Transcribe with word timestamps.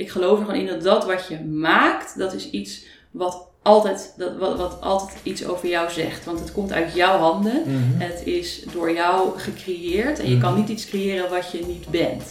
ik 0.00 0.10
geloof 0.10 0.38
er 0.38 0.44
gewoon 0.44 0.60
in 0.60 0.66
dat 0.66 0.82
dat 0.82 1.04
wat 1.06 1.26
je 1.28 1.40
maakt, 1.44 2.18
dat 2.18 2.32
is 2.32 2.50
iets 2.50 2.84
wat 3.10 3.46
altijd, 3.62 4.14
dat, 4.16 4.36
wat, 4.38 4.56
wat 4.56 4.80
altijd 4.80 5.18
iets 5.22 5.46
over 5.46 5.68
jou 5.68 5.90
zegt. 5.90 6.24
Want 6.24 6.38
het 6.40 6.52
komt 6.52 6.72
uit 6.72 6.94
jouw 6.94 7.18
handen. 7.18 7.62
Mhm. 7.66 8.00
Het 8.02 8.22
is 8.26 8.64
door 8.72 8.92
jou 8.92 9.38
gecreëerd. 9.38 10.18
En 10.18 10.28
je 10.28 10.36
Mhm. 10.36 10.40
kan 10.44 10.54
niet 10.56 10.68
iets 10.68 10.86
creëren 10.86 11.30
wat 11.30 11.50
je 11.50 11.64
niet 11.66 11.88
bent. 11.88 12.22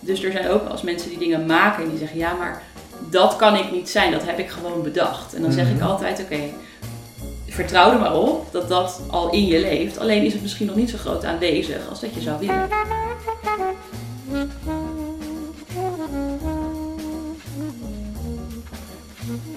Dus 0.00 0.22
er 0.22 0.32
zijn 0.32 0.48
ook 0.48 0.70
eens 0.70 0.82
mensen 0.82 1.08
die 1.08 1.18
dingen 1.18 1.46
maken 1.46 1.82
en 1.84 1.88
die 1.90 1.98
zeggen: 1.98 2.18
ja, 2.18 2.34
maar 2.34 2.62
dat 3.10 3.36
kan 3.36 3.56
ik 3.56 3.72
niet 3.72 3.88
zijn. 3.88 4.12
Dat 4.12 4.24
heb 4.26 4.38
ik 4.38 4.48
gewoon 4.50 4.82
bedacht. 4.82 5.34
En 5.34 5.42
dan 5.42 5.52
zeg 5.52 5.68
ik 5.68 5.74
Mhm. 5.76 5.86
altijd: 5.86 6.20
oké, 6.20 6.40
vertrouw 7.48 7.92
er 7.92 7.98
maar 7.98 8.16
op 8.16 8.46
dat 8.52 8.68
dat 8.68 9.00
al 9.10 9.30
in 9.32 9.46
je 9.46 9.60
leeft. 9.60 9.98
Alleen 9.98 10.24
is 10.24 10.32
het 10.32 10.42
misschien 10.42 10.66
nog 10.66 10.76
niet 10.76 10.90
zo 10.90 10.98
groot 10.98 11.24
aanwezig 11.24 11.88
als 11.88 12.00
dat 12.00 12.14
je 12.14 12.20
zou 12.20 12.38
willen. 12.40 12.68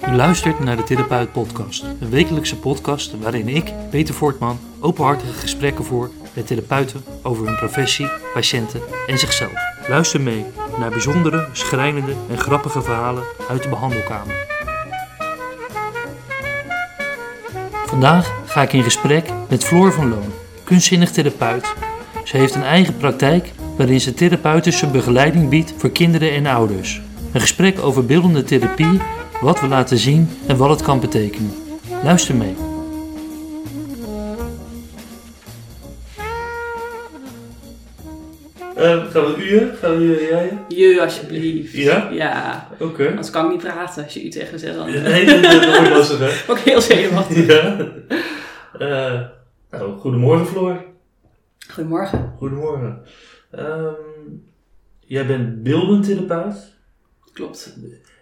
U 0.08 0.12
luistert 0.14 0.60
naar 0.60 0.76
de 0.76 0.82
Therapeut 0.82 1.32
Podcast, 1.32 1.82
een 2.00 2.10
wekelijkse 2.10 2.56
podcast 2.56 3.18
waarin 3.20 3.48
ik, 3.48 3.72
Peter 3.90 4.14
Voortman, 4.14 4.58
openhartige 4.80 5.32
gesprekken 5.32 5.84
voer 5.84 6.10
met 6.34 6.46
therapeuten 6.46 7.04
over 7.22 7.46
hun 7.46 7.56
professie, 7.56 8.08
patiënten 8.34 8.80
en 9.06 9.18
zichzelf. 9.18 9.52
Luister 9.88 10.20
mee 10.20 10.44
naar 10.78 10.90
bijzondere, 10.90 11.48
schrijnende 11.52 12.12
en 12.30 12.38
grappige 12.38 12.82
verhalen 12.82 13.22
uit 13.48 13.62
de 13.62 13.68
behandelkamer. 13.68 14.46
Vandaag 17.86 18.32
ga 18.46 18.62
ik 18.62 18.72
in 18.72 18.82
gesprek 18.82 19.28
met 19.48 19.64
Floor 19.64 19.92
van 19.92 20.08
Loon, 20.08 20.32
kunstzinnig 20.64 21.10
therapeut. 21.10 21.74
Ze 22.24 22.36
heeft 22.36 22.54
een 22.54 22.62
eigen 22.62 22.96
praktijk 22.96 23.52
waarin 23.76 24.00
ze 24.00 24.14
therapeutische 24.14 24.86
begeleiding 24.86 25.48
biedt 25.48 25.74
voor 25.76 25.90
kinderen 25.90 26.30
en 26.30 26.46
ouders. 26.46 27.00
Een 27.32 27.40
gesprek 27.40 27.82
over 27.82 28.06
beeldende 28.06 28.42
therapie, 28.42 29.00
wat 29.40 29.60
we 29.60 29.68
laten 29.68 29.98
zien 29.98 30.28
en 30.46 30.56
wat 30.56 30.70
het 30.70 30.82
kan 30.82 31.00
betekenen. 31.00 31.52
Luister 32.02 32.34
mee. 32.34 32.56
Eh, 38.76 39.06
gaan 39.06 39.24
we 39.24 39.48
uur? 39.50 39.74
Gaan 39.80 39.96
we 39.96 40.04
uur, 40.04 40.28
jij? 40.28 40.58
Je, 40.68 41.00
alsjeblieft. 41.02 41.72
Ja? 41.72 42.08
Ja. 42.10 42.68
Oké. 42.78 43.08
Anders 43.08 43.30
kan 43.30 43.44
ik 43.44 43.50
niet 43.50 43.60
praten 43.60 44.04
als 44.04 44.14
je 44.14 44.24
u 44.24 44.28
tegen 44.28 44.58
zegt. 44.58 44.74
Dan 44.74 44.90
Nee, 44.90 45.40
dat 45.40 45.76
wordt 45.76 45.90
lastig, 45.90 46.18
hè? 46.18 46.30
ook 46.52 46.58
heel 46.58 46.80
zenuwachtig. 46.80 47.46
Ja. 47.46 47.76
Eh, 48.78 49.20
nou, 49.70 49.98
goedemorgen, 49.98 50.46
Floor. 50.46 50.84
Goedemorgen. 51.72 52.34
Goedemorgen. 52.36 53.02
Ehm, 53.50 53.92
jij 55.00 55.26
bent 55.26 55.62
beeldend 55.62 56.04
therapeut. 56.04 56.76
Klopt. 57.32 57.76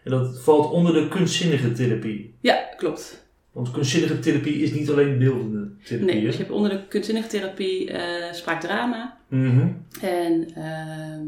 En 0.07 0.13
dat 0.13 0.41
valt 0.43 0.71
onder 0.71 0.93
de 0.93 1.09
kunstzinnige 1.09 1.73
therapie. 1.73 2.35
Ja, 2.41 2.69
klopt. 2.77 3.27
Want 3.53 3.71
kunstzinnige 3.71 4.19
therapie 4.19 4.63
is 4.63 4.73
niet 4.73 4.91
alleen 4.91 5.19
beeldende 5.19 5.71
therapie. 5.85 6.07
Nee, 6.07 6.21
hè? 6.21 6.27
dus 6.27 6.37
je 6.37 6.43
hebt 6.43 6.55
onder 6.55 6.71
de 6.71 6.87
kunstzinnige 6.89 7.29
therapie 7.29 7.91
eh 7.91 8.33
spraakdrama. 8.33 9.19
Mhm. 9.29 9.69
En 10.01 10.49
ehm 10.55 11.25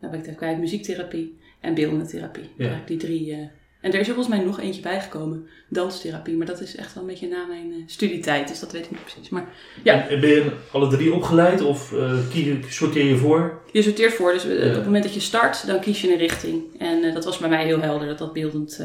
nou 0.00 0.10
ben 0.10 0.12
ik 0.12 0.18
het 0.18 0.24
even 0.24 0.36
kwijt, 0.36 0.58
muziektherapie 0.58 1.36
en 1.60 1.74
beeldende 1.74 2.06
therapie. 2.06 2.42
Ja. 2.42 2.48
Eigenlijk 2.56 2.86
die 2.86 2.96
drie. 2.96 3.50
En 3.82 3.92
er 3.92 4.00
is 4.00 4.08
er 4.08 4.14
volgens 4.14 4.36
mij 4.36 4.44
nog 4.44 4.60
eentje 4.60 4.80
bijgekomen, 4.82 5.46
danstherapie. 5.68 6.36
Maar 6.36 6.46
dat 6.46 6.60
is 6.60 6.76
echt 6.76 6.94
wel 6.94 7.02
een 7.02 7.08
beetje 7.08 7.28
na 7.28 7.44
mijn 7.46 7.72
eh, 7.72 7.82
studietijd, 7.86 8.48
dus 8.48 8.60
dat 8.60 8.72
weet 8.72 8.84
ik 8.84 8.90
niet 8.90 9.04
precies. 9.04 9.28
Maar 9.28 9.48
Ja. 9.82 10.08
En 10.08 10.20
ben 10.20 10.30
je 10.30 10.50
alle 10.72 10.88
drie 10.88 11.12
opgeleid 11.14 11.60
of 11.60 11.94
kie- 12.30 12.58
sorteer 12.68 13.04
je 13.06 13.16
voor? 13.16 13.60
je 13.72 13.82
sorteert 13.82 14.12
voor, 14.14 14.32
dus 14.32 14.44
eh, 14.44 14.58
Ja. 14.62 14.68
op 14.68 14.74
het 14.74 14.84
moment 14.84 15.04
dat 15.04 15.14
je 15.14 15.20
start, 15.20 15.66
dan 15.66 15.80
kies 15.80 16.00
je 16.00 16.12
een 16.12 16.18
richting. 16.18 16.62
En 16.78 17.14
dat 17.14 17.24
was 17.24 17.38
bij 17.38 17.48
mij 17.48 17.64
heel 17.64 17.80
helder, 17.80 18.08
dat 18.08 18.18
dat 18.18 18.32
beeldend 18.32 18.84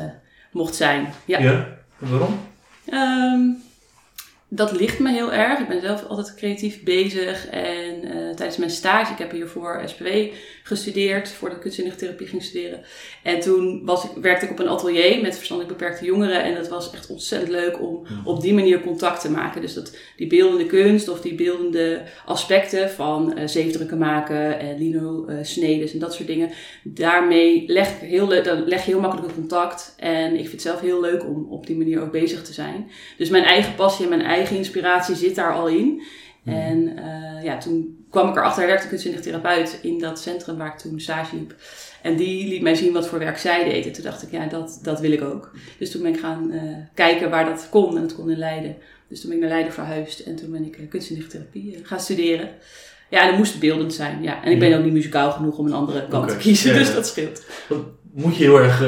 mocht 0.52 0.76
zijn. 0.76 1.14
Ja. 1.26 1.38
En 1.39 1.78
waarom? 1.98 2.39
Ehm, 2.86 3.39
dat 4.50 4.72
ligt 4.80 5.00
me 5.00 5.11
heel 5.11 5.34
erg. 5.34 5.59
Ik 5.59 5.67
ben 5.67 5.82
zelf 5.82 6.04
altijd 6.05 6.36
creatief 6.36 6.83
bezig. 6.83 7.48
En 7.48 7.86
eh, 8.04 8.36
tijdens 8.36 8.58
mijn 8.58 8.72
stage, 8.72 9.12
ik 9.12 9.18
heb 9.18 9.32
hiervoor 9.32 9.82
SPW 9.86 10.08
gestudeerd, 10.64 11.30
voordat 11.30 11.58
ik 11.58 11.64
kunstzinnige 11.64 11.98
therapie 11.98 12.28
ging 12.28 12.44
studeren. 12.44 12.82
En 13.24 13.40
toen 13.40 13.86
was 13.86 14.04
ik, 14.04 14.12
werkte 14.22 14.46
ik 14.46 14.52
op 14.52 14.60
een 14.60 14.68
atelier 14.68 15.22
met 15.22 15.36
verstandelijk 15.36 15.78
beperkte 15.78 16.06
jongeren. 16.06 16.44
En 16.44 16.56
dat 16.56 16.68
was 16.68 16.92
echt 16.92 17.10
ontzettend 17.10 17.52
leuk 17.52 17.82
om 17.82 18.04
op 18.26 18.42
die 18.42 18.54
manier 18.54 18.82
contact 18.82 19.22
te 19.22 19.32
maken. 19.32 19.62
Dus 19.62 19.74
dat, 19.74 19.96
die 20.16 20.28
beeldende 20.28 20.66
kunst 20.66 21.10
of 21.10 21.22
die 21.22 21.36
beeldende 21.36 22.02
aspecten 22.26 22.90
van 22.90 23.38
eh 23.38 23.48
zeefdrukken 23.48 23.98
maken 23.98 24.60
en 24.60 24.78
lino 24.78 25.26
eh 25.26 25.94
en 25.94 26.00
dat 26.00 26.14
soort 26.14 26.28
dingen. 26.28 26.50
Daarmee 26.84 27.64
leg, 27.68 27.90
ik 28.02 28.10
heel, 28.10 28.28
dan 28.44 28.68
leg 28.68 28.86
je 28.86 28.92
heel 28.92 29.00
makkelijk 29.00 29.28
een 29.28 29.36
contact. 29.36 29.94
En 29.98 30.34
ik 30.34 30.40
vind 30.40 30.52
het 30.52 30.62
zelf 30.62 30.80
heel 30.80 31.02
leuk 31.02 31.24
om 31.24 31.48
op 31.50 31.68
die 31.68 31.78
manier 31.78 32.02
ook 32.02 32.12
bezig 32.12 32.44
te 32.44 32.54
zijn. 32.54 32.92
Dus 33.18 33.30
mijn 33.30 33.44
eigen 33.44 33.76
passie 33.76 34.04
en 34.04 34.10
mijn 34.10 34.30
eigen 34.30 34.58
inspiratie 34.58 35.16
zit 35.16 35.36
daar 35.36 35.54
al 35.54 35.68
in. 35.68 36.02
En 36.48 36.98
eh, 36.98 37.44
ja, 37.44 37.58
toen 37.58 38.06
kwam 38.10 38.30
ik 38.30 38.36
erachter, 38.36 38.58
hij 38.58 38.68
werkte 38.68 38.84
een 38.84 38.90
kunstzinnig 38.90 39.22
therapeut 39.22 39.80
in 39.82 40.00
dat 40.00 40.20
centrum 40.20 40.58
waar 40.58 40.68
ik 40.74 40.78
toen 40.80 41.00
stage 41.00 41.36
liep. 41.36 41.56
En 42.02 42.16
die 42.16 42.48
liet 42.48 42.62
mij 42.62 42.76
zien 42.76 42.94
wat 42.94 43.08
voor 43.08 43.20
werk 43.20 43.38
zij 43.38 43.64
deed. 43.64 43.86
En 43.86 43.92
toen 43.92 44.04
dacht 44.04 44.24
ik, 44.24 44.32
ja, 44.32 44.46
dat, 44.46 44.80
dat 44.84 45.00
wil 45.00 45.12
ik 45.12 45.22
ook. 45.24 45.52
Dus 45.80 45.92
toen 45.92 46.02
ben 46.02 46.14
ik 46.14 46.20
gaan 46.20 46.52
eh, 46.52 46.62
kijken 46.94 47.30
waar 47.30 47.46
dat 47.46 47.68
kon. 47.70 47.96
En 47.96 48.02
dat 48.02 48.16
kon 48.16 48.30
in 48.32 48.38
Leiden. 48.38 48.76
Dus 49.08 49.20
toen 49.22 49.30
ben 49.30 49.38
ik 49.38 49.44
naar 49.44 49.54
Leiden 49.54 49.74
verhuisd. 49.74 50.20
En 50.20 50.36
toen 50.36 50.52
ben 50.52 50.66
ik 50.66 50.78
uh, 50.78 50.90
kunstzinnige 50.90 51.30
therapie 51.30 51.80
gaan 51.84 52.00
studeren. 52.00 52.50
Ja, 53.10 53.22
en 53.22 53.28
dat 53.30 53.38
moest 53.38 53.60
beeldend 53.60 53.94
zijn. 53.94 54.22
Ja. 54.24 54.44
En 54.44 54.52
ik 54.52 54.60
ben 54.60 54.70
Ja. 54.70 54.78
ook 54.78 54.84
niet 54.84 54.94
muzikaal 54.94 55.32
genoeg 55.32 55.58
om 55.58 55.66
een 55.66 55.74
andere 55.74 56.08
kant 56.08 56.30
te 56.30 56.38
kiezen. 56.38 56.72
Ja, 56.74 56.78
Dus 56.80 56.94
dat 56.94 57.08
scheelt. 57.08 57.44
Moet 58.14 58.36
je 58.38 58.44
heel 58.44 58.60
erg 58.60 58.82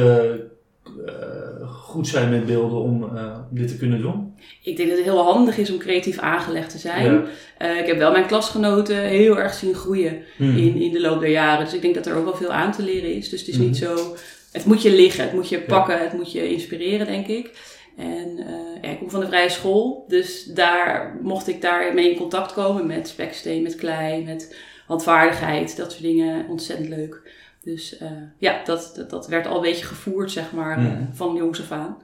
goed 1.90 2.08
zijn 2.08 2.30
met 2.30 2.46
beelden 2.46 2.80
om, 2.80 3.04
eh, 3.04 3.38
om 3.52 3.58
dit 3.58 3.68
te 3.68 3.78
kunnen 3.78 4.02
doen? 4.02 4.34
Ik 4.64 4.78
denk 4.78 4.90
dat 4.90 4.98
het 4.98 5.08
heel 5.08 5.24
handig 5.24 5.58
is 5.58 5.72
om 5.72 5.78
creatief 5.78 6.18
aangelegd 6.18 6.70
te 6.70 6.78
zijn. 6.78 7.14
Ja. 7.14 7.24
Eh, 7.58 7.80
ik 7.80 7.86
heb 7.86 7.98
wel 7.98 8.12
mijn 8.12 8.26
klasgenoten 8.28 8.98
heel 8.98 9.40
erg 9.40 9.54
zien 9.54 9.74
groeien 9.76 10.18
Hmm. 10.38 10.58
in, 10.58 10.76
in 10.76 10.92
de 10.92 11.02
loop 11.02 11.20
der 11.20 11.30
jaren. 11.30 11.66
Dus 11.66 11.74
ik 11.74 11.82
denk 11.82 11.96
dat 11.96 12.06
er 12.06 12.16
ook 12.16 12.24
wel 12.24 12.36
veel 12.36 12.52
aan 12.52 12.72
te 12.72 12.84
leren 12.84 13.16
is. 13.16 13.30
Dus 13.30 13.40
het 13.40 13.50
is 13.50 13.58
niet 13.58 13.78
zo... 13.78 14.16
Het 14.52 14.66
moet 14.66 14.82
je 14.82 14.92
liggen, 14.92 15.24
het 15.24 15.34
moet 15.34 15.50
je 15.50 15.60
pakken, 15.62 16.00
het 16.00 16.14
moet 16.14 16.32
je 16.32 16.50
inspireren, 16.52 17.08
denk 17.08 17.28
ik. 17.28 17.52
En 17.98 18.38
eh, 18.38 18.82
ja, 18.82 18.90
ik 18.90 18.98
kom 18.98 19.10
van 19.10 19.20
de 19.20 19.28
vrije 19.28 19.50
school, 19.50 20.06
dus 20.08 20.44
daar 20.44 21.20
mocht 21.22 21.48
ik 21.48 21.62
daarmee 21.62 22.12
in 22.12 22.18
contact 22.18 22.54
komen 22.54 22.88
met 22.88 23.08
speksteen, 23.08 23.62
met 23.64 23.76
klei, 23.76 24.24
met 24.24 24.56
handvaardigheid, 24.88 25.78
dat 25.78 25.92
soort 25.92 26.04
dingen. 26.04 26.46
Ontzettend 26.50 26.90
leuk. 26.90 27.22
Dus 27.62 27.98
eh, 27.98 28.12
ja, 28.38 28.62
dat, 28.64 28.94
dat, 28.96 29.10
dat 29.10 29.28
werd 29.28 29.48
al 29.48 29.56
een 29.56 29.62
beetje 29.62 29.86
gevoerd, 29.86 30.32
zeg 30.32 30.52
maar, 30.52 30.80
Mhm. 30.80 31.04
van 31.14 31.36
jongs 31.36 31.62
af 31.62 31.72
aan. 31.72 31.98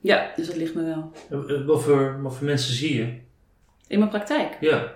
Ja, 0.00 0.32
dus 0.36 0.46
dat 0.46 0.56
ligt 0.56 0.74
me 0.74 0.82
wel. 0.84 1.10
Eh, 1.30 1.54
eh, 1.56 1.66
Wat 1.66 1.82
voor, 1.82 2.22
wat 2.22 2.34
voor 2.36 2.46
mensen 2.46 2.74
zie 2.74 2.96
je? 2.96 3.02
In 3.88 3.98
mijn 3.98 4.10
praktijk. 4.10 4.56
Ja. 4.60 4.94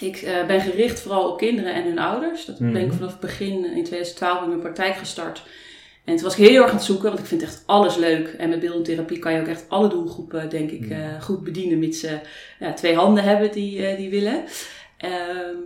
Ik 0.00 0.42
ben 0.46 0.60
gericht 0.60 1.00
vooral 1.00 1.30
op 1.30 1.38
kinderen 1.38 1.74
en 1.74 1.84
hun 1.84 1.98
ouders. 1.98 2.44
Dat 2.44 2.58
ben 2.58 2.76
ik 2.76 2.92
vanaf 2.92 3.10
het 3.10 3.20
begin 3.20 3.52
in 3.64 3.84
2012 3.84 4.42
in 4.42 4.48
mijn 4.48 4.60
praktijk 4.60 4.94
gestart. 4.96 5.42
En 6.04 6.14
toen 6.14 6.24
was 6.24 6.38
ik 6.38 6.48
heel 6.48 6.60
erg 6.62 6.70
aan 6.70 6.76
het 6.76 6.84
zoeken, 6.84 7.06
want 7.08 7.18
ik 7.18 7.24
vind 7.26 7.42
echt 7.42 7.62
alles 7.66 7.96
leuk. 7.96 8.28
En 8.28 8.48
met 8.48 8.60
beeldende 8.60 8.84
therapie 8.88 9.18
kan 9.18 9.32
je 9.32 9.40
ook 9.40 9.46
echt 9.46 9.64
alle 9.68 9.88
doelgroepen, 9.88 10.50
denk 10.50 10.70
ik, 10.70 10.90
eh, 10.90 11.22
goed 11.22 11.44
bedienen. 11.44 11.78
Mits 11.78 12.00
ze 12.00 12.18
ja, 12.58 12.72
twee 12.72 12.94
handen 12.94 13.24
hebben 13.24 13.52
die, 13.52 13.96
die 13.96 14.10
willen. 14.10 14.44
Ehm, 14.96 15.56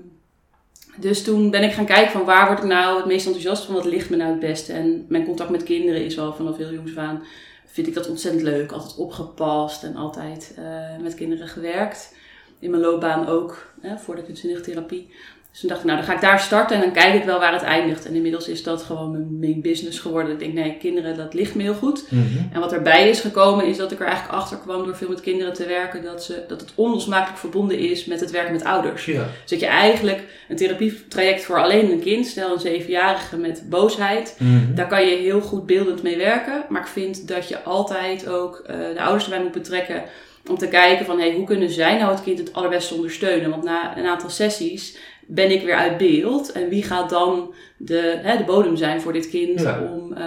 dus 1.00 1.22
toen 1.22 1.50
ben 1.50 1.62
ik 1.62 1.72
gaan 1.72 1.86
kijken 1.86 2.12
van 2.12 2.25
waar 2.25 2.47
word 2.47 2.59
ik 2.59 2.64
nou 2.64 2.97
het 2.97 3.06
meest 3.06 3.26
enthousiast 3.26 3.64
van, 3.64 3.75
wat 3.75 3.84
ligt 3.84 4.10
me 4.10 4.16
nou 4.16 4.31
het 4.31 4.41
beste. 4.41 4.72
En 4.72 5.04
mijn 5.09 5.25
contact 5.25 5.50
met 5.50 5.62
kinderen 5.62 6.04
is 6.04 6.19
al 6.19 6.32
vanaf 6.32 6.56
heel 6.56 6.72
jongs 6.72 6.97
aan, 6.97 7.22
vind 7.66 7.86
ik 7.86 7.94
dat 7.94 8.09
ontzettend 8.09 8.42
leuk. 8.44 8.72
Altijd 8.72 8.97
opgepast 8.97 9.84
en 9.84 9.97
altijd 9.97 10.54
eh, 10.56 11.03
met 11.03 11.14
kinderen 11.14 11.48
gewerkt. 11.48 12.14
In 12.59 12.70
mijn 12.70 12.82
loopbaan 12.82 13.26
ook, 13.26 13.72
hè, 13.81 13.98
voor 13.98 14.16
de 14.16 14.22
kunstzinnige 14.22 14.62
therapie. 14.62 15.10
Dus 15.59 15.67
toen 15.67 15.77
dacht 15.77 15.89
ik, 15.89 15.93
nou 15.93 16.07
dan 16.07 16.09
ga 16.09 16.29
ik 16.29 16.31
daar 16.31 16.41
starten 16.41 16.77
en 16.77 16.83
dan 16.83 16.93
kijk 16.93 17.15
ik 17.15 17.25
wel 17.25 17.39
waar 17.39 17.53
het 17.53 17.63
eindigt. 17.63 18.07
En 18.07 18.15
inmiddels 18.15 18.49
is 18.49 18.63
dat 18.63 18.83
gewoon 18.83 19.11
mijn 19.11 19.39
main 19.41 19.61
business 19.61 19.99
geworden. 19.99 20.33
Ik 20.33 20.39
denk, 20.39 20.53
nee, 20.53 20.77
kinderen, 20.81 21.16
dat 21.16 21.34
ligt 21.34 21.55
me 21.55 21.63
heel 21.63 21.75
goed. 21.75 22.10
Mhm. 22.10 22.25
En 22.53 22.60
wat 22.60 22.72
erbij 22.72 23.09
is 23.09 23.21
gekomen 23.21 23.66
is 23.66 23.77
dat 23.77 23.93
ik 23.93 24.01
er 24.01 24.07
eigenlijk 24.07 24.39
achter 24.39 24.59
kwam 24.59 24.84
door 24.84 24.97
veel 24.97 25.09
met 25.09 25.21
kinderen 25.21 25.53
te 25.53 25.66
werken. 25.66 26.03
Dat, 26.03 26.25
ze, 26.25 26.45
dat 26.49 26.60
het 26.60 26.72
onlosmakelijk 26.75 27.39
verbonden 27.39 27.78
is 27.78 28.05
met 28.05 28.21
het 28.21 28.31
werken 28.31 28.53
met 28.53 28.65
ouders. 28.65 29.05
Ja. 29.05 29.22
Dus 29.22 29.51
dat 29.51 29.60
je 29.60 29.66
eigenlijk 29.66 30.22
een 30.49 30.57
therapietraject 30.57 31.45
voor 31.45 31.63
alleen 31.63 31.91
een 31.91 32.01
kind, 32.01 32.27
stel 32.27 32.53
een 32.53 32.61
zevenjarige 32.61 33.37
met 33.37 33.63
boosheid. 33.69 34.37
Mhm. 34.39 34.75
Daar 34.75 34.89
kan 34.89 35.07
je 35.07 35.16
heel 35.16 35.41
goed 35.41 35.66
beeldend 35.66 36.03
mee 36.03 36.16
werken. 36.16 36.65
Maar 36.69 36.81
ik 36.81 36.87
vind 36.87 37.28
dat 37.28 37.49
je 37.49 37.63
altijd 37.63 38.28
ook 38.28 38.63
eh, 38.66 38.77
de 38.95 39.01
ouders 39.01 39.25
erbij 39.25 39.43
moet 39.43 39.53
betrekken. 39.53 40.03
Om 40.49 40.59
te 40.59 40.69
kijken 40.69 41.07
van 41.07 41.19
hey, 41.19 41.33
hoe 41.33 41.45
kunnen 41.45 41.71
zij 41.71 41.99
nou 41.99 42.11
het 42.11 42.22
kind 42.22 42.39
het 42.39 42.53
allerbeste 42.53 42.95
ondersteunen. 42.95 43.51
Want 43.51 43.65
na 43.65 43.99
een 43.99 44.07
aantal 44.07 44.31
sessies 44.31 44.97
ben 45.30 45.51
ik 45.51 45.63
weer 45.63 45.75
uit 45.75 45.97
beeld. 45.97 46.53
En 46.53 46.69
wie 46.69 46.83
gaat 46.83 47.10
dan 47.10 47.54
de, 47.77 48.19
hè, 48.22 48.36
de 48.36 48.45
bodem 48.45 48.77
zijn 48.77 49.01
voor 49.01 49.13
dit 49.13 49.28
kind 49.30 49.60
Ja. 49.60 49.80
om, 49.80 50.13
eh, 50.13 50.27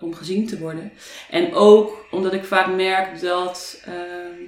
om 0.00 0.14
gezien 0.14 0.46
te 0.46 0.58
worden. 0.58 0.92
En 1.30 1.54
ook 1.54 2.06
omdat 2.10 2.32
ik 2.32 2.44
vaak 2.44 2.74
merk 2.74 3.20
dat, 3.20 3.82
ehm, 3.84 4.40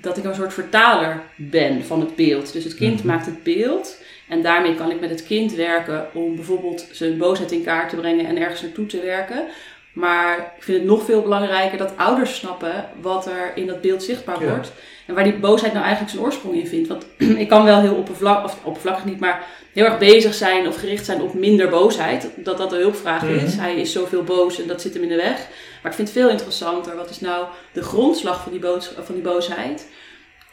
dat 0.00 0.16
ik 0.16 0.24
een 0.24 0.34
soort 0.34 0.52
vertaler 0.52 1.22
ben 1.36 1.84
van 1.84 2.00
het 2.00 2.16
beeld. 2.16 2.52
Dus 2.52 2.64
het 2.64 2.74
kind 2.74 2.98
Mhm. 2.98 3.06
maakt 3.06 3.26
het 3.26 3.42
beeld. 3.42 4.02
En 4.28 4.42
daarmee 4.42 4.74
kan 4.74 4.90
ik 4.90 5.00
met 5.00 5.10
het 5.10 5.24
kind 5.26 5.54
werken 5.54 6.06
om 6.14 6.34
bijvoorbeeld 6.36 6.86
zijn 6.92 7.18
boosheid 7.18 7.52
in 7.52 7.64
kaart 7.64 7.88
te 7.90 7.96
brengen 7.96 8.26
en 8.26 8.36
ergens 8.36 8.62
naartoe 8.62 8.86
te 8.86 9.00
werken. 9.00 9.44
Maar 9.92 10.38
ik 10.56 10.62
vind 10.62 10.78
het 10.78 10.86
nog 10.86 11.02
veel 11.04 11.22
belangrijker 11.22 11.78
dat 11.78 11.96
ouders 11.96 12.36
snappen 12.36 12.88
wat 13.00 13.26
er 13.26 13.52
in 13.54 13.66
dat 13.66 13.80
beeld 13.80 14.02
zichtbaar 14.02 14.42
Ja. 14.44 14.48
wordt. 14.48 14.72
En 15.08 15.14
waar 15.14 15.24
die 15.24 15.38
boosheid 15.38 15.72
nou 15.72 15.84
eigenlijk 15.84 16.14
zijn 16.14 16.24
oorsprong 16.24 16.54
in 16.54 16.66
vindt. 16.66 16.88
Want 16.88 17.06
ik 17.42 17.48
kan 17.48 17.64
wel 17.64 17.80
heel 17.80 17.94
oppervlak, 17.94 18.44
of 18.44 18.58
oppervlakkig 18.64 19.04
niet, 19.04 19.20
maar 19.20 19.46
heel 19.72 19.84
erg 19.84 19.98
bezig 19.98 20.34
zijn 20.34 20.68
of 20.68 20.76
gericht 20.76 21.04
zijn 21.04 21.22
op 21.22 21.34
minder 21.34 21.68
boosheid. 21.68 22.28
Dat 22.36 22.58
dat 22.58 22.70
de 22.70 22.76
hulpvraag 22.76 23.22
is. 23.22 23.54
Mhm. 23.54 23.62
Hij 23.62 23.76
is 23.76 23.92
zoveel 23.92 24.22
boos 24.22 24.60
en 24.60 24.68
dat 24.68 24.82
zit 24.82 24.94
hem 24.94 25.02
in 25.02 25.08
de 25.08 25.16
weg. 25.16 25.36
Maar 25.82 25.90
ik 25.90 25.96
vind 25.96 26.08
het 26.08 26.18
veel 26.18 26.28
interessanter. 26.28 26.96
Wat 26.96 27.10
is 27.10 27.20
nou 27.20 27.46
de 27.72 27.82
grondslag 27.82 28.42
van 28.42 28.52
die, 28.52 28.60
boos, 28.60 28.92
van 29.02 29.14
die 29.14 29.24
boosheid? 29.24 29.88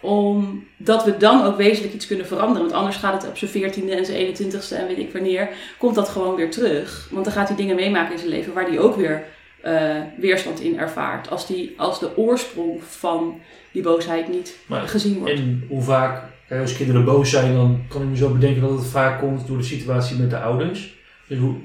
Omdat 0.02 1.04
we 1.04 1.18
dan 1.18 1.44
ook 1.46 1.58
wezenlijk 1.58 1.94
iets 1.94 2.08
kunnen 2.08 2.28
veranderen. 2.28 2.62
Want 2.62 2.74
anders 2.74 2.96
gaat 2.96 3.22
het 3.22 3.32
op 3.32 3.38
zijn 3.38 3.74
14e 3.74 3.90
en 3.90 4.06
zijn 4.06 4.36
21ste 4.36 4.78
en 4.78 4.88
weet 4.88 4.98
ik 4.98 5.14
wanneer. 5.14 5.50
Komt 5.78 5.96
dat 5.96 6.10
gewoon 6.10 6.36
weer 6.36 6.52
terug. 6.52 7.08
Want 7.12 7.26
dan 7.26 7.34
gaat 7.34 7.48
hij 7.48 7.58
dingen 7.58 7.76
meemaken 7.76 8.12
in 8.12 8.20
zijn 8.20 8.30
leven 8.30 8.54
waar 8.54 8.68
hij 8.68 8.80
ook 8.80 8.96
weer 8.96 9.26
eh, 9.66 10.02
weerstand 10.18 10.60
in 10.60 10.80
ervaart. 10.80 11.30
Als, 11.30 11.48
die, 11.48 11.74
als 11.78 12.00
de 12.00 12.18
oorsprong 12.18 12.84
van 12.84 13.40
die 13.72 13.82
boosheid 13.82 14.28
niet 14.30 14.58
Maar, 14.66 14.88
gezien 14.88 15.18
wordt. 15.18 15.34
en 15.34 15.66
hoe 15.70 15.82
vaak, 15.82 16.24
kijk, 16.48 16.62
als 16.62 16.78
kinderen 16.78 17.06
boos 17.06 17.30
zijn, 17.30 17.54
dan 17.54 17.82
kan 17.90 18.02
ik 18.02 18.08
me 18.08 18.18
zo 18.18 18.30
bedenken 18.30 18.62
dat 18.62 18.72
het 18.72 18.88
vaak 18.88 19.20
komt 19.20 19.48
door 19.48 19.58
de 19.58 19.64
situatie 19.64 20.18
met 20.18 20.30
de 20.30 20.40
ouders. 20.40 20.94
Dus 21.28 21.38
hoe, 21.40 21.56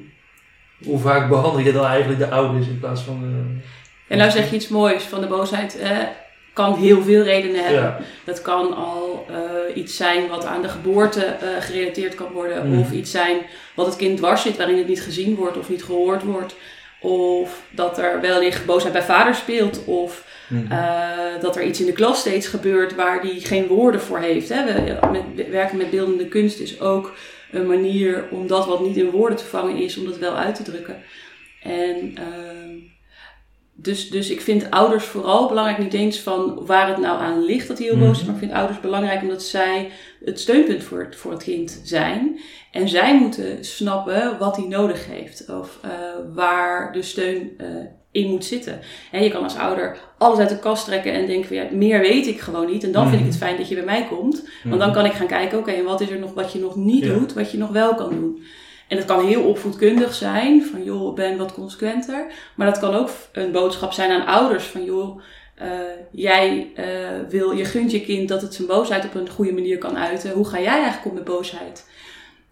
hoe 0.84 0.98
vaak 0.98 1.28
behandel 1.28 1.60
je 1.60 1.72
dan 1.72 1.84
eigenlijk 1.86 2.18
de 2.18 2.30
ouders 2.30 2.66
in 2.66 2.78
plaats 2.80 3.00
van... 3.02 3.22
eh, 3.22 4.12
En 4.12 4.18
nou 4.18 4.30
zeg 4.30 4.50
je 4.50 4.56
iets 4.56 4.68
moois 4.68 5.02
van 5.02 5.20
de 5.20 5.26
boosheid. 5.26 5.78
eh, 5.78 5.98
kan 6.52 6.74
heel 6.78 7.02
veel 7.02 7.22
redenen 7.22 7.64
hebben. 7.64 7.82
ja. 7.82 7.98
Dat 8.24 8.42
kan 8.42 8.74
al 8.76 9.26
iets 9.74 9.96
zijn 9.96 10.28
wat 10.28 10.44
aan 10.44 10.62
de 10.62 10.68
geboorte 10.68 11.36
gerelateerd 11.60 12.14
kan 12.14 12.32
worden. 12.32 12.68
Mhm. 12.70 12.80
Of 12.80 12.92
iets 12.92 13.10
zijn 13.10 13.36
wat 13.74 13.86
het 13.86 13.96
kind 13.96 14.16
dwars 14.16 14.42
zit, 14.42 14.56
waarin 14.56 14.78
het 14.78 14.88
niet 14.88 15.02
gezien 15.02 15.34
wordt 15.34 15.58
of 15.58 15.68
niet 15.68 15.84
gehoord 15.84 16.22
wordt. 16.22 16.54
Of 17.00 17.62
dat 17.70 17.98
er 17.98 18.20
wellicht 18.20 18.66
boosheid 18.66 18.92
bij 18.92 19.02
vader 19.02 19.34
speelt. 19.34 19.84
Of 19.84 20.28
Mhm. 20.48 20.72
eh, 20.72 21.40
dat 21.40 21.56
er 21.56 21.62
iets 21.64 21.80
in 21.80 21.86
de 21.86 21.92
klas 21.92 22.20
steeds 22.20 22.46
gebeurt 22.46 22.94
waar 22.94 23.22
die 23.22 23.40
geen 23.40 23.66
woorden 23.66 24.00
voor 24.00 24.18
heeft. 24.18 24.48
Hè. 24.48 24.64
We, 24.64 24.98
met, 25.12 25.48
werken 25.48 25.76
met 25.76 25.90
beeldende 25.90 26.28
kunst 26.28 26.60
is 26.60 26.80
ook 26.80 27.12
een 27.50 27.66
manier 27.66 28.24
om 28.30 28.46
dat 28.46 28.66
wat 28.66 28.80
niet 28.80 28.96
in 28.96 29.10
woorden 29.10 29.38
te 29.38 29.44
vangen 29.44 29.76
is, 29.76 29.96
om 29.96 30.04
dat 30.04 30.18
wel 30.18 30.36
uit 30.36 30.54
te 30.54 30.62
drukken. 30.62 31.02
En 31.62 32.12
ehm, 32.14 32.70
dus, 33.82 34.10
dus 34.10 34.30
ik 34.30 34.40
vind 34.40 34.70
ouders 34.70 35.04
vooral 35.04 35.48
belangrijk, 35.48 35.78
niet 35.78 35.92
eens 35.94 36.18
van 36.20 36.66
waar 36.66 36.88
het 36.88 36.98
nou 36.98 37.20
aan 37.20 37.44
ligt 37.44 37.68
dat 37.68 37.78
hij 37.78 37.86
heel 37.86 37.98
boos 37.98 38.10
is, 38.10 38.16
Mhm. 38.16 38.26
maar 38.26 38.34
ik 38.34 38.40
vind 38.40 38.52
ouders 38.52 38.80
belangrijk 38.80 39.22
omdat 39.22 39.42
zij 39.42 39.90
het 40.24 40.40
steunpunt 40.40 40.82
voor 40.82 40.98
het, 41.00 41.16
voor 41.16 41.30
het 41.32 41.42
kind 41.42 41.80
zijn. 41.84 42.38
En 42.72 42.88
zij 42.88 43.18
moeten 43.18 43.64
snappen 43.64 44.36
wat 44.38 44.56
hij 44.56 44.66
nodig 44.66 45.06
heeft 45.06 45.44
of 45.48 45.78
eh, 45.82 45.90
waar 46.34 46.92
de 46.92 47.02
steun 47.02 47.50
eh, 47.58 47.66
in 48.12 48.28
moet 48.30 48.44
zitten. 48.44 48.80
En 49.12 49.22
je 49.22 49.30
kan 49.30 49.42
als 49.42 49.56
ouder 49.56 49.96
alles 50.18 50.38
uit 50.38 50.48
de 50.48 50.58
kast 50.58 50.84
trekken 50.84 51.12
en 51.12 51.26
denken 51.26 51.46
van 51.48 51.56
ja, 51.56 51.64
meer 51.72 52.00
weet 52.00 52.26
ik 52.26 52.40
gewoon 52.40 52.70
niet. 52.70 52.84
En 52.84 52.92
dan 52.92 53.08
vind 53.08 53.20
ik 53.20 53.26
het 53.26 53.36
fijn 53.36 53.56
dat 53.56 53.68
je 53.68 53.74
bij 53.74 53.84
mij 53.84 54.06
komt. 54.10 54.48
Want 54.64 54.80
dan 54.80 54.92
kan 54.92 55.04
ik 55.04 55.12
gaan 55.12 55.26
kijken, 55.26 55.58
oké, 55.58 55.70
en 55.70 55.84
wat 55.84 56.00
is 56.00 56.10
er 56.10 56.18
nog 56.18 56.34
wat 56.34 56.52
je 56.52 56.58
nog 56.58 56.76
niet 56.76 57.04
Ja. 57.04 57.12
doet, 57.14 57.32
wat 57.32 57.50
je 57.50 57.58
nog 57.58 57.70
wel 57.70 57.94
kan 57.94 58.08
doen. 58.10 58.42
En 58.90 58.96
dat 58.96 59.04
kan 59.04 59.26
heel 59.26 59.42
opvoedkundig 59.42 60.14
zijn, 60.14 60.64
van 60.64 60.84
joh, 60.84 61.14
ben 61.14 61.36
wat 61.36 61.52
consequenter. 61.52 62.26
Maar 62.54 62.66
dat 62.66 62.78
kan 62.78 62.94
ook 62.94 63.10
een 63.32 63.52
boodschap 63.52 63.92
zijn 63.92 64.10
aan 64.10 64.26
ouders, 64.26 64.64
van 64.64 64.84
joh, 64.84 65.20
eh, 65.54 65.68
jij 66.10 66.70
eh, 66.74 66.86
wil, 67.28 67.52
je 67.52 67.64
gunt 67.64 67.90
je 67.90 68.00
kind 68.00 68.28
dat 68.28 68.42
het 68.42 68.54
zijn 68.54 68.68
boosheid 68.68 69.04
op 69.04 69.14
een 69.14 69.28
goede 69.28 69.52
manier 69.52 69.78
kan 69.78 69.98
uiten. 69.98 70.30
Hoe 70.30 70.48
ga 70.48 70.60
jij 70.60 70.74
eigenlijk 70.74 71.04
om 71.04 71.14
met 71.14 71.24
boosheid? 71.24 71.88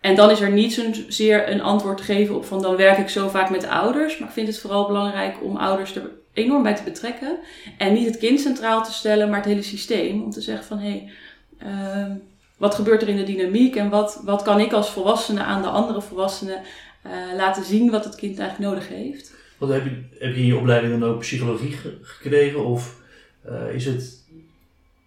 En 0.00 0.14
dan 0.14 0.30
is 0.30 0.40
er 0.40 0.50
niet 0.50 0.72
zozeer 0.72 1.50
een 1.50 1.62
antwoord 1.62 1.96
te 1.96 2.02
geven 2.02 2.34
op 2.34 2.44
van 2.44 2.62
dan 2.62 2.76
werk 2.76 2.98
ik 2.98 3.08
zo 3.08 3.28
vaak 3.28 3.50
met 3.50 3.60
de 3.60 3.70
ouders. 3.70 4.18
Maar 4.18 4.28
ik 4.28 4.34
vind 4.34 4.46
het 4.46 4.58
vooral 4.58 4.86
belangrijk 4.86 5.36
om 5.42 5.56
ouders 5.56 5.96
er 5.96 6.10
enorm 6.32 6.62
bij 6.62 6.74
te 6.74 6.82
betrekken. 6.82 7.38
En 7.78 7.92
niet 7.92 8.06
het 8.06 8.18
kind 8.18 8.40
centraal 8.40 8.84
te 8.84 8.92
stellen, 8.92 9.28
maar 9.28 9.38
het 9.38 9.48
hele 9.48 9.62
systeem. 9.62 10.22
Om 10.22 10.30
te 10.30 10.40
zeggen 10.40 10.64
van 10.64 10.78
hé, 10.78 10.88
hey, 10.88 11.10
ehm, 11.58 12.12
wat 12.58 12.74
gebeurt 12.74 13.02
er 13.02 13.08
in 13.08 13.16
de 13.16 13.22
dynamiek 13.24 13.76
en 13.76 13.88
wat, 13.90 14.20
wat 14.24 14.42
kan 14.42 14.60
ik 14.60 14.72
als 14.72 14.90
volwassene 14.90 15.42
aan 15.42 15.62
de 15.62 15.68
andere 15.68 16.00
volwassenen 16.02 16.60
eh, 17.02 17.10
laten 17.36 17.64
zien 17.64 17.90
wat 17.90 18.04
het 18.04 18.14
kind 18.14 18.38
eigenlijk 18.38 18.70
nodig 18.70 18.88
heeft. 18.88 19.34
Wat 19.58 19.68
heb, 19.68 19.84
je, 19.84 19.90
heb 20.18 20.34
je 20.34 20.40
in 20.40 20.46
je 20.46 20.56
opleiding 20.56 21.00
dan 21.00 21.08
ook 21.10 21.18
psychologie 21.18 21.72
ge- 21.72 21.98
gekregen? 22.02 22.64
Of 22.64 22.96
eh, 23.42 23.74
is 23.74 23.84
het... 23.86 24.24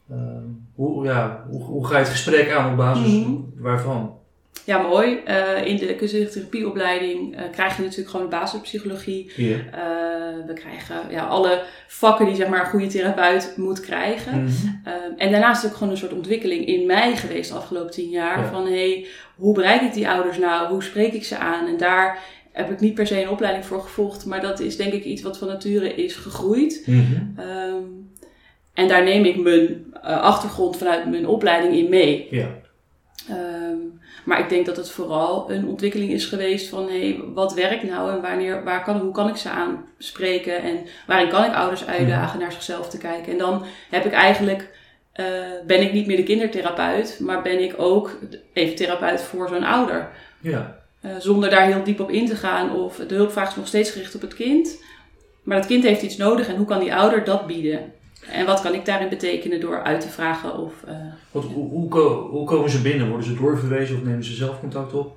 ehm, 0.09 0.44
hoe, 0.75 1.06
ja, 1.06 1.45
hoe, 1.50 1.63
hoe 1.63 1.86
ga 1.88 1.94
je 1.94 2.03
het 2.03 2.09
gesprek 2.12 2.51
aan 2.51 2.71
op 2.71 2.77
basis 2.77 3.12
Mhm. 3.13 3.31
waarvan? 3.57 4.19
Ja, 4.65 4.81
mooi. 4.81 5.19
Eh, 5.25 5.65
in 5.65 5.77
de 5.77 5.95
kunstzinnige 5.95 6.33
therapieopleiding 6.33 7.35
eh, 7.35 7.43
krijg 7.51 7.77
je 7.77 7.83
natuurlijk 7.83 8.09
gewoon 8.09 8.29
de 8.29 8.35
basispsychologie. 8.35 9.31
Eh, 9.35 9.81
we 10.47 10.53
krijgen 10.53 10.95
ja, 11.09 11.25
alle 11.25 11.63
vakken 11.87 12.25
die 12.25 12.35
zeg 12.35 12.47
maar, 12.47 12.59
een 12.59 12.69
goede 12.69 12.87
therapeut 12.87 13.53
moet 13.57 13.79
krijgen. 13.79 14.43
Mhm. 14.43 14.51
Ehm, 14.83 15.17
en 15.17 15.31
daarnaast 15.31 15.63
is 15.63 15.69
ook 15.69 15.75
gewoon 15.75 15.93
een 15.93 15.99
soort 15.99 16.13
ontwikkeling 16.13 16.65
in 16.65 16.85
mij 16.85 17.15
geweest 17.15 17.49
de 17.49 17.57
afgelopen 17.57 17.91
tien 17.91 18.09
jaar. 18.09 18.39
Ja. 18.39 18.49
Van 18.49 18.67
hey, 18.67 19.05
hoe 19.35 19.53
bereik 19.53 19.81
ik 19.81 19.93
die 19.93 20.09
ouders 20.09 20.37
nou? 20.37 20.67
Hoe 20.67 20.83
spreek 20.83 21.13
ik 21.13 21.23
ze 21.23 21.37
aan? 21.37 21.67
En 21.67 21.77
daar 21.77 22.19
heb 22.51 22.71
ik 22.71 22.79
niet 22.79 22.93
per 22.93 23.07
se 23.07 23.21
een 23.21 23.29
opleiding 23.29 23.65
voor 23.65 23.81
gevolgd. 23.81 24.25
Maar 24.25 24.41
dat 24.41 24.59
is 24.59 24.77
denk 24.77 24.93
ik 24.93 25.03
iets 25.03 25.21
wat 25.21 25.37
van 25.37 25.47
nature 25.47 25.95
is 25.95 26.15
gegroeid. 26.15 26.83
Mhm. 26.85 27.39
Ehm, 27.39 27.83
en 28.73 28.87
daar 28.87 29.03
neem 29.03 29.25
ik 29.25 29.37
mijn 29.37 29.85
eh, 30.01 30.21
achtergrond 30.21 30.77
vanuit 30.77 31.09
mijn 31.09 31.27
opleiding 31.27 31.75
in 31.75 31.89
mee. 31.89 32.27
Ja. 32.29 32.47
Ehm, 33.29 33.77
maar 34.23 34.39
ik 34.39 34.50
denk 34.50 34.65
dat 34.65 34.77
het 34.77 34.91
vooral 34.91 35.51
een 35.51 35.68
ontwikkeling 35.68 36.12
is 36.12 36.25
geweest 36.25 36.69
van 36.69 36.88
hey, 36.88 37.19
wat 37.33 37.53
werkt 37.53 37.83
nou 37.83 38.12
en 38.12 38.21
wanneer, 38.21 38.63
waar 38.63 38.83
kan, 38.83 39.00
hoe 39.00 39.12
kan 39.12 39.29
ik 39.29 39.35
ze 39.35 39.50
aanspreken 39.50 40.62
en 40.62 40.77
waarin 41.07 41.29
kan 41.29 41.44
ik 41.44 41.53
ouders 41.53 41.85
uitdagen 41.85 42.39
naar 42.39 42.51
zichzelf 42.51 42.89
te 42.89 42.97
kijken. 42.97 43.31
En 43.31 43.38
dan 43.38 43.65
heb 43.89 44.06
ik 44.06 44.12
eigenlijk, 44.12 44.69
eh, 45.13 45.25
ben 45.68 45.81
ik 45.81 45.94
niet 45.94 46.07
meer 46.07 46.18
de 46.18 46.23
kindertherapeut, 46.23 47.19
maar 47.19 47.41
ben 47.41 47.63
ik 47.63 47.73
ook 47.77 48.18
even 48.53 48.75
therapeut 48.75 49.21
voor 49.21 49.47
zo'n 49.47 49.63
ouder. 49.63 50.09
Ja. 50.39 50.79
Eh, 51.01 51.12
zonder 51.19 51.50
daar 51.50 51.65
heel 51.65 51.83
diep 51.83 52.00
op 52.00 52.12
in 52.12 52.25
te 52.25 52.35
gaan 52.35 52.75
of 52.75 52.95
de 52.95 53.15
hulpvraag 53.15 53.50
is 53.50 53.56
nog 53.56 53.68
steeds 53.68 53.91
gericht 53.91 54.15
op 54.15 54.21
het 54.21 54.33
kind. 54.33 54.83
Maar 55.44 55.57
het 55.57 55.65
kind 55.65 55.83
heeft 55.83 56.01
iets 56.01 56.18
nodig 56.18 56.47
en 56.47 56.56
hoe 56.56 56.65
kan 56.65 56.79
die 56.79 56.95
ouder 56.95 57.23
dat 57.23 57.47
bieden? 57.47 57.94
En 58.29 58.45
wat 58.45 58.62
kan 58.62 58.73
ik 58.73 58.85
daarin 58.85 59.09
betekenen 59.09 59.59
door 59.59 59.83
uit 59.83 60.01
te 60.01 60.07
vragen 60.09 60.57
of... 60.57 60.73
eh, 60.88 60.95
Wat, 61.31 61.44
hoe, 61.44 61.69
hoe, 61.69 61.88
ko- 61.89 62.27
hoe 62.29 62.45
komen 62.45 62.69
ze 62.69 62.81
binnen? 62.81 63.07
Worden 63.07 63.25
ze 63.27 63.33
doorverwezen 63.35 63.95
of 63.95 64.03
nemen 64.03 64.23
ze 64.23 64.33
zelf 64.33 64.59
contact 64.59 64.94
op? 64.94 65.15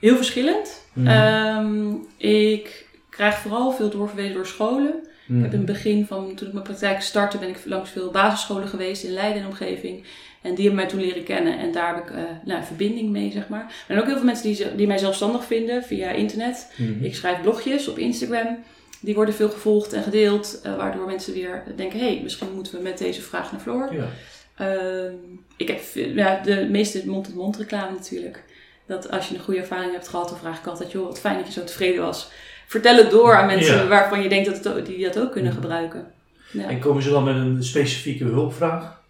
Heel 0.00 0.16
verschillend. 0.16 0.84
Mhm. 0.92 1.06
Ehm, 1.06 1.92
ik 2.16 2.86
krijg 3.10 3.38
vooral 3.38 3.72
veel 3.72 3.90
doorverwezen 3.90 4.34
door 4.34 4.46
scholen. 4.46 4.94
Mhm. 5.26 5.38
Ik 5.38 5.44
heb 5.44 5.52
in 5.52 5.58
het 5.58 5.66
begin 5.72 6.06
van, 6.06 6.34
toen 6.34 6.46
ik 6.46 6.52
mijn 6.52 6.64
praktijk 6.64 7.00
startte, 7.02 7.38
ben 7.38 7.48
ik 7.48 7.60
langs 7.64 7.90
veel 7.90 8.10
basisscholen 8.10 8.68
geweest 8.68 9.04
in 9.04 9.12
Leiden 9.12 9.42
en 9.42 9.48
omgeving. 9.48 10.04
En 10.42 10.54
die 10.54 10.64
hebben 10.66 10.74
mij 10.84 10.86
toen 10.90 11.00
leren 11.00 11.24
kennen 11.24 11.58
en 11.58 11.72
daar 11.72 11.94
heb 11.94 12.04
ik 12.04 12.10
eh 12.10 12.22
nou, 12.44 12.64
verbinding 12.64 13.10
mee, 13.10 13.30
zeg 13.32 13.48
maar. 13.48 13.60
Er 13.64 13.72
zijn 13.86 13.98
ook 13.98 14.06
heel 14.06 14.16
veel 14.16 14.24
mensen 14.24 14.52
die, 14.52 14.74
die 14.74 14.86
mij 14.86 14.98
zelfstandig 14.98 15.44
vinden 15.44 15.82
via 15.84 16.10
internet. 16.10 16.72
Mhm. 16.76 17.04
Ik 17.04 17.14
schrijf 17.14 17.40
blogjes 17.40 17.88
op 17.88 17.98
Instagram. 17.98 18.58
Die 19.00 19.14
worden 19.14 19.34
veel 19.34 19.48
gevolgd 19.50 19.92
en 19.92 20.02
gedeeld, 20.02 20.60
eh, 20.62 20.76
waardoor 20.76 21.06
mensen 21.06 21.32
weer 21.34 21.62
denken, 21.76 21.98
hé, 21.98 22.06
hey, 22.14 22.20
misschien 22.22 22.54
moeten 22.54 22.74
we 22.76 22.82
met 22.82 22.98
deze 22.98 23.22
vraag 23.22 23.52
naar 23.52 23.60
Floor. 23.60 23.94
Ja. 23.94 24.08
Ehm, 24.56 25.14
ik 25.56 25.68
heb 25.68 25.80
ja, 25.94 26.40
de 26.44 26.66
meeste 26.70 27.02
mond-tot-mond 27.06 27.56
reclame 27.56 27.96
natuurlijk. 27.96 28.44
Dat 28.86 29.10
als 29.10 29.28
je 29.28 29.34
een 29.34 29.40
goede 29.40 29.60
ervaring 29.60 29.92
hebt 29.92 30.08
gehad, 30.08 30.28
dan 30.28 30.38
vraag 30.38 30.58
ik 30.58 30.66
altijd, 30.66 30.92
joh, 30.92 31.06
wat 31.06 31.20
fijn 31.20 31.36
dat 31.36 31.46
je 31.46 31.52
zo 31.52 31.64
tevreden 31.64 32.02
was. 32.02 32.30
Vertel 32.66 32.96
het 32.96 33.10
door 33.10 33.34
aan 33.36 33.46
mensen 33.46 33.76
Ja. 33.76 33.86
waarvan 33.86 34.22
je 34.22 34.28
denkt 34.28 34.62
dat 34.62 34.74
het, 34.74 34.86
die 34.86 35.04
dat 35.04 35.18
ook 35.18 35.32
kunnen 35.32 35.52
gebruiken. 35.52 36.12
Ja. 36.52 36.68
En 36.68 36.78
komen 36.78 37.02
ze 37.02 37.10
dan 37.10 37.24
met 37.24 37.34
een 37.34 37.64
specifieke 37.64 38.24
hulpvraag? 38.24 39.00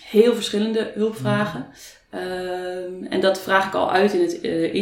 Heel 0.00 0.34
verschillende 0.34 0.92
hulpvragen. 0.94 1.66
Ehm, 2.10 3.04
en 3.08 3.20
dat 3.20 3.40
vraag 3.40 3.66
ik 3.66 3.74
al 3.74 3.92
uit 3.92 4.12
in 4.12 4.20
het 4.20 4.40
eh, 4.40 4.74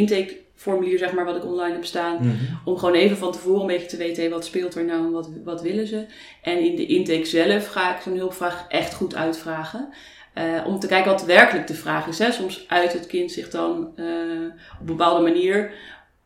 intakeformulier, 0.63 0.97
zeg 0.97 1.13
maar, 1.13 1.25
wat 1.25 1.35
ik 1.35 1.45
online 1.45 1.73
heb 1.73 1.85
staan. 1.85 2.15
Mhm. 2.15 2.35
Om 2.65 2.77
gewoon 2.77 2.95
even 2.95 3.17
van 3.17 3.31
tevoren 3.31 3.61
een 3.61 3.67
beetje 3.67 3.87
te 3.87 3.97
weten, 3.97 4.23
hé, 4.23 4.29
wat 4.29 4.45
speelt 4.45 4.75
er 4.75 4.85
nou 4.85 5.05
en 5.05 5.11
wat, 5.11 5.29
wat 5.43 5.61
willen 5.61 5.87
ze. 5.87 6.05
En 6.41 6.59
in 6.59 6.75
de 6.75 6.85
intake 6.85 7.25
zelf 7.25 7.67
ga 7.67 7.95
ik 7.95 8.01
zo'n 8.01 8.17
hulpvraag 8.17 8.65
echt 8.69 8.93
goed 8.93 9.15
uitvragen. 9.15 9.89
Eh, 10.33 10.43
om 10.65 10.79
te 10.79 10.87
kijken 10.87 11.11
wat 11.11 11.25
werkelijk 11.25 11.67
de 11.67 11.73
vraag 11.73 12.07
is. 12.07 12.19
Hè. 12.19 12.31
Soms 12.31 12.65
uit 12.67 12.93
het 12.93 13.07
kind 13.07 13.31
zich 13.31 13.49
dan 13.49 13.91
eh, 13.95 14.05
op 14.73 14.79
een 14.79 14.85
bepaalde 14.85 15.21
manier. 15.21 15.71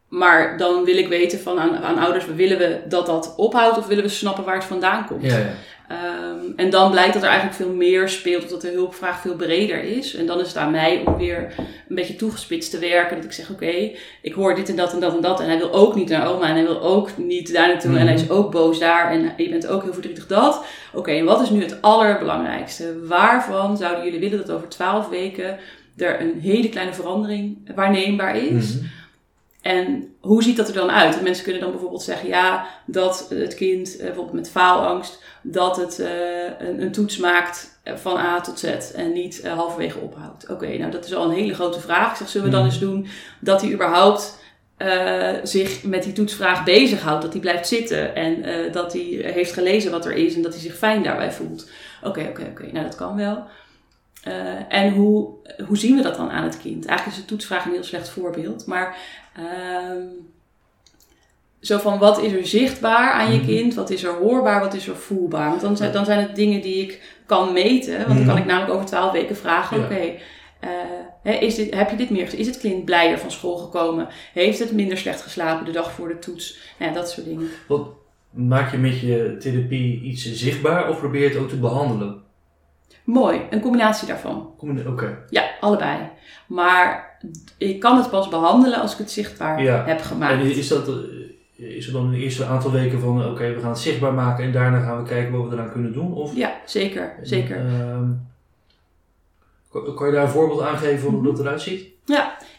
Maar 0.08 0.58
dan 0.58 0.84
wil 0.84 0.98
ik 0.98 1.08
weten 1.08 1.40
van 1.40 1.60
aan, 1.60 1.78
aan 1.78 1.98
ouders, 1.98 2.26
willen 2.26 2.58
we 2.58 2.82
dat 2.88 3.06
dat 3.06 3.34
ophoudt 3.38 3.78
of 3.78 3.88
willen 3.88 4.04
we 4.04 4.10
snappen 4.10 4.44
waar 4.44 4.56
het 4.56 4.64
vandaan 4.64 5.06
komt? 5.06 5.24
Ja, 5.24 5.38
ja. 5.38 5.54
Ehm, 5.88 6.52
en 6.56 6.70
dan 6.70 6.92
blijkt 6.92 7.14
dat 7.14 7.22
er 7.24 7.30
eigenlijk 7.30 7.58
veel 7.58 7.74
meer 7.74 8.10
speelt, 8.10 8.44
of 8.44 8.50
dat 8.50 8.62
de 8.62 8.72
hulpvraag 8.72 9.22
veel 9.22 9.36
breder 9.36 9.84
is. 9.84 10.16
En 10.16 10.26
dan 10.26 10.40
is 10.40 10.48
het 10.48 10.58
aan 10.58 10.72
mij 10.72 11.04
om 11.06 11.18
weer 11.18 11.54
een 11.90 11.96
beetje 11.96 12.16
toegespitst 12.16 12.72
te 12.72 12.80
werken. 12.80 13.16
Dat 13.16 13.26
ik 13.26 13.32
zeg, 13.32 13.50
oké, 13.50 13.92
ik 14.22 14.34
hoor 14.34 14.56
dit 14.56 14.70
en 14.70 14.76
dat 14.76 14.94
en 14.94 15.00
dat 15.00 15.16
en 15.16 15.22
dat. 15.22 15.40
En 15.40 15.48
hij 15.48 15.58
wil 15.58 15.74
ook 15.74 15.96
niet 15.96 16.10
naar 16.10 16.28
oma 16.28 16.48
en 16.48 16.56
hij 16.56 16.64
wil 16.64 16.82
ook 16.82 17.18
niet 17.18 17.54
daar 17.54 17.68
naartoe. 17.68 17.98
En 17.98 18.06
hij 18.06 18.16
is 18.16 18.30
ook 18.30 18.52
boos 18.52 18.80
daar 18.80 19.12
en 19.12 19.34
je 19.38 19.50
bent 19.50 19.68
ook 19.68 19.84
heel 19.84 19.94
verdrietig 19.94 20.28
dat. 20.28 20.66
Oké, 20.94 21.12
en 21.12 21.26
wat 21.26 21.42
is 21.42 21.50
nu 21.50 21.62
het 21.62 21.82
allerbelangrijkste? 21.82 23.06
Waarvan 23.08 23.78
zouden 23.78 24.04
jullie 24.04 24.20
willen 24.20 24.46
dat 24.46 24.56
over 24.56 24.70
twaalf 24.70 25.10
weken 25.10 25.58
er 25.98 26.22
een 26.22 26.40
hele 26.40 26.70
kleine 26.70 26.94
verandering 26.94 27.58
waarneembaar 27.76 28.38
is. 28.38 28.76
Mhm. 28.76 28.86
En 29.68 30.16
hoe 30.22 30.44
ziet 30.44 30.58
dat 30.58 30.68
er 30.68 30.74
dan 30.74 30.92
uit? 30.92 31.12
Want 31.12 31.24
mensen 31.24 31.44
kunnen 31.44 31.62
dan 31.62 31.72
bijvoorbeeld 31.72 32.04
zeggen, 32.04 32.28
ja, 32.28 32.68
dat 32.86 33.28
het 33.30 33.56
kind, 33.56 33.98
eh, 33.98 34.06
bijvoorbeeld 34.06 34.36
met 34.36 34.50
faalangst, 34.50 35.24
dat 35.42 35.78
het 35.78 36.00
eh, 36.00 36.68
een, 36.68 36.82
een 36.82 36.92
toets 36.92 37.18
maakt 37.18 37.80
eh, 37.84 37.96
van 37.96 38.18
A 38.18 38.42
tot 38.42 38.60
Z 38.60 38.66
en 38.96 39.14
niet 39.14 39.48
halverwege 39.48 40.00
ophoudt. 40.00 40.50
Oké, 40.50 40.78
nou 40.78 40.92
dat 40.92 41.06
is 41.06 41.14
al 41.14 41.24
een 41.24 41.36
hele 41.36 41.54
grote 41.54 41.80
vraag. 41.80 42.12
Ik 42.12 42.18
zeg, 42.18 42.30
zullen 42.30 42.48
we 42.48 42.54
dan 42.54 42.64
Mhm. 42.64 42.72
eens 42.72 42.80
doen 42.80 43.08
dat 43.40 43.62
hij 43.62 43.72
überhaupt 43.72 44.46
zich 45.44 45.84
met 45.84 46.04
die 46.04 46.14
toetsvraag 46.14 46.64
bezighoudt, 46.64 47.22
dat 47.22 47.32
hij 47.32 47.42
blijft 47.42 47.68
zitten 47.68 48.16
en 48.16 48.72
dat 48.72 48.94
hij 48.94 49.02
heeft 49.34 49.54
gelezen 49.54 49.92
wat 49.92 50.06
er 50.06 50.14
is 50.14 50.36
en 50.36 50.42
dat 50.42 50.54
hij 50.54 50.62
zich 50.62 50.78
fijn 50.78 51.04
daarbij 51.04 51.32
voelt. 51.32 51.70
Oké, 52.04 52.26
oké, 52.30 52.48
oké, 52.52 52.72
nou 52.72 52.86
dat 52.86 52.96
kan 52.96 53.16
wel. 53.16 53.44
En 54.70 54.94
hoe, 54.94 55.30
hoe 55.68 55.78
zien 55.78 55.96
we 55.96 56.02
dat 56.02 56.16
dan 56.16 56.30
aan 56.30 56.44
het 56.44 56.58
kind? 56.58 56.86
Eigenlijk 56.86 57.18
is 57.18 57.24
de 57.24 57.30
toetsvraag 57.30 57.66
een 57.66 57.72
heel 57.72 57.84
slecht 57.84 58.10
voorbeeld, 58.10 58.66
maar 58.66 58.98
ehm, 59.38 60.02
zo 61.62 61.78
van 61.78 62.00
wat 62.00 62.20
is 62.22 62.32
er 62.32 62.48
zichtbaar 62.48 63.12
aan 63.12 63.32
je 63.32 63.38
Mhm. 63.38 63.48
kind, 63.48 63.74
wat 63.74 63.90
is 63.90 64.04
er 64.04 64.14
hoorbaar, 64.14 64.60
wat 64.60 64.74
is 64.74 64.88
er 64.88 64.96
voelbaar? 64.96 65.50
Want 65.50 65.62
dan 65.62 65.78
zijn, 65.78 65.92
dan 65.92 66.06
zijn 66.06 66.20
het 66.20 66.36
dingen 66.36 66.62
die 66.62 66.82
ik 66.82 67.20
kan 67.26 67.54
meten, 67.54 67.96
want 67.98 68.08
dan 68.08 68.18
kan 68.18 68.26
Mhm. 68.28 68.38
ik 68.38 68.46
namelijk 68.46 68.74
over 68.74 68.86
twaalf 68.86 69.12
weken 69.12 69.36
vragen, 69.36 69.78
Ja. 69.80 69.84
oké, 69.86 70.12
eh, 71.24 71.42
is 71.42 71.56
dit, 71.56 71.74
heb 71.76 71.90
je 71.90 71.96
dit 71.96 72.10
meer? 72.10 72.34
Is 72.40 72.48
het 72.48 72.58
kind 72.58 72.86
blijer 72.86 73.20
van 73.20 73.32
school 73.32 73.58
gekomen? 73.58 74.08
Heeft 74.34 74.60
het 74.60 74.72
minder 74.72 74.98
slecht 74.98 75.22
geslapen 75.22 75.66
de 75.66 75.72
dag 75.72 75.92
voor 75.92 76.08
de 76.08 76.20
toets? 76.20 76.60
Nou, 76.80 76.92
ja, 76.92 76.98
dat 76.98 77.10
soort 77.12 77.26
dingen. 77.28 77.50
Wat 77.68 77.88
maak 78.30 78.72
je 78.72 78.78
met 78.78 79.00
je 79.00 79.36
therapie 79.40 80.02
iets 80.02 80.34
zichtbaar 80.34 80.90
of 80.90 81.00
probeer 81.00 81.22
je 81.22 81.30
het 81.30 81.38
ook 81.38 81.50
te 81.50 81.60
behandelen? 81.60 82.22
Mooi, 83.04 83.42
een 83.50 83.60
combinatie 83.62 84.08
daarvan. 84.08 84.52
Oké. 84.88 85.24
Ja, 85.30 85.50
allebei. 85.60 85.98
Maar 86.48 87.07
ik 87.58 87.80
kan 87.80 87.98
het 87.98 88.10
pas 88.10 88.28
behandelen 88.30 88.82
als 88.82 88.92
ik 88.92 88.98
het 88.98 89.12
zichtbaar 89.12 89.64
Ja. 89.64 89.84
heb 89.86 90.02
gemaakt. 90.02 90.34
En 90.34 90.56
is 90.58 90.68
dat 90.68 90.88
eh, 90.88 90.96
is 91.76 91.88
er 91.88 91.94
dan 91.94 92.06
een 92.06 92.14
eerste 92.14 92.46
aantal 92.46 92.72
weken 92.72 93.00
van 93.00 93.22
eh, 93.22 93.32
oké, 93.32 93.54
we 93.54 93.60
gaan 93.62 93.70
het 93.70 93.80
zichtbaar 93.80 94.14
maken 94.14 94.44
en 94.44 94.52
daarna 94.52 94.80
gaan 94.80 94.98
we 95.04 95.10
kijken 95.10 95.38
wat 95.38 95.50
we 95.50 95.56
eraan 95.56 95.72
kunnen 95.72 95.94
doen? 95.94 96.14
Of, 96.14 96.36
Ja, 96.36 96.56
zeker, 96.66 97.14
zeker. 97.24 97.56
Ehm, 97.58 98.10
kan 99.72 100.08
je 100.08 100.14
daar 100.14 100.24
een 100.24 100.30
voorbeeld 100.30 100.62
aan 100.62 100.78
geven 100.78 101.00
van 101.00 101.14
hoe 101.14 101.24
dat 101.24 101.40
eruit 101.40 101.62
ziet? 101.62 101.96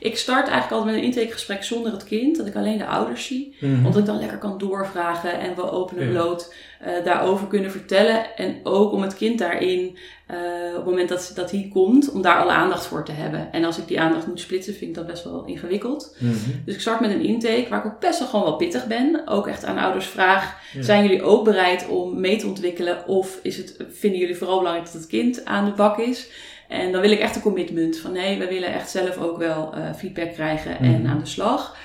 Ik 0.01 0.19
start 0.19 0.49
eigenlijk 0.49 0.73
altijd 0.73 0.91
met 0.95 1.05
een 1.05 1.09
intakegesprek 1.15 1.65
zonder 1.65 1.93
het 1.93 2.05
kind, 2.05 2.37
dat 2.37 2.47
ik 2.47 2.57
alleen 2.57 2.79
de 2.79 2.87
ouders 2.87 3.27
zie. 3.27 3.57
Mhm. 3.61 3.77
Omdat 3.77 3.97
ik 3.97 4.07
dan 4.07 4.19
lekker 4.19 4.39
kan 4.39 4.59
doorvragen 4.59 5.41
en 5.41 5.55
we 5.55 5.71
open 5.71 5.99
en 5.99 6.05
Ja. 6.07 6.11
bloot 6.11 6.55
eh, 6.81 7.05
daarover 7.05 7.47
kunnen 7.47 7.71
vertellen. 7.71 8.37
En 8.37 8.57
ook 8.63 8.93
om 8.93 9.03
het 9.03 9.15
kind 9.15 9.39
daarin, 9.39 9.99
eh, 10.27 10.37
op 10.71 10.75
het 10.77 10.85
moment 10.85 11.09
dat, 11.09 11.33
dat 11.35 11.51
hij 11.51 11.69
komt, 11.73 12.11
om 12.13 12.23
daar 12.23 12.37
alle 12.43 12.51
aandacht 12.53 12.87
voor 12.87 13.05
te 13.05 13.13
hebben. 13.13 13.53
En 13.53 13.65
als 13.65 13.79
ik 13.79 13.89
die 13.89 14.01
aandacht 14.01 14.27
moet 14.27 14.41
splitsen, 14.41 14.75
vind 14.75 14.91
ik 14.91 14.95
dat 14.97 15.07
best 15.07 15.25
wel 15.25 15.45
ingewikkeld. 15.45 16.17
Mhm. 16.19 16.33
Dus 16.65 16.75
ik 16.75 16.81
start 16.81 17.01
met 17.01 17.11
een 17.11 17.25
intake 17.25 17.67
waar 17.69 17.79
ik 17.85 17.93
ook 17.93 18.01
best 18.01 18.19
wel 18.19 18.29
gewoon 18.29 18.45
wel 18.45 18.57
pittig 18.57 18.87
ben. 18.87 19.23
Ook 19.27 19.47
echt 19.47 19.65
aan 19.65 19.79
ouders 19.79 20.07
vraag, 20.07 20.57
Ja. 20.73 20.83
zijn 20.83 21.03
jullie 21.03 21.23
ook 21.23 21.45
bereid 21.45 21.89
om 21.89 22.21
mee 22.21 22.37
te 22.37 22.47
ontwikkelen? 22.47 23.07
Of 23.07 23.39
is 23.43 23.57
het, 23.57 23.77
vinden 23.91 24.21
jullie 24.21 24.37
vooral 24.37 24.59
belangrijk 24.59 24.87
dat 24.93 25.01
het 25.01 25.07
kind 25.11 25.45
aan 25.45 25.65
de 25.65 25.71
bak 25.73 25.99
is? 25.99 26.29
En 26.69 26.93
dan 26.93 27.01
wil 27.01 27.11
ik 27.11 27.19
echt 27.21 27.37
een 27.37 27.43
commitment 27.43 27.99
van 27.99 28.13
nee, 28.13 28.39
we 28.39 28.49
willen 28.49 28.73
echt 28.75 28.91
zelf 28.91 29.17
ook 29.19 29.39
wel 29.39 29.73
eh, 29.75 29.95
feedback 29.95 30.33
krijgen 30.33 30.79
en 30.79 31.01
Mhm. 31.01 31.07
aan 31.11 31.19
de 31.19 31.27
slag. 31.27 31.77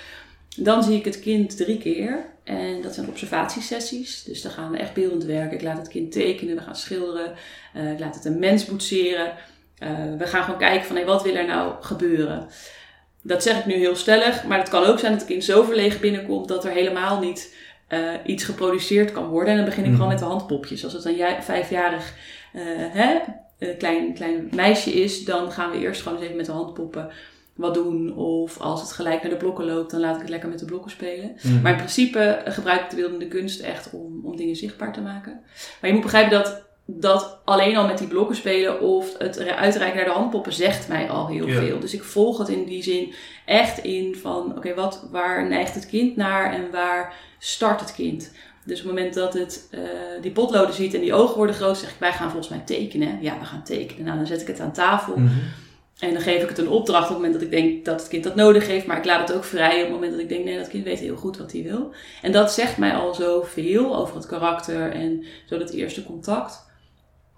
Dan 0.58 0.84
zie 0.84 0.98
ik 0.98 1.06
het 1.06 1.20
kind 1.20 1.58
drie 1.58 1.78
keer. 1.78 2.26
En 2.44 2.82
dat 2.82 2.94
zijn 2.94 3.08
observatiesessies. 3.08 4.24
Dus 4.24 4.42
dan 4.42 4.52
gaan 4.52 4.72
we 4.72 4.78
echt 4.78 4.94
beeldend 4.94 5.24
werken. 5.24 5.54
Ik 5.58 5.62
laat 5.64 5.78
het 5.78 5.88
kind 5.88 6.12
tekenen, 6.12 6.56
we 6.56 6.62
gaan 6.62 6.76
schilderen. 6.76 7.34
eh, 7.74 7.92
ik 7.92 8.00
laat 8.00 8.16
het 8.16 8.26
een 8.26 8.40
mens 8.40 8.66
boetseren. 8.66 9.32
Eh, 9.78 9.90
we 10.18 10.28
gaan 10.28 10.44
gewoon 10.44 10.60
kijken 10.60 10.86
van 10.88 10.96
hey, 10.96 11.06
wat 11.06 11.24
wil 11.24 11.36
er 11.36 11.46
nou 11.46 11.74
gebeuren. 11.82 12.48
Dat 13.22 13.44
zeg 13.44 13.58
ik 13.60 13.66
nu 13.66 13.74
heel 13.74 13.96
stellig. 13.96 14.44
Maar 14.44 14.58
het 14.60 14.70
kan 14.70 14.84
ook 14.86 15.00
zijn 15.00 15.12
dat 15.12 15.22
het 15.22 15.30
kind 15.30 15.44
zo 15.44 15.64
verlegen 15.64 16.00
binnenkomt 16.02 16.48
dat 16.48 16.66
er 16.66 16.72
helemaal 16.72 17.20
niet 17.20 17.56
iets 18.26 18.44
geproduceerd 18.44 19.12
kan 19.12 19.28
worden. 19.28 19.50
En 19.50 19.56
dan 19.56 19.66
begin 19.66 19.84
ik 19.84 19.88
Mhm. 19.90 19.96
gewoon 19.98 20.12
met 20.12 20.20
de 20.22 20.26
handpopjes. 20.26 20.84
Als 20.84 20.94
het 20.94 21.06
een 21.06 21.16
jij- 21.16 21.42
vijfjarig 21.44 22.14
hè, 22.92 23.18
een 23.60 23.78
klein, 23.78 24.14
klein 24.14 24.50
meisje 24.54 24.92
is, 24.92 25.26
dan 25.26 25.52
gaan 25.52 25.72
we 25.72 25.78
eerst 25.78 26.02
gewoon 26.02 26.18
eens 26.18 26.24
even 26.26 26.38
met 26.38 26.46
de 26.46 26.52
handpoppen 26.52 27.10
wat 27.56 27.74
doen. 27.74 28.16
Of 28.16 28.60
als 28.60 28.82
het 28.82 28.92
gelijk 28.92 29.22
naar 29.22 29.32
de 29.32 29.38
blokken 29.38 29.66
loopt, 29.66 29.92
dan 29.92 30.00
laat 30.00 30.16
ik 30.16 30.22
het 30.22 30.30
lekker 30.30 30.50
met 30.50 30.60
de 30.60 30.66
blokken 30.66 30.92
spelen. 30.92 31.36
Mhm. 31.44 31.62
Maar 31.62 31.72
in 31.72 31.78
principe 31.78 32.20
eh, 32.20 32.54
gebruik 32.54 32.82
ik 32.82 32.90
de 32.90 32.96
beeldende 32.96 33.28
kunst 33.28 33.60
echt 33.60 33.90
om, 33.92 34.20
om 34.24 34.36
dingen 34.36 34.56
zichtbaar 34.56 34.94
te 34.94 35.02
maken. 35.02 35.42
Maar 35.82 35.90
je 35.90 35.94
moet 35.96 36.04
begrijpen 36.04 36.32
dat, 36.32 36.62
dat 36.86 37.38
alleen 37.46 37.76
al 37.78 37.88
met 37.88 37.98
die 37.98 38.08
blokken 38.08 38.36
spelen 38.36 38.82
of 38.82 39.18
het 39.18 39.36
re- 39.38 39.56
uitreiken 39.56 39.98
naar 39.98 40.08
de 40.14 40.20
handpoppen 40.20 40.54
zegt 40.54 40.88
mij 40.88 41.10
al 41.10 41.28
heel 41.28 41.48
Ja. 41.48 41.60
veel. 41.60 41.80
Dus 41.80 41.94
ik 41.94 42.04
volg 42.04 42.38
het 42.38 42.50
in 42.50 42.66
die 42.66 42.84
zin 42.84 43.14
echt 43.46 43.78
in 43.78 44.16
van, 44.16 44.58
oké, 44.58 44.74
wat 44.74 45.08
waar 45.12 45.48
neigt 45.48 45.76
het 45.76 45.86
kind 45.86 46.16
naar 46.16 46.54
en 46.54 46.72
waar 46.72 47.14
start 47.40 47.80
het 47.80 47.94
kind? 47.94 48.32
Dus 48.66 48.80
op 48.80 48.86
het 48.86 48.96
moment 48.96 49.14
dat 49.14 49.34
het 49.34 49.68
eh, 49.72 49.80
die 50.22 50.32
potloden 50.32 50.74
ziet 50.76 50.94
en 50.94 51.02
die 51.02 51.14
ogen 51.14 51.36
worden 51.38 51.56
groot, 51.56 51.78
zeg 51.78 51.90
ik, 51.90 51.96
wij 52.00 52.12
gaan 52.14 52.30
volgens 52.30 52.50
mij 52.50 52.62
tekenen. 52.66 53.22
Ja, 53.22 53.40
we 53.40 53.46
gaan 53.46 53.64
tekenen. 53.64 54.06
Nou, 54.06 54.18
dan 54.18 54.28
zet 54.28 54.42
ik 54.42 54.48
het 54.48 54.60
aan 54.60 54.72
tafel. 54.74 55.18
Mhm. 55.18 55.34
En 56.00 56.14
dan 56.14 56.22
geef 56.22 56.42
ik 56.44 56.50
het 56.50 56.58
een 56.58 56.70
opdracht 56.70 57.04
op 57.04 57.08
het 57.10 57.18
moment 57.18 57.34
dat 57.34 57.42
ik 57.42 57.52
denk 57.52 57.86
dat 57.86 58.00
het 58.00 58.10
kind 58.10 58.24
dat 58.24 58.36
nodig 58.36 58.68
heeft. 58.68 58.86
Maar 58.86 58.98
ik 58.98 59.06
laat 59.06 59.28
het 59.28 59.38
ook 59.38 59.44
vrij 59.44 59.76
op 59.76 59.82
het 59.84 59.92
moment 59.92 60.12
dat 60.12 60.22
ik 60.22 60.30
denk, 60.30 60.46
nee, 60.46 60.58
dat 60.58 60.68
kind 60.68 60.84
weet 60.84 61.00
heel 61.00 61.16
goed 61.16 61.38
wat 61.38 61.52
hij 61.52 61.64
wil. 61.64 61.92
En 62.22 62.32
dat 62.32 62.52
zegt 62.52 62.78
mij 62.78 62.94
al 62.94 63.14
zoveel 63.14 63.96
over 63.96 64.16
het 64.16 64.26
karakter 64.26 64.92
en 64.92 65.24
zo 65.46 65.58
dat 65.58 65.70
eerste 65.70 66.04
contact. 66.06 66.72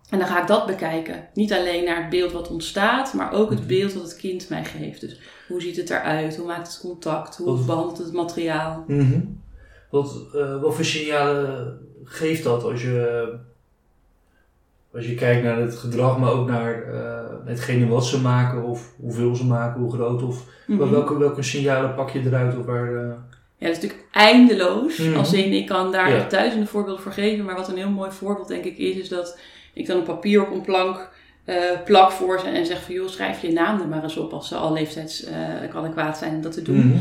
En 0.10 0.20
dan 0.20 0.28
ga 0.28 0.42
ik 0.42 0.48
dat 0.48 0.66
bekijken. 0.66 1.28
Niet 1.34 1.54
alleen 1.54 1.84
naar 1.86 1.98
het 2.02 2.10
beeld 2.10 2.32
wat 2.32 2.50
ontstaat, 2.50 3.14
maar 3.14 3.32
ook 3.32 3.50
het 3.50 3.60
Mhm. 3.60 3.68
beeld 3.68 3.94
wat 3.94 4.04
het 4.04 4.16
kind 4.16 4.50
mij 4.50 4.66
geeft. 4.66 5.02
Dus 5.02 5.20
hoe 5.48 5.62
ziet 5.62 5.76
het 5.78 5.90
eruit? 5.90 6.36
Hoe 6.38 6.48
maakt 6.48 6.68
het 6.68 6.80
contact? 6.80 7.38
Hoe 7.38 7.66
behandelt 7.66 7.98
het 7.98 8.14
materiaal? 8.14 8.84
Mhm. 8.88 9.20
Wat, 9.90 10.26
eh, 10.36 10.62
wat 10.62 10.76
voor 10.76 10.84
signalen 10.86 11.78
geeft 12.04 12.44
dat 12.44 12.64
als 12.64 12.82
je, 12.82 13.28
als 14.94 15.06
je 15.08 15.16
kijkt 15.16 15.44
naar 15.44 15.58
het 15.60 15.76
gedrag, 15.76 16.18
maar 16.20 16.32
ook 16.32 16.48
naar 16.48 16.84
eh, 16.84 17.20
hetgene 17.46 17.88
wat 17.88 18.06
ze 18.06 18.22
maken 18.22 18.64
of 18.64 18.94
hoeveel 19.00 19.36
ze 19.36 19.46
maken, 19.46 19.82
hoe 19.82 19.94
groot 19.94 20.24
of 20.24 20.44
Mhm. 20.68 20.90
welke, 20.90 21.18
welke 21.18 21.44
signalen 21.44 21.96
pak 21.96 22.10
je 22.10 22.22
eruit 22.26 22.58
of 22.58 22.66
waar... 22.66 22.96
eh, 22.96 23.14
Ja, 23.58 23.68
dat 23.68 23.78
is 23.78 23.84
natuurlijk 23.84 24.08
eindeloos. 24.12 24.98
Mhm. 24.98 25.18
Als 25.18 25.34
in, 25.34 25.52
ik 25.54 25.68
kan 25.68 25.92
daar 25.92 26.10
Ja. 26.12 26.28
duizenden 26.30 26.68
voorbeelden 26.68 27.04
voor 27.04 27.12
geven. 27.12 27.46
Maar 27.46 27.56
wat 27.56 27.68
een 27.70 27.78
heel 27.78 27.90
mooi 27.90 28.12
voorbeeld 28.12 28.48
denk 28.48 28.64
ik 28.64 28.78
is, 28.78 28.96
is 28.98 29.10
dat 29.10 29.38
ik 29.74 29.86
dan 29.88 29.98
een 29.98 30.04
papier 30.04 30.42
op 30.48 30.52
een 30.54 30.62
plank 30.62 31.10
plak 31.86 32.12
voor 32.12 32.40
ze 32.40 32.46
en 32.48 32.66
zeg 32.66 32.82
van 32.84 32.94
joh, 32.94 33.08
schrijf 33.08 33.42
je 33.42 33.52
naam 33.52 33.82
er 33.82 33.88
maar 33.88 34.04
eens 34.04 34.18
op 34.18 34.34
als 34.34 34.48
ze 34.48 34.56
al 34.56 34.74
leeftijds 34.74 35.28
kan 35.72 35.92
kwaad 35.92 36.18
zijn 36.18 36.36
om 36.36 36.42
dat 36.42 36.54
te 36.54 36.62
doen. 36.62 36.88
mhm. 36.88 36.98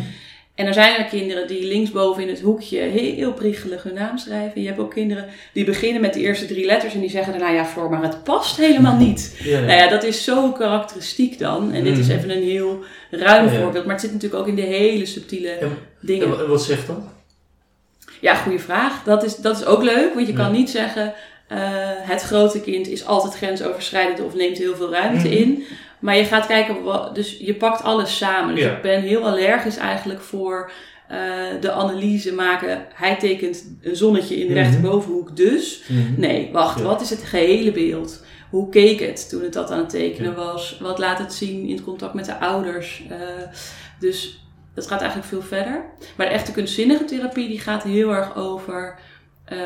En 0.55 0.67
er 0.67 0.75
zijn 0.75 0.97
er 0.97 1.05
kinderen 1.05 1.47
die 1.49 1.65
linksboven 1.67 2.23
in 2.23 2.29
het 2.29 2.41
hoekje 2.41 2.79
heel 2.81 3.33
priegelig 3.33 3.83
hun 3.83 3.95
naam 3.95 4.19
schrijven. 4.19 4.61
Je 4.61 4.67
hebt 4.67 4.79
ook 4.81 4.91
kinderen 4.91 5.27
die 5.53 5.65
beginnen 5.65 6.01
met 6.01 6.15
de 6.15 6.21
eerste 6.21 6.47
drie 6.47 6.67
letters 6.67 6.95
en 6.95 7.01
die 7.01 7.11
zeggen 7.11 7.33
daarna 7.33 7.51
ja 7.55 7.65
Floor, 7.65 7.91
maar 7.91 8.03
het 8.03 8.23
past 8.25 8.57
helemaal 8.57 8.97
niet. 8.97 9.37
Ja, 9.45 9.59
ja. 9.59 9.65
Nou 9.67 9.79
ja, 9.79 9.89
dat 9.89 10.03
is 10.05 10.25
zo 10.25 10.53
karakteristiek 10.53 11.39
dan. 11.39 11.73
En 11.73 11.85
dit 11.85 11.99
is 11.99 12.07
Mhm. 12.07 12.17
even 12.17 12.31
een 12.31 12.43
heel 12.43 12.85
ruim 13.11 13.45
Ja. 13.53 13.61
voorbeeld, 13.61 13.85
maar 13.85 13.95
het 13.95 14.03
zit 14.05 14.13
natuurlijk 14.13 14.41
ook 14.43 14.49
in 14.49 14.55
de 14.55 14.63
hele 14.63 15.07
subtiele 15.07 15.49
En- 15.49 15.79
dingen. 16.01 16.27
En 16.27 16.37
wa- 16.37 16.47
wat 16.47 16.63
zegt 16.63 16.87
dat? 16.87 16.99
Ja, 18.21 18.35
goede 18.35 18.59
vraag. 18.59 19.03
Dat 19.05 19.25
is, 19.25 19.37
dat 19.37 19.57
is 19.61 19.65
ook 19.65 19.83
leuk, 19.83 20.15
want 20.15 20.27
je 20.27 20.33
kan 20.33 20.53
niet 20.53 20.71
zeggen... 20.71 21.15
eh, 21.49 21.59
het 22.01 22.23
grote 22.23 22.61
kind 22.61 22.89
is 22.89 23.07
altijd 23.07 23.35
grensoverschrijdend 23.35 24.21
of 24.21 24.35
neemt 24.35 24.59
heel 24.59 24.77
veel 24.77 24.91
ruimte 24.93 25.29
Mhm. 25.29 25.37
in. 25.37 25.63
Maar 26.05 26.17
je 26.17 26.25
gaat 26.25 26.47
kijken, 26.47 26.83
wat, 26.83 27.15
dus 27.15 27.37
je 27.41 27.55
pakt 27.55 27.83
alles 27.83 28.17
samen. 28.17 28.55
Dus 28.55 28.65
Ja. 28.65 28.77
ik 28.77 28.83
ben 28.83 29.01
heel 29.03 29.25
allergisch 29.27 29.77
eigenlijk 29.77 30.21
voor 30.21 30.71
eh, 31.09 31.19
de 31.61 31.73
analyse 31.73 32.33
maken. 32.35 32.87
Hij 32.95 33.17
tekent 33.17 33.65
een 33.83 33.97
zonnetje 33.97 34.35
in 34.35 34.47
de 34.47 34.53
Mhm. 34.53 34.63
rechterbovenhoek, 34.63 35.37
dus... 35.37 35.83
Mhm. 35.89 36.21
Nee, 36.21 36.49
wacht, 36.53 36.79
Ja. 36.79 36.85
wat 36.85 37.01
is 37.01 37.11
het 37.11 37.23
gehele 37.23 37.73
beeld? 37.73 38.25
Hoe 38.51 38.69
keek 38.69 39.01
het 39.01 39.29
toen 39.29 39.43
het 39.43 39.53
dat 39.53 39.71
aan 39.71 39.79
het 39.79 39.89
tekenen 39.89 40.31
Ja. 40.31 40.37
was? 40.37 40.79
Wat 40.81 40.99
laat 40.99 41.19
het 41.19 41.33
zien 41.33 41.67
in 41.67 41.75
het 41.75 41.85
contact 41.85 42.15
met 42.15 42.25
de 42.25 42.39
ouders? 42.41 43.03
Eh, 43.11 43.19
dus 44.01 44.45
dat 44.75 44.87
gaat 44.87 44.99
eigenlijk 45.01 45.29
veel 45.29 45.43
verder. 45.43 45.85
Maar 46.17 46.27
de 46.27 46.33
echte 46.33 46.53
kunstzinnige 46.53 47.05
therapie 47.05 47.49
die 47.49 47.61
gaat 47.61 47.83
heel 47.83 48.15
erg 48.15 48.37
over 48.37 48.99
eh, 49.45 49.59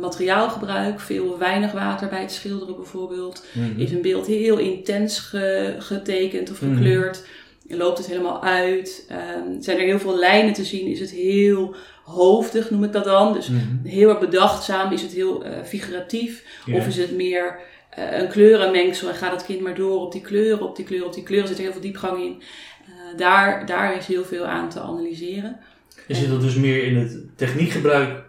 materiaalgebruik. 0.00 1.00
Veel 1.00 1.38
weinig 1.38 1.72
water 1.72 2.08
bij 2.08 2.20
het 2.20 2.32
schilderen 2.32 2.76
bijvoorbeeld. 2.76 3.44
Mhm. 3.52 3.80
Is 3.80 3.90
een 3.92 4.02
beeld 4.02 4.26
heel 4.26 4.58
intens 4.58 5.18
ge- 5.18 5.74
getekend 5.78 6.50
of 6.50 6.62
Mhm. 6.62 6.74
gekleurd? 6.74 7.24
Loopt 7.68 7.98
het 7.98 8.06
helemaal 8.06 8.42
uit? 8.42 9.04
Ehm, 9.08 9.60
zijn 9.60 9.78
er 9.78 9.84
heel 9.84 9.98
veel 9.98 10.18
lijnen 10.18 10.52
te 10.52 10.64
zien? 10.64 10.86
Is 10.86 11.00
het 11.00 11.10
heel 11.10 11.74
hoofdig, 12.04 12.70
noem 12.70 12.84
ik 12.84 12.92
dat 12.92 13.04
dan? 13.04 13.32
Dus 13.32 13.48
Mhm. 13.48 13.60
heel 13.84 14.08
erg 14.08 14.18
bedachtzaam? 14.20 14.92
Is 14.92 15.02
het 15.02 15.12
heel 15.12 15.44
eh, 15.44 15.62
figuratief? 15.64 16.44
Of 16.72 16.86
is 16.86 16.96
het 16.96 17.16
meer 17.16 17.58
eh, 17.90 18.18
een 18.20 18.28
kleurenmengsel 18.28 19.08
en 19.08 19.14
gaat 19.14 19.32
het 19.32 19.44
kind 19.44 19.60
maar 19.60 19.74
door 19.74 20.00
op 20.00 20.12
die 20.12 20.20
kleuren, 20.20 20.66
op 20.66 20.76
die 20.76 20.84
kleuren, 20.84 21.06
op 21.08 21.14
die 21.14 21.22
kleuren? 21.22 21.48
Er 21.48 21.54
zit 21.54 21.64
heel 21.64 21.72
veel 21.72 21.80
diepgang 21.82 22.22
in. 22.22 22.42
Daar, 23.16 23.66
daar 23.66 23.96
is 23.96 24.06
heel 24.06 24.24
veel 24.24 24.44
aan 24.44 24.68
te 24.68 24.80
analyseren. 24.80 25.56
En 26.08 26.14
zit 26.16 26.28
dat 26.28 26.40
dus 26.40 26.54
meer 26.54 26.84
in 26.84 26.96
het 26.96 27.18
techniekgebruik 27.36 28.23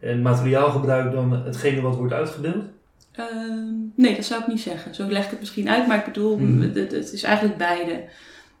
en 0.00 0.22
materiaalgebruik 0.22 1.12
dan 1.12 1.32
hetgene 1.44 1.80
wat 1.80 1.96
wordt 1.96 2.12
uitgebeeld? 2.12 2.64
Ehm, 3.12 3.74
nee, 3.94 4.14
dat 4.16 4.24
zou 4.24 4.40
ik 4.40 4.46
niet 4.46 4.60
zeggen. 4.60 4.94
Zo 4.94 5.08
leg 5.08 5.24
ik 5.24 5.30
het 5.30 5.40
misschien 5.40 5.68
uit, 5.68 5.86
maar 5.86 5.98
ik 5.98 6.04
bedoel, 6.04 6.36
Mhm. 6.38 6.74
het, 6.78 7.12
is 7.12 7.22
eigenlijk 7.22 7.56
beide. 7.58 8.04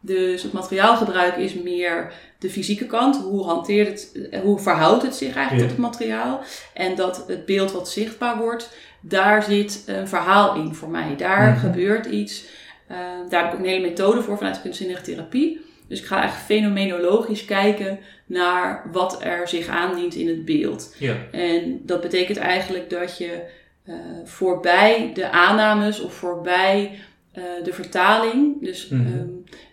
Dus 0.00 0.42
het 0.42 0.52
materiaalgebruik 0.52 1.36
is 1.36 1.54
meer 1.54 2.12
de 2.38 2.50
fysieke 2.50 2.86
kant. 2.86 3.16
Hoe 3.16 3.44
hanteert 3.44 3.88
het, 3.88 4.28
eh, 4.30 4.40
hoe 4.40 4.58
verhoudt 4.58 5.02
het 5.02 5.14
zich 5.14 5.34
eigenlijk 5.36 5.56
Ja. 5.56 5.60
tot 5.62 5.70
het 5.70 5.78
materiaal? 5.98 6.40
En 6.74 6.94
dat 6.96 7.24
het 7.26 7.44
beeld 7.46 7.72
wat 7.72 7.88
zichtbaar 7.88 8.38
wordt, 8.38 8.76
daar 9.00 9.42
zit 9.42 9.82
een 9.86 10.08
verhaal 10.08 10.54
in 10.56 10.74
voor 10.74 10.88
mij. 10.90 11.16
Daar 11.16 11.50
Mhm. 11.50 11.58
gebeurt 11.60 12.06
iets. 12.06 12.44
Ehm, 12.88 13.28
daar 13.28 13.42
heb 13.42 13.52
ik 13.52 13.58
ook 13.58 13.64
een 13.64 13.70
hele 13.70 13.86
methode 13.88 14.22
voor 14.22 14.36
vanuit 14.36 14.54
de 14.54 14.60
kunstzinnige 14.60 15.02
therapie. 15.02 15.60
Dus 15.88 16.00
ik 16.00 16.06
ga 16.06 16.20
eigenlijk 16.20 16.46
fenomenologisch 16.46 17.44
kijken 17.44 17.98
naar 18.28 18.88
wat 18.92 19.22
er 19.24 19.48
zich 19.48 19.66
aandient 19.68 20.14
in 20.14 20.28
het 20.28 20.44
beeld. 20.44 20.94
Ja. 20.98 21.16
En 21.30 21.80
dat 21.82 22.00
betekent 22.00 22.38
eigenlijk 22.38 22.90
dat 22.90 23.18
je 23.18 23.42
eh, 23.84 23.94
voorbij 24.24 25.10
de 25.14 25.30
aannames 25.30 26.00
of 26.00 26.14
voorbij 26.14 26.98
eh, 27.32 27.42
de 27.64 27.72
vertaling, 27.72 28.62
dus 28.62 28.88
Mhm. 28.88 29.06
ehm, 29.06 29.26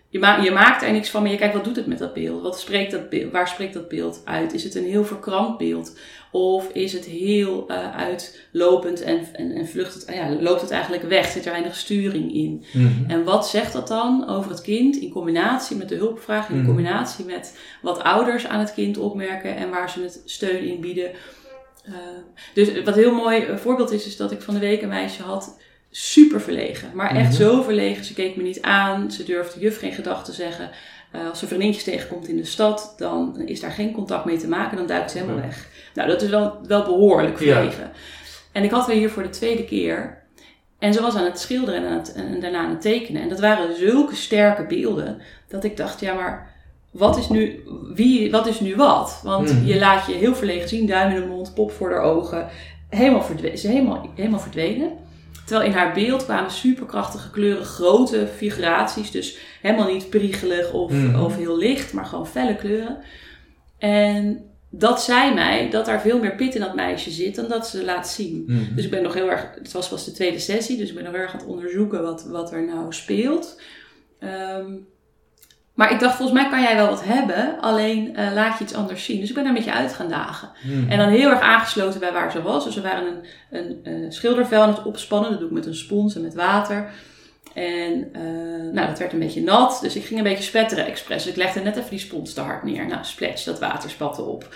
je, 0.08 0.18
ma 0.18 0.36
je 0.42 0.50
maakt 0.50 0.82
er 0.82 0.92
niks 0.92 1.10
van, 1.10 1.22
maar 1.22 1.30
je 1.30 1.36
kijkt 1.36 1.54
wat 1.54 1.64
doet 1.64 1.76
het 1.76 1.86
met 1.86 1.98
dat 1.98 2.14
beeld? 2.14 2.42
Wat 2.42 2.60
spreekt 2.60 2.90
dat 2.90 3.08
beeld? 3.10 3.32
Waar 3.32 3.48
spreekt 3.48 3.74
dat 3.74 3.88
beeld 3.88 4.22
uit? 4.24 4.52
Is 4.54 4.64
het 4.64 4.74
een 4.74 4.84
heel 4.84 5.04
verkrampt 5.04 5.58
beeld? 5.58 5.98
Of 6.36 6.68
is 6.72 6.92
het 6.92 7.04
heel 7.04 7.64
eh, 7.68 7.96
uitlopend 7.96 9.02
en, 9.02 9.20
en, 9.32 9.52
en 9.52 9.68
vlucht 9.68 9.94
het, 9.94 10.14
ja, 10.14 10.30
loopt 10.40 10.60
het 10.60 10.70
eigenlijk 10.70 11.02
weg? 11.02 11.26
Zit 11.30 11.44
er 11.44 11.50
weinig 11.50 11.76
sturing 11.76 12.34
in? 12.34 12.64
Mhm. 12.72 13.10
En 13.10 13.24
wat 13.24 13.48
zegt 13.48 13.72
dat 13.72 13.88
dan 13.88 14.28
over 14.28 14.50
het 14.50 14.60
kind 14.62 14.96
in 14.96 15.10
combinatie 15.10 15.76
met 15.76 15.88
de 15.88 15.94
hulpvraag, 15.94 16.48
in 16.48 16.56
Mhm. 16.56 16.66
combinatie 16.66 17.24
met 17.24 17.58
wat 17.82 18.02
ouders 18.02 18.46
aan 18.46 18.60
het 18.60 18.74
kind 18.74 18.98
opmerken 18.98 19.56
en 19.56 19.70
waar 19.70 19.90
ze 19.90 20.02
het 20.02 20.22
steun 20.24 20.64
in 20.68 20.80
bieden? 20.80 21.10
Uh, 21.88 21.94
dus 22.54 22.82
wat 22.82 22.86
een 22.96 23.02
heel 23.02 23.14
mooi 23.14 23.46
uh, 23.46 23.56
voorbeeld 23.56 23.90
is, 23.92 24.06
is 24.06 24.16
dat 24.16 24.32
ik 24.32 24.40
van 24.42 24.54
de 24.54 24.60
week 24.60 24.82
een 24.82 24.88
meisje 24.88 25.22
had, 25.22 25.56
super 25.90 26.40
verlegen. 26.40 26.90
Maar 26.94 27.10
echt 27.16 27.28
Mhm. 27.38 27.42
zo 27.42 27.62
verlegen, 27.62 28.04
ze 28.04 28.14
keek 28.14 28.36
me 28.36 28.42
niet 28.42 28.62
aan, 28.62 29.10
ze 29.10 29.24
durfde 29.24 29.60
juf 29.60 29.78
geen 29.78 29.92
gedachten 29.92 30.34
zeggen. 30.34 30.70
Uh, 31.14 31.28
als 31.28 31.38
ze 31.38 31.46
vriendinnetjes 31.46 31.84
tegenkomt 31.84 32.28
in 32.28 32.36
de 32.36 32.44
stad, 32.44 32.94
dan 32.96 33.40
is 33.46 33.60
daar 33.60 33.70
geen 33.70 33.92
contact 33.92 34.24
mee 34.24 34.36
te 34.38 34.48
maken, 34.48 34.76
dan 34.76 34.86
duikt 34.86 35.10
ze 35.10 35.18
helemaal 35.18 35.40
weg. 35.40 35.68
Nou, 35.96 36.08
dat 36.08 36.22
is 36.22 36.28
wel, 36.28 36.58
wel 36.66 36.82
behoorlijk 36.82 37.40
Ja. 37.40 37.54
verlegen. 37.54 37.90
En 38.52 38.64
ik 38.64 38.70
had 38.70 38.86
haar 38.86 38.94
hier 38.94 39.10
voor 39.10 39.22
de 39.22 39.28
tweede 39.28 39.64
keer. 39.64 40.22
En 40.78 40.92
ze 40.92 41.00
was 41.02 41.16
aan 41.16 41.24
het 41.24 41.38
schilderen 41.38 41.84
en, 41.84 41.88
aan 41.90 41.98
het, 41.98 42.12
en 42.12 42.40
daarna 42.40 42.58
aan 42.58 42.70
het 42.70 42.80
tekenen. 42.80 43.22
En 43.22 43.28
dat 43.28 43.40
waren 43.40 43.76
zulke 43.76 44.14
sterke 44.14 44.66
beelden, 44.66 45.20
dat 45.48 45.64
ik 45.64 45.76
dacht, 45.76 46.00
ja, 46.00 46.14
maar 46.14 46.54
wat 46.90 47.16
is 47.18 47.28
nu, 47.28 47.62
wie, 47.94 48.30
wat, 48.30 48.46
is 48.46 48.60
nu 48.60 48.76
wat? 48.76 49.20
Want 49.24 49.52
Mhm. 49.52 49.66
je 49.66 49.78
laat 49.78 50.06
je 50.06 50.12
heel 50.12 50.34
verlegen 50.34 50.68
zien, 50.68 50.86
duim 50.86 51.14
in 51.14 51.20
de 51.20 51.26
mond, 51.26 51.54
pop 51.54 51.72
voor 51.72 51.88
de 51.88 51.94
ogen. 51.98 52.48
Helemaal, 52.88 53.22
verdwenen, 53.22 53.58
ze 53.58 53.68
helemaal, 53.68 54.10
helemaal 54.14 54.40
verdwenen. 54.40 54.90
Terwijl 55.46 55.68
in 55.70 55.76
haar 55.76 55.92
beeld 55.94 56.24
kwamen 56.24 56.50
superkrachtige 56.50 57.30
kleuren, 57.30 57.64
grote 57.64 58.28
figuraties. 58.36 59.10
Dus 59.10 59.38
helemaal 59.62 59.92
niet 59.92 60.10
priegelig 60.10 60.72
of, 60.72 60.90
Mhm. 60.92 61.22
of 61.24 61.36
heel 61.36 61.58
licht, 61.58 61.92
maar 61.92 62.04
gewoon 62.06 62.26
felle 62.26 62.56
kleuren. 62.56 62.98
En 63.78 64.44
dat 64.78 65.02
zei 65.02 65.34
mij 65.34 65.70
dat 65.70 65.88
er 65.88 66.00
veel 66.00 66.18
meer 66.18 66.34
pit 66.34 66.54
in 66.54 66.60
dat 66.60 66.74
meisje 66.74 67.10
zit 67.10 67.34
dan 67.34 67.48
dat 67.48 67.68
ze 67.68 67.84
laat 67.84 68.08
zien. 68.08 68.44
Mhm. 68.46 68.74
Dus 68.74 68.84
ik 68.84 68.90
ben 68.90 69.02
nog 69.02 69.14
heel 69.14 69.30
erg, 69.30 69.46
het 69.54 69.72
was 69.72 69.88
pas 69.88 70.04
de 70.04 70.12
tweede 70.12 70.38
sessie, 70.38 70.76
dus 70.76 70.88
ik 70.88 70.94
ben 70.94 71.04
nog 71.04 71.12
heel 71.12 71.22
erg 71.22 71.32
aan 71.32 71.38
het 71.38 71.48
onderzoeken 71.48 72.02
wat, 72.02 72.24
wat 72.24 72.52
er 72.52 72.64
nou 72.64 72.92
speelt. 72.92 73.60
Ehm, 74.18 74.72
maar 75.74 75.92
ik 75.92 76.00
dacht, 76.00 76.16
volgens 76.16 76.40
mij 76.40 76.50
kan 76.50 76.62
jij 76.62 76.76
wel 76.76 76.88
wat 76.88 77.04
hebben, 77.04 77.60
alleen 77.60 78.16
eh, 78.16 78.32
laat 78.34 78.58
je 78.58 78.64
iets 78.64 78.74
anders 78.74 79.04
zien. 79.04 79.20
Dus 79.20 79.28
ik 79.28 79.34
ben 79.34 79.44
daar 79.44 79.52
met 79.52 79.64
je 79.64 79.72
uit 79.72 79.92
gaan 79.92 80.08
dagen. 80.08 80.50
Mhm. 80.62 80.90
En 80.90 80.98
dan 80.98 81.08
heel 81.08 81.30
erg 81.30 81.40
aangesloten 81.40 82.00
bij 82.00 82.12
waar 82.12 82.30
ze 82.30 82.42
was. 82.42 82.64
Dus 82.64 82.74
we 82.74 82.80
waren 82.80 83.06
een, 83.06 83.24
een, 83.50 84.02
eh, 84.02 84.10
schildervel 84.10 84.62
aan 84.62 84.68
het 84.68 84.84
opspannen. 84.84 85.30
Dat 85.30 85.38
doe 85.38 85.48
ik 85.48 85.54
met 85.54 85.66
een 85.66 85.74
spons 85.74 86.14
en 86.14 86.22
met 86.22 86.34
water. 86.34 86.90
En 87.56 88.08
eh, 88.12 88.22
nou, 88.72 88.86
dat 88.86 88.98
werd 88.98 89.12
een 89.12 89.18
beetje 89.18 89.42
nat. 89.42 89.78
Dus 89.82 89.96
ik 89.96 90.04
ging 90.04 90.18
een 90.18 90.24
beetje 90.24 90.44
spetteren 90.44 90.86
expres. 90.86 91.22
Dus 91.22 91.32
ik 91.32 91.38
legde 91.38 91.60
net 91.60 91.76
even 91.76 91.90
die 91.90 91.98
spons 91.98 92.32
te 92.32 92.40
hard 92.40 92.62
neer. 92.62 92.86
Nou, 92.86 93.04
splats, 93.04 93.44
dat 93.44 93.58
water 93.58 93.90
spatte 93.90 94.22
op. 94.22 94.54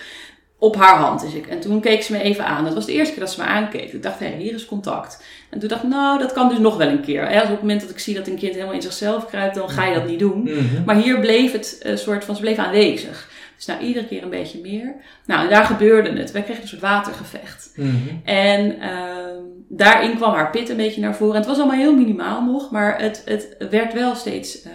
Op 0.59 0.77
haar 0.77 0.97
hand. 0.97 1.21
Dus 1.21 1.33
ik, 1.33 1.47
en 1.47 1.61
toen 1.61 1.81
keek 1.81 2.03
ze 2.03 2.13
me 2.13 2.23
even 2.23 2.47
aan. 2.47 2.65
Dat 2.65 2.75
was 2.75 2.87
de 2.87 2.93
eerste 2.93 3.15
keer 3.15 3.23
dat 3.23 3.33
ze 3.33 3.41
me 3.41 3.47
aankeek. 3.47 3.93
Ik 3.93 4.03
dacht, 4.03 4.19
hé, 4.19 4.37
hier 4.37 4.55
is 4.55 4.67
contact. 4.67 5.25
En 5.51 5.59
toen 5.59 5.69
dacht 5.69 5.83
ik, 5.83 5.89
nou, 5.89 6.19
dat 6.19 6.33
kan 6.33 6.49
dus 6.49 6.59
nog 6.59 6.77
wel 6.77 6.89
een 6.89 7.01
keer. 7.01 7.27
Als 7.27 7.43
op 7.43 7.51
het 7.51 7.61
moment 7.61 7.81
dat 7.81 7.91
ik 7.91 7.99
zie 7.99 8.15
dat 8.15 8.27
een 8.27 8.39
kind 8.39 8.55
helemaal 8.55 8.75
in 8.75 8.83
zichzelf 8.83 9.27
kruipt, 9.27 9.55
dan 9.55 9.71
ga 9.71 9.87
je 9.87 9.95
dat 9.95 10.07
niet 10.07 10.19
doen. 10.19 10.43
Mhm. 10.43 10.85
Maar 10.85 10.97
hier 10.97 11.21
bleef 11.21 11.53
het 11.53 11.81
een 11.83 11.99
soort 11.99 12.25
van, 12.25 12.35
ze 12.35 12.41
bleef 12.41 12.59
aanwezig. 12.59 13.29
Dus 13.61 13.69
nou, 13.69 13.81
iedere 13.81 14.07
keer 14.07 14.23
een 14.23 14.31
beetje 14.31 14.61
meer. 14.61 14.95
Nou, 15.27 15.43
en 15.45 15.51
daar 15.51 15.65
gebeurde 15.65 16.13
het. 16.19 16.31
Wij 16.31 16.43
kregen 16.43 16.63
een 16.63 16.69
soort 16.69 16.81
watergevecht. 16.81 17.73
Mhm. 17.77 17.97
En 18.25 18.81
ehm, 18.81 19.37
daarin 19.69 20.17
kwam 20.17 20.33
haar 20.35 20.51
pit 20.51 20.69
een 20.69 20.77
beetje 20.77 21.01
naar 21.01 21.15
voren. 21.17 21.33
En 21.35 21.41
het 21.41 21.49
was 21.49 21.59
allemaal 21.59 21.77
heel 21.77 21.97
minimaal 21.97 22.45
nog, 22.45 22.71
maar 22.71 23.01
het, 23.01 23.23
het 23.25 23.57
werd 23.71 23.93
wel 23.93 24.15
steeds 24.15 24.63
eh, 24.63 24.73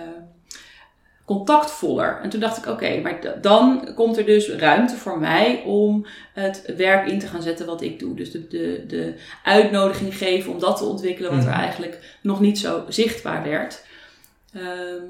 contactvoller. 1.26 2.20
En 2.24 2.30
toen 2.30 2.40
dacht 2.40 2.58
ik, 2.58 2.66
oké, 2.66 3.00
maar 3.02 3.20
dan 3.42 3.90
komt 3.96 4.18
er 4.18 4.26
dus 4.26 4.50
ruimte 4.50 4.96
voor 4.96 5.20
mij 5.20 5.62
om 5.66 6.06
het 6.34 6.74
werk 6.78 7.08
in 7.08 7.20
te 7.20 7.28
gaan 7.28 7.42
zetten 7.42 7.66
wat 7.66 7.82
ik 7.82 8.00
doe. 8.00 8.16
Dus 8.16 8.32
de, 8.32 8.48
de, 8.48 8.84
de 8.88 9.14
uitnodiging 9.44 10.18
geven 10.18 10.52
om 10.54 10.60
dat 10.60 10.78
te 10.78 10.84
ontwikkelen 10.86 11.32
wat 11.36 11.44
er 11.44 11.50
Mhm. 11.50 11.60
eigenlijk 11.60 12.18
nog 12.22 12.40
niet 12.40 12.60
zo 12.60 12.84
zichtbaar 12.90 13.44
werd. 13.44 13.84
Ehm, 14.54 15.04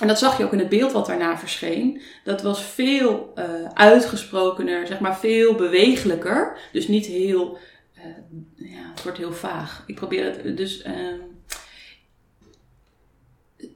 en 0.00 0.08
dat 0.08 0.18
zag 0.18 0.38
je 0.38 0.44
ook 0.44 0.52
in 0.52 0.58
het 0.58 0.68
beeld 0.68 0.92
wat 0.92 1.06
daarna 1.06 1.38
verscheen. 1.38 2.00
Dat 2.24 2.42
was 2.42 2.64
veel 2.64 3.32
eh, 3.34 3.44
uitgesprokener, 3.74 4.86
zeg 4.86 5.00
maar 5.00 5.18
veel 5.18 5.54
bewegelijker. 5.54 6.58
Dus 6.72 6.88
niet 6.88 7.06
heel, 7.06 7.58
eh, 7.94 8.02
ja, 8.54 8.90
het 8.90 9.02
wordt 9.02 9.18
heel 9.18 9.32
vaag. 9.32 9.82
Ik 9.86 9.94
probeer 9.94 10.24
het, 10.24 10.56
dus 10.56 10.82
ehm, 10.82 11.18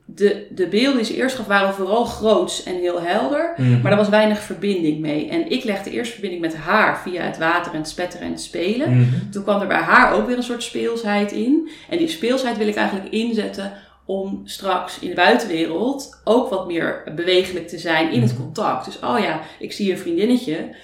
de, 0.04 0.46
de 0.50 0.66
beelden 0.66 0.96
die 0.96 1.04
ze 1.04 1.16
eerst 1.16 1.36
gaf 1.36 1.46
waren 1.46 1.74
vooral 1.74 2.04
groots 2.04 2.62
en 2.62 2.74
heel 2.74 3.00
helder. 3.00 3.54
Mhm. 3.56 3.80
Maar 3.80 3.92
er 3.92 3.98
was 3.98 4.08
weinig 4.08 4.40
verbinding 4.40 5.00
mee. 5.00 5.28
En 5.28 5.50
ik 5.50 5.64
legde 5.64 5.90
eerst 5.90 6.12
verbinding 6.12 6.42
met 6.42 6.56
haar 6.56 7.00
via 7.00 7.22
het 7.22 7.38
water 7.38 7.72
en 7.72 7.78
het 7.78 7.88
spetteren 7.88 8.26
en 8.26 8.32
het 8.32 8.42
spelen. 8.42 8.96
Mhm. 8.96 9.30
Toen 9.30 9.42
kwam 9.42 9.60
er 9.60 9.66
bij 9.66 9.76
haar 9.76 10.12
ook 10.12 10.26
weer 10.26 10.36
een 10.36 10.42
soort 10.42 10.62
speelsheid 10.62 11.32
in. 11.32 11.70
En 11.90 11.98
die 11.98 12.08
speelsheid 12.08 12.56
wil 12.56 12.68
ik 12.68 12.76
eigenlijk 12.76 13.12
inzetten 13.12 13.72
om 14.04 14.40
straks 14.44 14.98
in 14.98 15.08
de 15.08 15.14
buitenwereld 15.14 16.20
ook 16.24 16.50
wat 16.50 16.66
meer 16.66 17.02
bewegelijk 17.14 17.68
te 17.68 17.78
zijn 17.78 18.12
in 18.12 18.22
het 18.22 18.36
contact. 18.36 18.84
Dus 18.84 18.98
oh 18.98 19.18
ja, 19.18 19.40
ik 19.58 19.72
zie 19.72 19.92
een 19.92 19.98
vriendinnetje. 19.98 20.74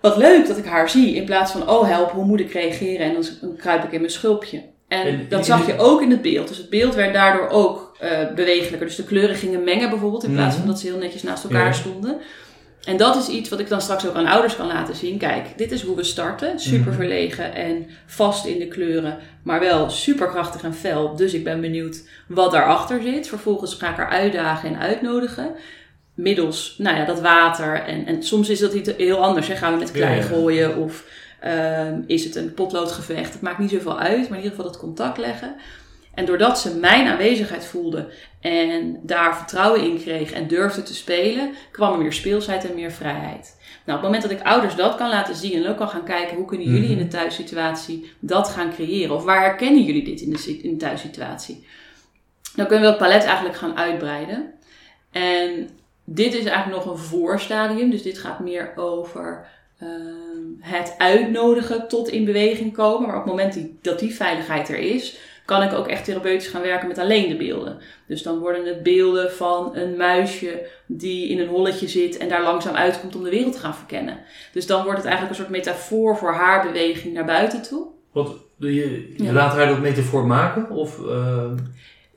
Wat 0.00 0.16
leuk 0.16 0.46
dat 0.46 0.56
ik 0.56 0.64
haar 0.64 0.90
zie. 0.90 1.14
In 1.14 1.24
plaats 1.24 1.52
van 1.52 1.68
oh 1.68 1.88
help, 1.88 2.10
hoe 2.10 2.24
moet 2.24 2.40
ik 2.40 2.52
reageren? 2.52 3.06
En 3.06 3.12
dan, 3.40 3.56
kruip 3.56 3.84
ik 3.84 3.92
in 3.92 4.00
mijn 4.00 4.12
schulpje. 4.12 4.62
En, 4.88 5.26
dat 5.28 5.46
zag 5.46 5.66
je 5.66 5.78
ook 5.78 6.02
in 6.02 6.10
het 6.10 6.22
beeld. 6.22 6.48
Dus 6.48 6.56
het 6.56 6.70
beeld 6.70 6.94
werd 6.94 7.14
daardoor 7.14 7.48
ook 7.48 7.96
eh, 7.98 8.10
bewegelijker. 8.34 8.86
Dus 8.86 8.96
de 8.96 9.04
kleuren 9.04 9.36
gingen 9.36 9.64
mengen 9.64 9.90
bijvoorbeeld. 9.90 10.24
In 10.24 10.32
plaats 10.32 10.54
van 10.54 10.64
Mhm. 10.64 10.70
dat 10.72 10.80
ze 10.80 10.86
heel 10.86 10.98
netjes 10.98 11.22
naast 11.22 11.44
elkaar 11.44 11.74
stonden. 11.74 12.16
En 12.84 12.96
dat 12.96 13.16
is 13.16 13.28
iets 13.28 13.48
wat 13.48 13.58
ik 13.60 13.68
dan 13.68 13.80
straks 13.80 14.06
ook 14.06 14.14
aan 14.14 14.26
ouders 14.26 14.56
kan 14.56 14.66
laten 14.66 14.94
zien. 14.96 15.18
Kijk, 15.18 15.46
dit 15.58 15.72
is 15.72 15.82
hoe 15.82 15.96
we 15.96 16.02
starten. 16.04 16.58
Super 16.60 16.86
Mhm. 16.86 16.96
verlegen 16.96 17.54
en 17.54 17.86
vast 18.06 18.44
in 18.46 18.58
de 18.58 18.68
kleuren, 18.68 19.18
maar 19.42 19.60
wel 19.60 19.90
super 19.90 20.26
krachtig 20.26 20.62
en 20.62 20.74
fel. 20.74 21.16
Dus 21.16 21.34
ik 21.34 21.44
ben 21.44 21.60
benieuwd 21.60 22.02
wat 22.28 22.52
daarachter 22.52 23.02
zit. 23.02 23.28
Vervolgens 23.28 23.74
ga 23.74 23.90
ik 23.90 23.96
haar 23.96 24.08
uitdagen 24.10 24.68
en 24.68 24.78
uitnodigen. 24.80 25.50
Middels, 26.14 26.74
nou 26.78 26.96
ja, 26.96 27.04
dat 27.04 27.20
water. 27.20 27.74
En, 27.82 28.06
en 28.06 28.22
soms 28.22 28.48
is 28.48 28.58
dat 28.58 28.72
iets 28.72 28.90
heel 28.96 29.22
anders. 29.24 29.48
Hè. 29.48 29.56
Gaan 29.56 29.72
we 29.72 29.78
met 29.78 29.90
klei 29.92 30.22
gooien 30.22 30.76
of 30.76 31.04
ehm, 31.40 32.00
is 32.06 32.24
het 32.24 32.34
een 32.36 32.54
potloodgevecht. 32.54 33.32
Het 33.32 33.42
maakt 33.42 33.58
niet 33.58 33.70
zoveel 33.70 33.98
uit, 33.98 34.28
maar 34.28 34.38
in 34.38 34.44
ieder 34.44 34.50
geval 34.50 34.64
dat 34.64 34.78
contact 34.80 35.18
leggen. 35.18 35.54
En 36.20 36.26
doordat 36.26 36.58
ze 36.58 36.76
mijn 36.76 37.06
aanwezigheid 37.06 37.64
voelde 37.64 38.08
en 38.40 39.00
daar 39.02 39.36
vertrouwen 39.36 39.84
in 39.84 40.00
kreeg 40.00 40.32
en 40.32 40.48
durfde 40.48 40.82
te 40.82 40.94
spelen, 40.94 41.54
kwam 41.70 41.92
er 41.92 41.98
meer 41.98 42.12
speelsheid 42.12 42.68
en 42.68 42.74
meer 42.74 42.92
vrijheid. 42.92 43.56
Nou, 43.84 43.98
op 43.98 44.04
het 44.04 44.12
moment 44.12 44.22
dat 44.22 44.30
ik 44.30 44.46
ouders 44.46 44.74
dat 44.74 44.96
kan 44.96 45.08
laten 45.08 45.34
zien 45.34 45.52
en 45.52 45.70
ook 45.70 45.76
kan 45.76 45.88
gaan 45.88 46.04
kijken 46.04 46.36
hoe 46.36 46.44
kunnen 46.44 46.66
jullie 46.66 46.82
Mhm. 46.82 46.92
in 46.92 46.98
de 46.98 47.08
thuissituatie 47.08 48.10
dat 48.18 48.48
gaan 48.48 48.72
creëren, 48.72 49.14
of 49.16 49.24
waar 49.24 49.40
herkennen 49.42 49.82
jullie 49.82 50.04
dit 50.04 50.20
in 50.20 50.30
de, 50.30 50.58
in 50.62 50.70
de 50.70 50.76
thuissituatie, 50.76 51.66
dan 52.56 52.66
kunnen 52.66 52.84
we 52.84 52.90
dat 52.90 52.98
palet 52.98 53.24
eigenlijk 53.24 53.56
gaan 53.56 53.76
uitbreiden. 53.76 54.52
En 55.10 55.68
dit 56.04 56.34
is 56.34 56.44
eigenlijk 56.44 56.84
nog 56.84 56.94
een 56.94 57.02
voorstadium, 57.02 57.90
dus 57.90 58.02
dit 58.02 58.18
gaat 58.18 58.40
meer 58.40 58.72
over 58.76 59.46
ehm, 59.78 59.90
het 60.60 60.94
uitnodigen 60.98 61.88
tot 61.88 62.08
in 62.08 62.24
beweging 62.24 62.72
komen. 62.72 63.06
Maar 63.08 63.16
op 63.16 63.24
het 63.24 63.32
moment 63.32 63.52
die, 63.52 63.78
dat 63.82 63.98
die 63.98 64.14
veiligheid 64.14 64.68
er 64.68 64.78
is, 64.78 65.18
kan 65.50 65.62
ik 65.62 65.72
ook 65.72 65.86
echt 65.86 66.04
therapeutisch 66.04 66.46
gaan 66.48 66.62
werken 66.62 66.88
met 66.88 66.98
alleen 66.98 67.28
de 67.28 67.36
beelden. 67.36 67.78
Dus 68.06 68.22
dan 68.22 68.38
worden 68.38 68.66
het 68.66 68.82
beelden 68.82 69.32
van 69.32 69.76
een 69.76 69.96
muisje 69.96 70.66
die 70.86 71.28
in 71.28 71.38
een 71.40 71.48
holletje 71.48 71.88
zit 71.88 72.16
en 72.16 72.28
daar 72.28 72.42
langzaam 72.42 72.74
uitkomt 72.74 73.16
om 73.16 73.22
de 73.24 73.30
wereld 73.30 73.52
te 73.52 73.58
gaan 73.58 73.74
verkennen. 73.74 74.18
Dus 74.52 74.66
dan 74.66 74.82
wordt 74.84 74.98
het 74.98 75.06
eigenlijk 75.06 75.38
een 75.38 75.44
soort 75.44 75.56
metafoor 75.56 76.16
voor 76.16 76.32
haar 76.32 76.66
beweging 76.66 77.14
naar 77.14 77.24
buiten 77.24 77.62
toe. 77.62 77.86
Want 78.12 78.30
je, 78.58 78.68
je 79.16 79.22
Ja. 79.24 79.32
laat 79.32 79.52
haar 79.52 79.68
dat 79.68 79.80
metafoor 79.80 80.26
maken? 80.26 80.70
Of, 80.70 81.06
eh, 81.08 81.50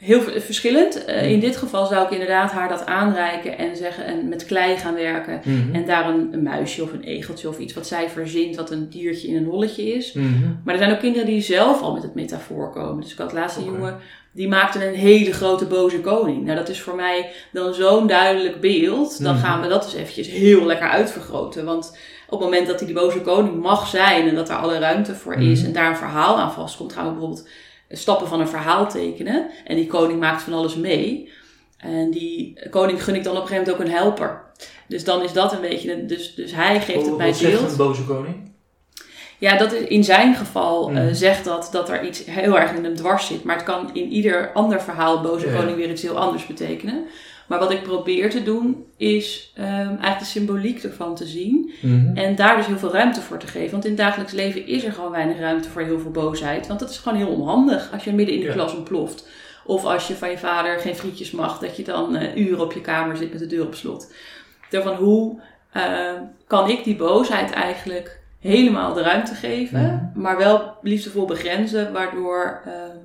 heel 0.03 0.21
verschillend. 0.21 1.05
Eh. 1.05 1.31
In 1.31 1.39
dit 1.39 1.57
geval 1.57 1.85
zou 1.85 2.05
ik 2.05 2.11
inderdaad 2.11 2.51
haar 2.51 2.69
dat 2.69 2.85
aanreiken 2.85 3.57
en 3.57 3.75
zeggen 3.75 4.05
en 4.05 4.27
met 4.27 4.45
klei 4.45 4.77
gaan 4.77 4.93
werken. 4.95 5.41
Mhm. 5.43 5.75
En 5.75 5.85
daar 5.85 6.09
een, 6.09 6.29
een 6.31 6.43
muisje 6.43 6.83
of 6.83 6.93
een 6.93 7.03
egeltje 7.03 7.47
of 7.47 7.59
iets 7.59 7.73
wat 7.73 7.87
zij 7.87 8.09
verzint, 8.09 8.55
wat 8.55 8.71
een 8.71 8.89
diertje 8.89 9.27
in 9.27 9.35
een 9.35 9.45
holletje 9.45 9.83
is. 9.93 10.13
Mhm. 10.13 10.27
Maar 10.63 10.73
er 10.73 10.79
zijn 10.79 10.93
ook 10.93 10.99
kinderen 10.99 11.27
die 11.27 11.41
zelf 11.41 11.81
al 11.81 11.93
met 11.93 12.03
het 12.03 12.15
metafoor 12.15 12.71
komen. 12.71 13.01
Dus 13.01 13.11
ik 13.11 13.17
had 13.17 13.33
laatst 13.33 13.57
een 13.57 13.65
jongen, 13.65 13.97
die 14.31 14.47
maakte 14.47 14.87
een 14.87 14.93
hele 14.95 15.31
grote 15.33 15.65
boze 15.65 15.99
koning. 15.99 16.43
Nou, 16.45 16.57
dat 16.57 16.69
is 16.69 16.81
voor 16.81 16.95
mij 16.95 17.31
dan 17.51 17.73
zo'n 17.73 18.07
duidelijk 18.07 18.61
beeld. 18.61 19.23
Dan 19.23 19.35
Mhm. 19.35 19.43
gaan 19.43 19.61
we 19.61 19.67
dat 19.67 19.83
dus 19.83 19.93
eventjes 19.93 20.27
heel 20.29 20.65
lekker 20.65 20.89
uitvergroten. 20.89 21.65
Want 21.65 21.97
op 22.25 22.39
het 22.39 22.49
moment 22.49 22.67
dat 22.67 22.77
hij 22.79 22.87
die 22.87 22.97
boze 22.97 23.21
koning 23.21 23.61
mag 23.61 23.87
zijn 23.87 24.27
en 24.27 24.35
dat 24.35 24.47
daar 24.47 24.57
alle 24.57 24.79
ruimte 24.79 25.15
voor 25.15 25.33
is 25.35 25.63
en 25.63 25.73
daar 25.73 25.89
een 25.89 25.95
verhaal 25.97 26.37
aan 26.37 26.51
vastkomt, 26.53 26.93
gaan 26.93 27.05
we 27.05 27.11
bijvoorbeeld 27.11 27.47
stappen 27.97 28.27
van 28.27 28.39
een 28.39 28.47
verhaal 28.47 28.89
tekenen. 28.89 29.49
En 29.65 29.75
die 29.75 29.87
koning 29.87 30.19
maakt 30.19 30.41
van 30.41 30.53
alles 30.53 30.75
mee. 30.75 31.31
En 31.77 32.11
die 32.11 32.59
koning 32.69 33.03
gun 33.03 33.15
ik 33.15 33.23
dan 33.23 33.35
op 33.37 33.41
een 33.41 33.47
gegeven 33.47 33.71
moment 33.71 33.87
ook 33.89 33.93
een 33.93 34.01
helper. 34.03 34.41
Dus 34.87 35.03
dan 35.03 35.23
is 35.23 35.33
dat 35.33 35.53
een 35.53 35.61
beetje, 35.61 35.93
een- 35.93 36.07
dus, 36.07 36.35
dus 36.35 36.51
hij 36.55 36.81
geeft 36.81 37.05
het 37.05 37.17
mij 37.17 37.29
Wat 37.31 37.41
beeld. 37.41 37.71
een 37.71 37.77
boze 37.77 38.03
koning? 38.05 38.51
Ja, 39.37 39.57
dat 39.57 39.71
is, 39.73 39.81
in 39.87 40.03
zijn 40.03 40.35
geval 40.35 40.89
eh, 40.89 40.95
Mhm. 40.95 41.13
zegt 41.13 41.45
dat 41.45 41.69
dat 41.71 41.89
er 41.89 42.05
iets 42.05 42.25
heel 42.25 42.59
erg 42.59 42.71
in 42.73 42.83
hem 42.83 42.95
dwars 42.95 43.27
zit. 43.27 43.43
Maar 43.43 43.55
het 43.55 43.65
kan 43.65 43.89
in 43.93 44.11
ieder 44.11 44.51
ander 44.53 44.81
verhaal 44.81 45.21
Boze 45.21 45.47
Ja. 45.49 45.55
Koning 45.57 45.77
weer 45.77 45.89
iets 45.89 46.01
heel 46.01 46.19
anders 46.19 46.45
betekenen. 46.47 47.05
Maar 47.47 47.59
wat 47.59 47.71
ik 47.71 47.83
probeer 47.83 48.29
te 48.29 48.43
doen, 48.43 48.85
is 48.97 49.51
ehm, 49.55 49.67
eigenlijk 49.67 50.19
de 50.19 50.25
symboliek 50.25 50.83
ervan 50.83 51.15
te 51.15 51.25
zien. 51.25 51.71
Mhm. 51.81 52.17
En 52.17 52.35
daar 52.35 52.57
dus 52.57 52.65
heel 52.65 52.77
veel 52.77 52.91
ruimte 52.91 53.21
voor 53.21 53.37
te 53.37 53.47
geven. 53.47 53.71
Want 53.71 53.83
in 53.83 53.89
het 53.91 53.99
dagelijks 53.99 54.33
leven 54.33 54.67
is 54.67 54.83
er 54.83 54.91
gewoon 54.91 55.11
weinig 55.11 55.39
ruimte 55.39 55.69
voor 55.69 55.81
heel 55.81 55.99
veel 55.99 56.11
boosheid. 56.11 56.67
Want 56.67 56.79
dat 56.79 56.89
is 56.89 56.97
gewoon 56.97 57.17
heel 57.17 57.27
onhandig 57.35 57.89
als 57.93 58.03
je 58.03 58.13
midden 58.13 58.35
in 58.35 58.41
de 58.41 58.47
Ja. 58.47 58.53
klas 58.53 58.75
ontploft. 58.75 59.27
Of 59.65 59.85
als 59.85 60.07
je 60.07 60.15
van 60.15 60.29
je 60.29 60.37
vader 60.37 60.79
geen 60.79 60.95
frietjes 60.95 61.31
mag, 61.31 61.59
dat 61.59 61.77
je 61.77 61.83
dan 61.83 62.15
eh, 62.15 62.35
uren 62.35 62.63
op 62.63 62.73
je 62.73 62.81
kamer 62.81 63.17
zit 63.17 63.29
met 63.31 63.39
de 63.39 63.47
deur 63.47 63.65
op 63.65 63.75
slot. 63.75 64.13
Daarvan 64.69 64.95
hoe 64.95 65.39
eh, 65.71 66.11
kan 66.47 66.69
ik 66.69 66.83
die 66.83 66.95
boosheid 66.95 67.51
eigenlijk 67.51 68.19
helemaal 68.39 68.93
de 68.93 69.01
ruimte 69.01 69.35
geven, 69.35 69.81
Mhm. 70.13 70.21
maar 70.21 70.37
wel 70.37 70.73
liefdevol 70.81 71.25
begrenzen, 71.25 71.91
waardoor, 71.93 72.61
ehm, 72.65 72.97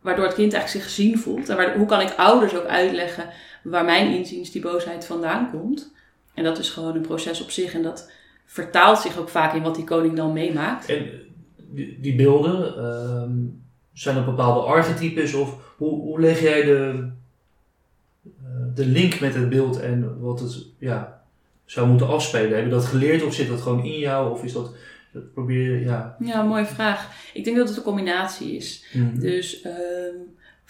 waardoor 0.00 0.24
het 0.24 0.34
kind 0.34 0.52
eigenlijk 0.52 0.84
zich 0.84 0.94
gezien 0.94 1.18
voelt. 1.18 1.48
En 1.48 1.72
hoe 1.76 1.86
kan 1.86 2.00
ik 2.00 2.12
ouders 2.16 2.54
ook 2.56 2.66
uitleggen 2.66 3.24
waar 3.70 3.84
mijn 3.84 4.14
inziens 4.14 4.50
die 4.50 4.62
boosheid 4.62 5.06
vandaan 5.06 5.50
komt? 5.50 5.92
En 6.34 6.44
dat 6.44 6.58
is 6.58 6.70
gewoon 6.70 6.96
een 6.96 7.02
proces 7.02 7.42
op 7.42 7.50
zich 7.50 7.74
en 7.74 7.82
dat 7.82 8.10
vertaalt 8.44 8.98
zich 8.98 9.18
ook 9.18 9.28
vaak 9.28 9.54
in 9.54 9.62
wat 9.62 9.74
die 9.74 9.84
koning 9.84 10.16
dan 10.16 10.32
meemaakt. 10.32 10.88
En 10.88 11.06
die, 11.98 12.14
beelden, 12.14 12.76
ehm, 12.76 13.32
zijn 13.92 14.16
er 14.16 14.24
bepaalde 14.24 14.60
archetypes 14.60 15.34
of 15.34 15.74
hoe, 15.76 16.00
hoe 16.00 16.20
leg 16.20 16.40
jij 16.40 16.62
de, 16.64 17.08
eh, 18.24 18.74
de 18.74 18.86
link 18.86 19.20
met 19.20 19.34
het 19.34 19.48
beeld 19.48 19.80
en 19.80 20.20
wat 20.20 20.40
het 20.40 20.66
ja, 20.78 21.22
zou 21.64 21.88
moeten 21.88 22.08
afspelen? 22.08 22.56
Heb 22.56 22.64
je 22.64 22.70
dat 22.70 22.84
geleerd 22.84 23.22
of 23.22 23.34
zit 23.34 23.48
dat 23.48 23.60
gewoon 23.60 23.84
in 23.84 23.98
jou 23.98 24.30
of 24.30 24.44
is 24.44 24.52
dat, 24.52 24.74
dat 25.12 25.32
probeer 25.32 25.74
je, 25.74 25.84
ja. 25.84 26.16
Ja, 26.18 26.42
mooie 26.42 26.66
vraag. 26.66 27.10
Ik 27.32 27.44
denk 27.44 27.56
dat 27.56 27.68
het 27.68 27.76
een 27.76 27.82
combinatie 27.82 28.56
is. 28.56 28.84
Mhm. 28.92 29.18
Dus 29.18 29.62
ehm, 29.62 30.16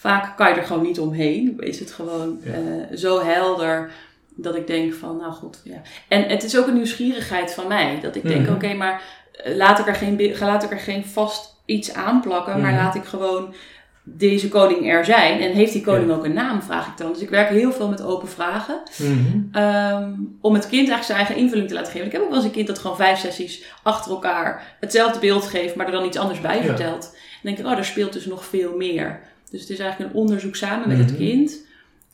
vaak 0.00 0.36
kan 0.36 0.48
je 0.48 0.54
er 0.54 0.64
gewoon 0.66 0.82
niet 0.82 1.00
omheen. 1.00 1.54
Is 1.60 1.78
het 1.80 1.92
gewoon 1.92 2.40
Ja. 2.42 2.52
eh, 2.52 2.96
zo 2.96 3.22
helder 3.24 3.90
dat 4.34 4.56
ik 4.56 4.66
denk 4.66 4.94
van, 4.94 5.16
nou 5.16 5.32
goed, 5.32 5.60
ja. 5.64 5.80
En 6.08 6.22
het 6.28 6.42
is 6.42 6.58
ook 6.58 6.66
een 6.66 6.74
nieuwsgierigheid 6.74 7.54
van 7.54 7.66
mij. 7.68 7.98
Dat 8.02 8.16
ik 8.16 8.22
denk, 8.22 8.42
Mhm. 8.46 8.52
oké, 8.54 8.74
maar 8.74 9.02
eh, 9.32 9.56
laat 9.56 9.78
ik, 9.78 9.86
er 9.86 9.94
geen, 9.94 10.36
laat 10.40 10.62
ik 10.62 10.70
er 10.70 10.78
geen 10.78 11.04
vast 11.04 11.56
iets 11.64 11.94
aanplakken. 11.94 12.60
Maar 12.60 12.72
Mhm. 12.72 12.80
laat 12.82 12.94
ik 12.94 13.04
gewoon 13.04 13.54
deze 14.02 14.48
koning 14.48 14.90
er 14.92 15.04
zijn. 15.04 15.40
En 15.40 15.52
heeft 15.52 15.72
die 15.72 15.82
koning 15.82 16.10
ook 16.10 16.24
een 16.24 16.32
naam, 16.32 16.62
vraag 16.62 16.86
ik 16.86 16.96
dan. 16.96 17.12
Dus 17.12 17.22
ik 17.22 17.30
werk 17.30 17.48
heel 17.48 17.72
veel 17.72 17.88
met 17.88 18.02
open 18.02 18.28
vragen. 18.28 18.82
Mhm. 18.98 19.38
Ehm, 19.52 20.10
om 20.40 20.54
het 20.54 20.62
kind 20.68 20.88
eigenlijk 20.88 21.04
zijn 21.04 21.18
eigen 21.18 21.36
invulling 21.36 21.68
te 21.68 21.74
laten 21.74 21.92
geven. 21.92 22.06
Ik 22.06 22.12
heb 22.12 22.22
ook 22.22 22.28
wel 22.28 22.36
eens 22.36 22.46
een 22.46 22.52
kind 22.52 22.66
dat 22.66 22.78
gewoon 22.78 22.96
vijf 22.96 23.18
sessies 23.18 23.64
achter 23.82 24.10
elkaar 24.12 24.76
hetzelfde 24.80 25.18
beeld 25.18 25.46
geeft, 25.46 25.74
maar 25.74 25.86
er 25.86 25.92
dan 25.92 26.04
iets 26.04 26.16
anders 26.18 26.40
bij 26.40 26.56
Ja. 26.56 26.62
vertelt. 26.62 27.02
Dan 27.02 27.54
denk 27.54 27.58
ik, 27.58 27.64
oh, 27.66 27.74
daar 27.74 27.84
speelt 27.84 28.12
dus 28.12 28.26
nog 28.26 28.44
veel 28.44 28.76
meer. 28.76 29.20
Dus 29.50 29.60
het 29.60 29.70
is 29.70 29.78
eigenlijk 29.78 30.10
een 30.10 30.20
onderzoek 30.20 30.56
samen 30.56 30.88
met 30.88 30.98
het 30.98 31.08
Mhm. 31.10 31.16
kind. 31.18 31.66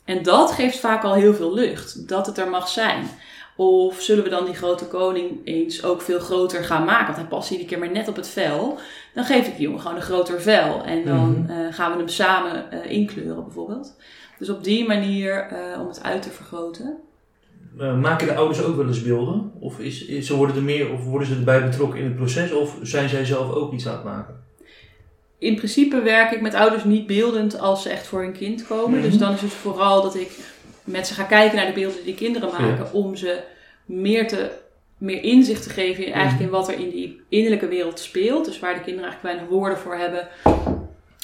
En 0.04 0.22
dat 0.22 0.50
geeft 0.52 0.78
vaak 0.78 1.04
al 1.04 1.14
heel 1.14 1.34
veel 1.34 1.54
lucht, 1.54 2.08
dat 2.08 2.26
het 2.26 2.38
er 2.38 2.48
mag 2.50 2.68
zijn. 2.68 3.04
Of 3.56 4.00
zullen 4.00 4.24
we 4.24 4.30
dan 4.30 4.44
die 4.44 4.54
grote 4.54 4.86
koning 4.86 5.30
eens 5.44 5.84
ook 5.84 6.02
veel 6.02 6.18
groter 6.18 6.64
gaan 6.64 6.84
maken? 6.84 7.04
Want 7.06 7.16
hij 7.16 7.26
past 7.26 7.50
iedere 7.50 7.68
keer 7.68 7.78
maar 7.78 7.90
net 7.90 8.08
op 8.08 8.16
het 8.16 8.28
vel. 8.28 8.78
Dan 9.14 9.24
geef 9.24 9.46
ik 9.46 9.56
die 9.56 9.62
jongen 9.66 9.80
gewoon 9.80 9.96
een 9.96 10.02
groter 10.02 10.40
vel. 10.40 10.82
En 10.84 11.04
dan 11.04 11.30
Mhm. 11.40 11.50
eh, 11.50 11.72
gaan 11.74 11.90
we 11.92 11.98
hem 11.98 12.08
samen 12.08 12.70
eh, 12.70 12.90
inkleuren 12.90 13.44
bijvoorbeeld. 13.44 13.96
Dus 14.38 14.48
op 14.50 14.64
die 14.64 14.86
manier 14.86 15.32
eh, 15.40 15.80
om 15.80 15.86
het 15.88 16.02
uit 16.02 16.22
te 16.22 16.30
vergroten. 16.30 16.96
Maken 18.00 18.26
de 18.26 18.34
ouders 18.34 18.62
ook 18.62 18.76
wel 18.76 18.86
eens 18.86 19.02
beelden? 19.02 19.52
Of 19.60 19.78
is, 19.78 20.04
is, 20.04 20.26
ze 20.26 20.36
worden 20.36 20.56
er 20.56 20.62
meer 20.62 20.92
of 20.92 21.04
worden 21.04 21.28
ze 21.28 21.34
erbij 21.34 21.64
betrokken 21.64 21.98
in 21.98 22.04
het 22.04 22.16
proces 22.16 22.52
of 22.52 22.78
zijn 22.82 23.08
zij 23.08 23.24
zelf 23.24 23.52
ook 23.52 23.72
iets 23.72 23.86
aan 23.88 23.94
het 23.94 24.04
maken? 24.04 24.42
In 25.44 25.54
principe 25.56 26.00
werk 26.02 26.30
ik 26.32 26.40
met 26.40 26.54
ouders 26.54 26.84
niet 26.84 27.06
beeldend 27.06 27.58
als 27.58 27.82
ze 27.82 27.88
echt 27.88 28.06
voor 28.06 28.20
hun 28.22 28.32
kind 28.32 28.66
komen. 28.66 28.98
Mhm. 28.98 29.08
Dus 29.08 29.18
dan 29.18 29.32
is 29.32 29.40
het 29.40 29.52
vooral 29.52 30.02
dat 30.02 30.14
ik 30.14 30.30
met 30.84 31.06
ze 31.06 31.14
ga 31.14 31.22
kijken 31.22 31.56
naar 31.56 31.66
de 31.66 31.72
beelden 31.72 32.04
die 32.04 32.14
kinderen 32.14 32.50
maken. 32.50 32.84
Ja. 32.84 32.90
Om 32.92 33.16
ze 33.16 33.40
meer, 33.84 34.28
te, 34.28 34.50
meer 34.98 35.22
inzicht 35.22 35.62
te 35.62 35.70
geven 35.70 36.06
in, 36.06 36.12
eigenlijk 36.12 36.50
Mhm. 36.50 36.54
in 36.54 36.60
wat 36.60 36.68
er 36.68 36.78
in 36.84 36.90
die 36.90 37.20
innerlijke 37.28 37.68
wereld 37.68 37.98
speelt. 37.98 38.44
Dus 38.44 38.58
waar 38.58 38.74
de 38.74 38.80
kinderen 38.80 39.10
eigenlijk 39.10 39.34
weinig 39.34 39.54
woorden 39.58 39.78
voor 39.78 39.94
hebben. 39.94 40.28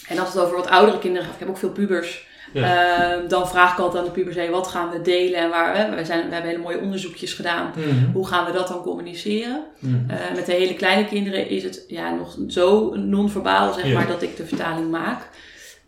En 0.09 0.18
als 0.18 0.33
het 0.33 0.42
over 0.42 0.56
wat 0.56 0.68
oudere 0.68 0.98
kinderen 0.98 1.24
gaat, 1.26 1.35
ik 1.35 1.40
heb 1.40 1.48
ook 1.48 1.59
veel 1.59 1.70
pubers. 1.72 2.26
Ehm, 2.55 3.29
dan 3.29 3.49
vraag 3.49 3.73
ik 3.73 3.79
altijd 3.79 3.99
aan 4.03 4.09
de 4.09 4.15
pubers, 4.15 4.37
hey, 4.37 4.51
wat 4.51 4.67
gaan 4.67 4.91
we 4.91 5.01
delen 5.03 5.39
en 5.39 5.51
waar. 5.51 5.77
Hè? 5.77 5.95
We, 5.97 6.05
zijn, 6.05 6.27
we 6.29 6.33
hebben 6.35 6.51
hele 6.51 6.63
mooie 6.63 6.81
onderzoekjes 6.81 7.33
gedaan. 7.33 7.73
Mhm. 7.77 8.13
Hoe 8.13 8.27
gaan 8.27 8.45
we 8.47 8.53
dat 8.53 8.69
dan 8.69 8.83
communiceren? 8.83 9.65
Mhm. 9.79 10.11
Eh, 10.11 10.17
met 10.35 10.47
de 10.47 10.53
hele 10.53 10.75
kleine 10.75 11.05
kinderen 11.07 11.49
is 11.49 11.63
het 11.63 11.85
ja, 11.89 12.11
nog 12.15 12.37
zo 12.49 12.95
non-verbaal, 12.95 13.73
zeg 13.73 13.87
Ja. 13.87 13.95
maar, 13.95 14.07
dat 14.07 14.23
ik 14.23 14.37
de 14.37 14.47
vertaling 14.47 14.91
maak. 14.91 15.29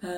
Ehm, 0.00 0.12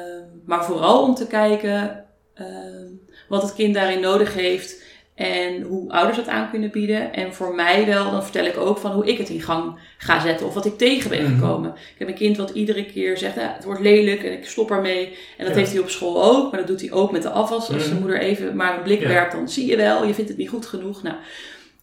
maar 0.46 0.64
vooral 0.64 1.02
om 1.02 1.14
te 1.14 1.26
kijken 1.26 2.04
ehm, 2.34 2.86
wat 3.28 3.42
het 3.42 3.54
kind 3.54 3.74
daarin 3.74 4.00
nodig 4.00 4.34
heeft 4.34 4.82
en 5.14 5.62
hoe 5.62 5.90
ouders 5.92 6.16
dat 6.16 6.28
aan 6.28 6.50
kunnen 6.50 6.70
bieden. 6.70 7.12
En 7.12 7.34
voor 7.34 7.54
mij 7.54 7.86
wel, 7.86 8.10
dan 8.10 8.22
vertel 8.22 8.44
ik 8.44 8.56
ook 8.56 8.78
van 8.78 8.92
hoe 8.92 9.06
ik 9.06 9.18
het 9.18 9.28
in 9.28 9.40
gang 9.40 9.78
ga 9.98 10.20
zetten 10.20 10.46
of 10.46 10.54
wat 10.54 10.64
ik 10.66 10.78
tegen 10.78 11.10
ben 11.10 11.22
Mhm. 11.22 11.34
gekomen. 11.34 11.70
Ik 11.70 11.94
heb 11.98 12.08
een 12.08 12.14
kind 12.14 12.36
wat 12.36 12.50
iedere 12.50 12.84
keer 12.84 13.18
zegt, 13.18 13.34
ja, 13.34 13.52
het 13.54 13.64
wordt 13.64 13.80
lelijk 13.80 14.22
en 14.24 14.32
ik 14.32 14.46
stop 14.46 14.70
ermee. 14.70 15.06
En 15.36 15.44
dat 15.44 15.54
Ja. 15.54 15.58
heeft 15.60 15.72
hij 15.72 15.80
op 15.80 15.88
school 15.88 16.24
ook, 16.24 16.50
maar 16.50 16.60
dat 16.60 16.68
doet 16.68 16.80
hij 16.80 16.92
ook 16.92 17.12
met 17.12 17.22
de 17.22 17.30
afwas. 17.30 17.70
Als 17.70 17.82
zijn 17.82 17.90
Mhm. 17.94 18.02
moeder 18.02 18.20
even 18.20 18.56
maar 18.56 18.76
een 18.76 18.82
blik 18.82 19.00
Ja. 19.00 19.08
werpt, 19.08 19.32
dan 19.32 19.48
zie 19.48 19.66
je 19.66 19.76
wel, 19.76 20.04
je 20.06 20.14
vindt 20.14 20.30
het 20.30 20.38
niet 20.38 20.48
goed 20.48 20.66
genoeg. 20.66 21.02
Nou, 21.02 21.16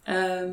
ehm, 0.04 0.50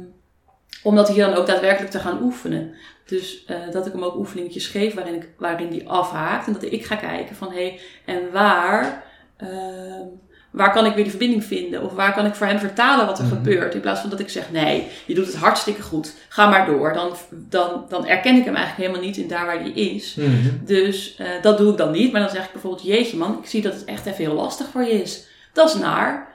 om 0.82 0.94
dat 0.96 1.08
hier 1.08 1.24
dan 1.26 1.34
ook 1.34 1.46
daadwerkelijk 1.46 1.90
te 1.92 1.98
gaan 1.98 2.22
oefenen. 2.22 2.74
Dus 3.06 3.44
eh, 3.46 3.56
dat 3.70 3.86
ik 3.86 3.92
hem 3.92 4.02
ook 4.04 4.16
oefeningetjes 4.16 4.66
geef 4.66 4.94
waarin, 4.94 5.14
ik, 5.14 5.28
waarin 5.38 5.70
die 5.70 5.88
afhaakt. 5.88 6.46
En 6.46 6.52
dat 6.52 6.62
ik 6.62 6.84
ga 6.84 6.96
kijken 6.96 7.36
van 7.36 7.48
hé, 7.52 7.54
hey, 7.54 7.80
en 8.04 8.32
waar, 8.32 9.04
ehm, 9.36 10.06
waar 10.50 10.72
kan 10.72 10.84
ik 10.87 10.92
weer 10.94 11.02
die 11.02 11.11
verbinding 11.11 11.44
vinden? 11.44 11.82
Of 11.82 11.92
waar 11.92 12.14
kan 12.14 12.26
ik 12.26 12.34
voor 12.34 12.46
hem 12.46 12.58
vertalen 12.58 13.06
wat 13.06 13.18
er 13.18 13.24
Mhm. 13.24 13.34
gebeurt? 13.34 13.74
In 13.74 13.80
plaats 13.80 14.00
van 14.00 14.11
dat 14.11 14.20
ik 14.20 14.28
zeg 14.28 14.50
nee, 14.50 14.87
je 15.06 15.14
doet 15.14 15.26
het 15.26 15.37
hartstikke 15.37 15.82
goed. 15.82 16.14
Ga 16.28 16.48
maar 16.48 16.66
door. 16.66 16.92
Dan, 16.92 17.12
dan, 17.30 17.84
dan 17.88 18.06
erken 18.06 18.37
ik 18.37 18.44
hem 18.44 18.54
eigenlijk 18.54 18.87
helemaal 18.87 19.06
niet 19.08 19.16
in 19.16 19.28
daar 19.28 19.46
waar 19.46 19.61
hij 19.61 19.70
is. 19.70 20.14
Mhm. 20.14 20.30
Dus 20.61 21.14
eh, 21.18 21.26
dat 21.42 21.58
doe 21.58 21.70
ik 21.70 21.76
dan 21.78 21.90
niet. 21.90 22.12
Maar 22.12 22.20
dan 22.20 22.30
zeg 22.30 22.44
ik 22.44 22.52
bijvoorbeeld, 22.52 22.82
jeetje 22.87 23.16
man, 23.16 23.38
ik 23.42 23.48
zie 23.48 23.62
dat 23.62 23.72
het 23.74 23.84
echt 23.84 24.06
even 24.06 24.24
heel 24.24 24.34
lastig 24.34 24.66
voor 24.72 24.82
je 24.82 25.02
is. 25.02 25.26
Dat 25.52 25.68
is 25.68 25.74
naar. 25.74 26.26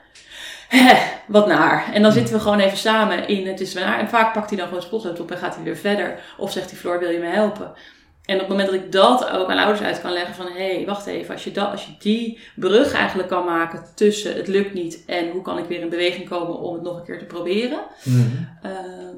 Hè, 0.68 0.94
wat 1.26 1.46
naar. 1.46 1.84
En 1.92 2.02
dan 2.02 2.12
zitten 2.12 2.34
we 2.34 2.40
gewoon 2.40 2.58
even 2.60 2.78
samen 2.78 3.28
in 3.28 3.46
het 3.46 3.60
is 3.60 3.74
naar. 3.74 3.98
En 3.98 4.08
vaak 4.08 4.32
pakt 4.32 4.48
hij 4.48 4.58
dan 4.58 4.66
gewoon 4.66 4.82
zijn 4.82 4.94
potlood 4.94 5.20
op 5.20 5.30
en 5.30 5.38
gaat 5.38 5.54
hij 5.54 5.64
weer 5.64 5.76
verder. 5.76 6.18
Of 6.36 6.52
zegt 6.52 6.70
hij, 6.70 6.78
Floor, 6.78 6.98
wil 6.98 7.10
je 7.10 7.18
me 7.18 7.26
helpen? 7.26 7.72
En 8.24 8.34
op 8.34 8.40
het 8.40 8.48
moment 8.48 8.70
dat 8.70 8.80
ik 8.80 8.92
dat 8.92 9.30
ook 9.30 9.48
aan 9.48 9.58
ouders 9.58 9.80
uit 9.80 10.00
kan 10.00 10.12
leggen 10.12 10.34
van... 10.34 10.46
hé, 10.46 10.74
hey, 10.74 10.86
wacht 10.86 11.06
even, 11.06 11.34
als 11.34 11.44
je, 11.44 11.52
dat, 11.52 11.70
als 11.70 11.86
je 11.86 11.92
die 11.98 12.38
brug 12.56 12.92
eigenlijk 12.92 13.28
kan 13.28 13.44
maken 13.44 13.84
tussen 13.94 14.36
het 14.36 14.48
lukt 14.48 14.74
niet... 14.74 15.02
en 15.06 15.30
hoe 15.30 15.42
kan 15.42 15.58
ik 15.58 15.64
weer 15.64 15.80
in 15.80 15.88
beweging 15.88 16.28
komen 16.28 16.58
om 16.58 16.74
het 16.74 16.82
nog 16.82 16.96
een 16.96 17.04
keer 17.04 17.18
te 17.18 17.24
proberen... 17.24 17.80
Mhm. 18.04 18.26
Ehm, 18.62 19.16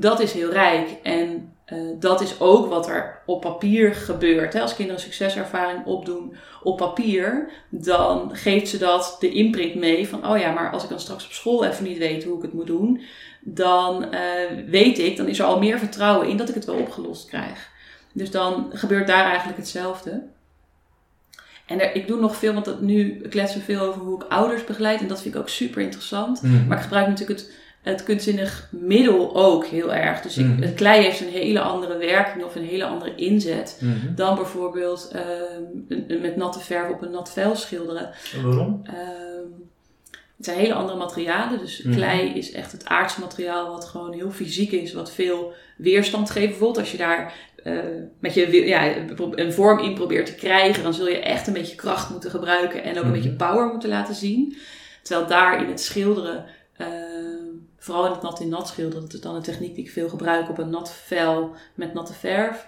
dat 0.00 0.20
is 0.20 0.32
heel 0.32 0.50
rijk. 0.50 0.88
En 1.02 1.52
eh, 1.64 1.78
dat 1.98 2.20
is 2.20 2.40
ook 2.40 2.68
wat 2.68 2.88
er 2.88 3.22
op 3.26 3.40
papier 3.40 3.94
gebeurt. 3.94 4.52
Hè? 4.52 4.60
Als 4.60 4.74
kinderen 4.74 5.00
een 5.00 5.06
succeservaring 5.06 5.84
opdoen 5.84 6.36
op 6.62 6.76
papier, 6.76 7.50
dan 7.70 8.30
geeft 8.36 8.68
ze 8.68 8.78
dat 8.78 9.16
de 9.20 9.30
imprint 9.30 9.74
mee 9.74 10.08
van: 10.08 10.30
oh 10.30 10.38
ja, 10.38 10.52
maar 10.52 10.70
als 10.70 10.82
ik 10.82 10.88
dan 10.88 11.00
straks 11.00 11.24
op 11.24 11.32
school 11.32 11.64
even 11.64 11.84
niet 11.84 11.98
weet 11.98 12.24
hoe 12.24 12.36
ik 12.36 12.42
het 12.42 12.52
moet 12.52 12.66
doen, 12.66 13.00
dan 13.40 14.12
eh, 14.12 14.20
weet 14.66 14.98
ik, 14.98 15.16
dan 15.16 15.28
is 15.28 15.38
er 15.38 15.44
al 15.44 15.58
meer 15.58 15.78
vertrouwen 15.78 16.28
in 16.28 16.36
dat 16.36 16.48
ik 16.48 16.54
het 16.54 16.64
wel 16.64 16.78
opgelost 16.78 17.28
krijg. 17.28 17.67
Dus 18.18 18.30
dan 18.30 18.70
gebeurt 18.72 19.06
daar 19.06 19.24
eigenlijk 19.24 19.58
hetzelfde. 19.58 20.22
En 21.66 21.80
er, 21.80 21.94
ik 21.94 22.06
doe 22.06 22.20
nog 22.20 22.36
veel, 22.36 22.52
want 22.52 22.64
dat, 22.64 22.80
nu 22.80 23.20
kletsen 23.28 23.58
we 23.58 23.64
veel 23.64 23.80
over 23.80 24.00
hoe 24.00 24.22
ik 24.22 24.28
ouders 24.28 24.64
begeleid. 24.64 25.00
En 25.00 25.08
dat 25.08 25.22
vind 25.22 25.34
ik 25.34 25.40
ook 25.40 25.48
super 25.48 25.82
interessant. 25.82 26.42
Mhm. 26.42 26.66
Maar 26.66 26.76
ik 26.76 26.82
gebruik 26.82 27.06
natuurlijk 27.08 27.38
het, 27.40 27.50
het 27.82 28.02
kunstzinnig 28.02 28.68
middel 28.70 29.36
ook 29.36 29.66
heel 29.66 29.94
erg. 29.94 30.20
Dus 30.20 30.36
ik, 30.38 30.46
Mhm. 30.46 30.62
het 30.62 30.74
klei 30.74 31.02
heeft 31.02 31.20
een 31.20 31.28
hele 31.28 31.60
andere 31.60 31.96
werking 31.96 32.44
of 32.44 32.54
een 32.54 32.64
hele 32.64 32.84
andere 32.86 33.14
inzet 33.14 33.78
Mhm. 33.80 34.14
dan 34.14 34.34
bijvoorbeeld 34.34 35.10
ehm, 35.12 36.20
met 36.22 36.36
natte 36.36 36.60
verf 36.60 36.90
op 36.90 37.02
een 37.02 37.10
nat 37.10 37.32
vel 37.32 37.56
schilderen. 37.56 38.10
En 38.34 38.42
waarom? 38.42 38.80
Ehm, 38.84 38.96
het 40.38 40.46
zijn 40.46 40.58
hele 40.58 40.74
andere 40.74 40.98
materialen. 40.98 41.58
Dus 41.58 41.82
Mhm. 41.82 41.94
klei 41.94 42.32
is 42.32 42.52
echt 42.52 42.72
het 42.72 42.84
aardse 42.84 43.20
materiaal 43.20 43.70
wat 43.70 43.84
gewoon 43.84 44.12
heel 44.12 44.30
fysiek 44.30 44.72
is, 44.72 44.92
wat 44.92 45.12
veel 45.12 45.52
weerstand 45.76 46.30
geeft. 46.30 46.46
Bijvoorbeeld 46.48 46.78
als 46.78 46.90
je 46.90 46.96
daar 46.98 47.46
eh, 47.64 47.74
met 48.20 48.34
je 48.34 48.66
ja, 48.66 48.96
een 49.16 49.52
vorm 49.52 49.78
in 49.78 49.94
probeert 49.94 50.26
te 50.26 50.34
krijgen, 50.34 50.82
dan 50.82 50.94
zul 50.94 51.08
je 51.08 51.18
echt 51.18 51.46
een 51.46 51.52
beetje 51.52 51.74
kracht 51.76 52.10
moeten 52.10 52.30
gebruiken 52.30 52.82
en 52.82 52.90
ook 52.90 53.02
een 53.04 53.10
Mhm. 53.10 53.12
beetje 53.12 53.32
power 53.36 53.66
moeten 53.66 53.88
laten 53.88 54.14
zien. 54.14 54.56
Terwijl 55.02 55.26
daar 55.28 55.62
in 55.62 55.68
het 55.68 55.80
schilderen, 55.80 56.44
ehm, 56.76 56.92
vooral 57.78 58.06
in 58.06 58.12
het 58.12 58.22
nat 58.22 58.40
in 58.40 58.48
nat 58.48 58.68
schilderen, 58.68 59.02
dat 59.02 59.12
is 59.12 59.20
dan 59.20 59.34
een 59.34 59.42
techniek 59.42 59.74
die 59.74 59.84
ik 59.84 59.90
veel 59.90 60.08
gebruik 60.08 60.48
op 60.48 60.58
een 60.58 60.70
nat 60.70 60.92
vel 61.04 61.54
met 61.74 61.94
natte 61.94 62.12
verf. 62.12 62.66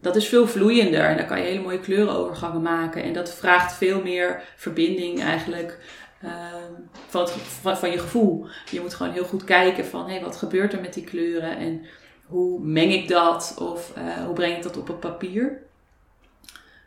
Dat 0.00 0.16
is 0.16 0.26
veel 0.28 0.46
vloeiender 0.48 1.04
en 1.04 1.16
daar 1.16 1.26
kan 1.26 1.38
je 1.38 1.44
hele 1.46 1.62
mooie 1.62 1.80
kleurenovergangen 1.80 2.62
maken. 2.62 3.02
En 3.02 3.12
dat 3.12 3.34
vraagt 3.34 3.72
veel 3.76 4.02
meer 4.02 4.42
verbinding 4.56 5.22
eigenlijk 5.22 5.78
ehm, 6.26 6.72
van, 7.08 7.20
het, 7.20 7.30
van, 7.30 7.76
van 7.76 7.90
je 7.90 7.98
gevoel. 7.98 8.46
Je 8.70 8.80
moet 8.80 8.94
gewoon 8.94 9.12
heel 9.12 9.24
goed 9.24 9.44
kijken 9.44 9.84
van 9.86 10.08
hé, 10.10 10.20
wat 10.20 10.36
gebeurt 10.36 10.72
er 10.72 10.80
met 10.80 10.94
die 10.94 11.04
kleuren 11.04 11.56
en 11.56 11.84
hoe 12.26 12.60
meng 12.60 12.92
ik 12.92 13.08
dat 13.08 13.56
of 13.60 13.92
eh, 13.96 14.24
hoe 14.24 14.34
breng 14.34 14.56
ik 14.56 14.62
dat 14.62 14.76
op 14.76 14.86
het 14.86 15.00
papier. 15.00 15.62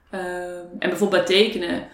Ehm, 0.10 0.66
en 0.80 0.90
bijvoorbeeld 0.90 1.26
bij 1.26 1.36
tekenen 1.36 1.88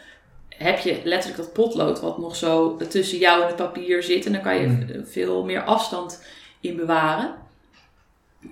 heb 0.50 0.80
je 0.80 1.02
letterlijk 1.04 1.42
dat 1.44 1.54
potlood 1.54 2.00
wat 2.00 2.18
nog 2.18 2.36
zo 2.36 2.78
tussen 2.78 3.18
jou 3.18 3.42
en 3.42 3.48
het 3.48 3.56
papier 3.56 4.04
zit. 4.04 4.26
En 4.26 4.32
dan 4.32 4.42
kan 4.42 4.56
je 4.62 5.02
v- 5.06 5.12
veel 5.12 5.44
meer 5.46 5.64
afstand 5.64 6.24
in 6.60 6.76
bewaren. 6.76 7.36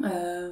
Ehm, 0.01 0.49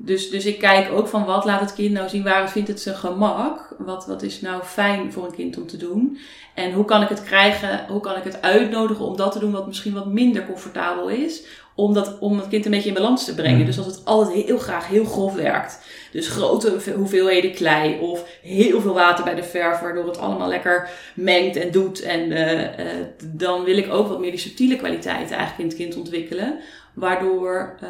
dus, 0.00 0.30
dus 0.30 0.46
ik 0.46 0.58
kijk 0.58 0.92
ook 0.92 1.08
van 1.08 1.24
wat 1.24 1.44
laat 1.44 1.60
het 1.60 1.74
kind 1.74 1.92
nou 1.92 2.08
zien, 2.08 2.22
waar 2.22 2.50
vindt 2.50 2.68
het 2.68 2.80
zijn 2.80 2.96
gemak? 2.96 3.74
Wat, 3.78 4.06
wat 4.06 4.22
is 4.22 4.40
nou 4.40 4.62
fijn 4.62 5.12
voor 5.12 5.24
een 5.24 5.34
kind 5.34 5.56
om 5.58 5.66
te 5.66 5.76
doen? 5.76 6.18
En 6.54 6.72
hoe 6.72 6.84
kan 6.84 7.02
ik 7.02 7.08
het 7.08 7.22
krijgen, 7.22 7.86
hoe 7.88 8.00
kan 8.00 8.16
ik 8.16 8.24
het 8.24 8.42
uitnodigen 8.42 9.04
om 9.04 9.16
dat 9.16 9.32
te 9.32 9.38
doen 9.38 9.52
wat 9.52 9.66
misschien 9.66 9.94
wat 9.94 10.06
minder 10.06 10.46
comfortabel 10.46 11.08
is? 11.08 11.42
Om, 11.74 11.94
dat, 11.94 12.18
om 12.18 12.38
het 12.38 12.48
kind 12.48 12.64
een 12.64 12.70
beetje 12.70 12.88
in 12.88 12.94
balans 12.94 13.24
te 13.24 13.34
brengen. 13.34 13.56
Mhm. 13.56 13.66
Dus 13.66 13.78
als 13.78 13.86
het 13.86 14.04
altijd 14.04 14.44
heel 14.44 14.58
graag 14.58 14.88
heel 14.88 15.04
grof 15.04 15.34
werkt. 15.34 15.80
Dus 16.12 16.28
grote 16.28 16.70
hoeve- 16.70 16.92
hoeveelheden 16.92 17.52
klei 17.54 17.98
of 18.00 18.24
heel 18.42 18.80
veel 18.80 18.94
water 18.94 19.24
bij 19.24 19.34
de 19.34 19.42
verf, 19.42 19.80
waardoor 19.80 20.06
het 20.06 20.18
allemaal 20.18 20.48
lekker 20.48 20.88
mengt 21.14 21.56
en 21.56 21.70
doet. 21.70 22.00
En 22.00 22.32
eh, 22.32 22.86
dan 23.24 23.64
wil 23.64 23.76
ik 23.76 23.92
ook 23.92 24.08
wat 24.08 24.20
meer 24.20 24.30
die 24.30 24.40
subtiele 24.40 24.76
kwaliteiten 24.76 25.36
eigenlijk 25.36 25.58
in 25.58 25.66
het 25.66 25.76
kind 25.76 25.96
ontwikkelen. 25.96 26.58
Waardoor 26.94 27.76
eh, 27.80 27.88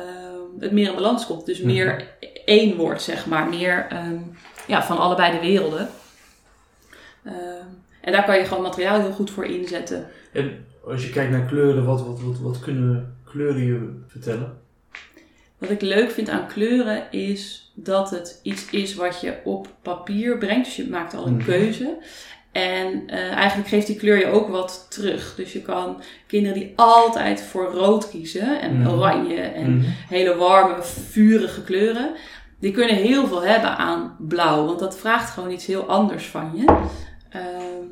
het 0.60 0.72
meer 0.72 0.88
in 0.88 0.94
balans 0.94 1.26
komt. 1.26 1.46
Dus 1.46 1.60
meer 1.60 2.08
één 2.44 2.76
wordt, 2.76 3.02
zeg 3.02 3.26
maar. 3.26 3.48
Meer 3.48 3.86
ehm, 3.88 4.16
ja, 4.66 4.82
van 4.84 4.98
allebei 4.98 5.32
de 5.32 5.46
werelden. 5.46 5.88
Ehm, 7.24 7.66
en 8.00 8.12
daar 8.12 8.24
kan 8.24 8.38
je 8.38 8.44
gewoon 8.44 8.62
materiaal 8.62 9.00
heel 9.00 9.12
goed 9.12 9.30
voor 9.30 9.44
inzetten. 9.44 10.06
En 10.32 10.64
als 10.84 11.04
je 11.04 11.10
kijkt 11.10 11.30
naar 11.32 11.46
kleuren, 11.46 11.84
wat, 11.84 12.06
wat, 12.06 12.20
wat, 12.20 12.38
wat 12.38 12.60
kunnen 12.60 13.16
kleuren 13.24 13.64
je 13.64 14.00
vertellen? 14.06 14.58
Wat 15.58 15.70
ik 15.70 15.80
leuk 15.80 16.10
vind 16.10 16.28
aan 16.28 16.46
kleuren 16.46 17.12
is 17.12 17.72
dat 17.74 18.10
het 18.10 18.40
iets 18.42 18.70
is 18.70 18.94
wat 18.94 19.20
je 19.20 19.34
op 19.44 19.68
papier 19.82 20.38
brengt. 20.38 20.64
Dus 20.64 20.76
je 20.76 20.88
maakt 20.88 21.14
al 21.14 21.26
een 21.26 21.36
Mhm. 21.36 21.44
keuze. 21.44 21.96
En 22.52 23.02
eh, 23.06 23.30
eigenlijk 23.32 23.68
geeft 23.68 23.86
die 23.86 23.96
kleur 23.96 24.18
je 24.18 24.26
ook 24.26 24.48
wat 24.48 24.86
terug. 24.88 25.34
Dus 25.36 25.52
je 25.52 25.62
kan 25.62 26.02
kinderen 26.26 26.58
die 26.58 26.72
altijd 26.76 27.40
voor 27.42 27.64
rood 27.72 28.10
kiezen 28.10 28.60
en 28.60 28.78
Mhm. 28.80 28.90
oranje 28.90 29.40
en 29.40 29.76
Mhm. 29.76 29.86
hele 30.08 30.34
warme, 30.36 30.82
vurige 30.82 31.62
kleuren. 31.62 32.10
Die 32.60 32.72
kunnen 32.72 32.96
heel 32.96 33.26
veel 33.26 33.42
hebben 33.44 33.76
aan 33.76 34.16
blauw, 34.18 34.64
want 34.66 34.78
dat 34.78 34.98
vraagt 34.98 35.30
gewoon 35.30 35.50
iets 35.50 35.66
heel 35.66 35.82
anders 35.84 36.24
van 36.26 36.52
je. 36.56 36.64
Ehm, 37.30 37.84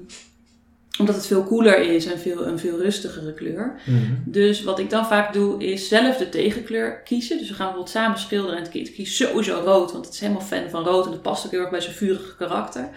omdat 0.99 1.14
het 1.14 1.27
veel 1.27 1.42
koeler 1.42 1.79
is 1.81 2.07
en 2.07 2.19
veel, 2.19 2.47
een 2.47 2.59
veel 2.59 2.79
rustigere 2.79 3.35
kleur. 3.35 3.81
Mhm. 3.85 3.99
Dus 4.25 4.62
wat 4.62 4.79
ik 4.79 4.90
dan 4.90 5.07
vaak 5.07 5.33
doe, 5.33 5.64
is 5.64 5.88
zelf 5.88 6.16
de 6.16 6.29
tegenkleur 6.29 7.01
kiezen. 7.03 7.38
Dus 7.38 7.49
we 7.49 7.55
gaan 7.55 7.64
bijvoorbeeld 7.66 7.95
samen 7.95 8.19
schilderen 8.19 8.57
en 8.57 8.62
het 8.62 8.73
kind 8.73 8.92
kiest 8.92 9.16
sowieso 9.16 9.61
rood, 9.64 9.92
want 9.92 10.05
het 10.05 10.14
is 10.14 10.21
helemaal 10.21 10.42
fan 10.42 10.71
van 10.71 10.85
rood 10.85 11.05
en 11.05 11.11
dat 11.11 11.23
past 11.23 11.45
ook 11.45 11.51
heel 11.51 11.61
erg 11.61 11.71
bij 11.71 11.81
zijn 11.81 11.95
vurige 11.95 12.37
karakter. 12.37 12.88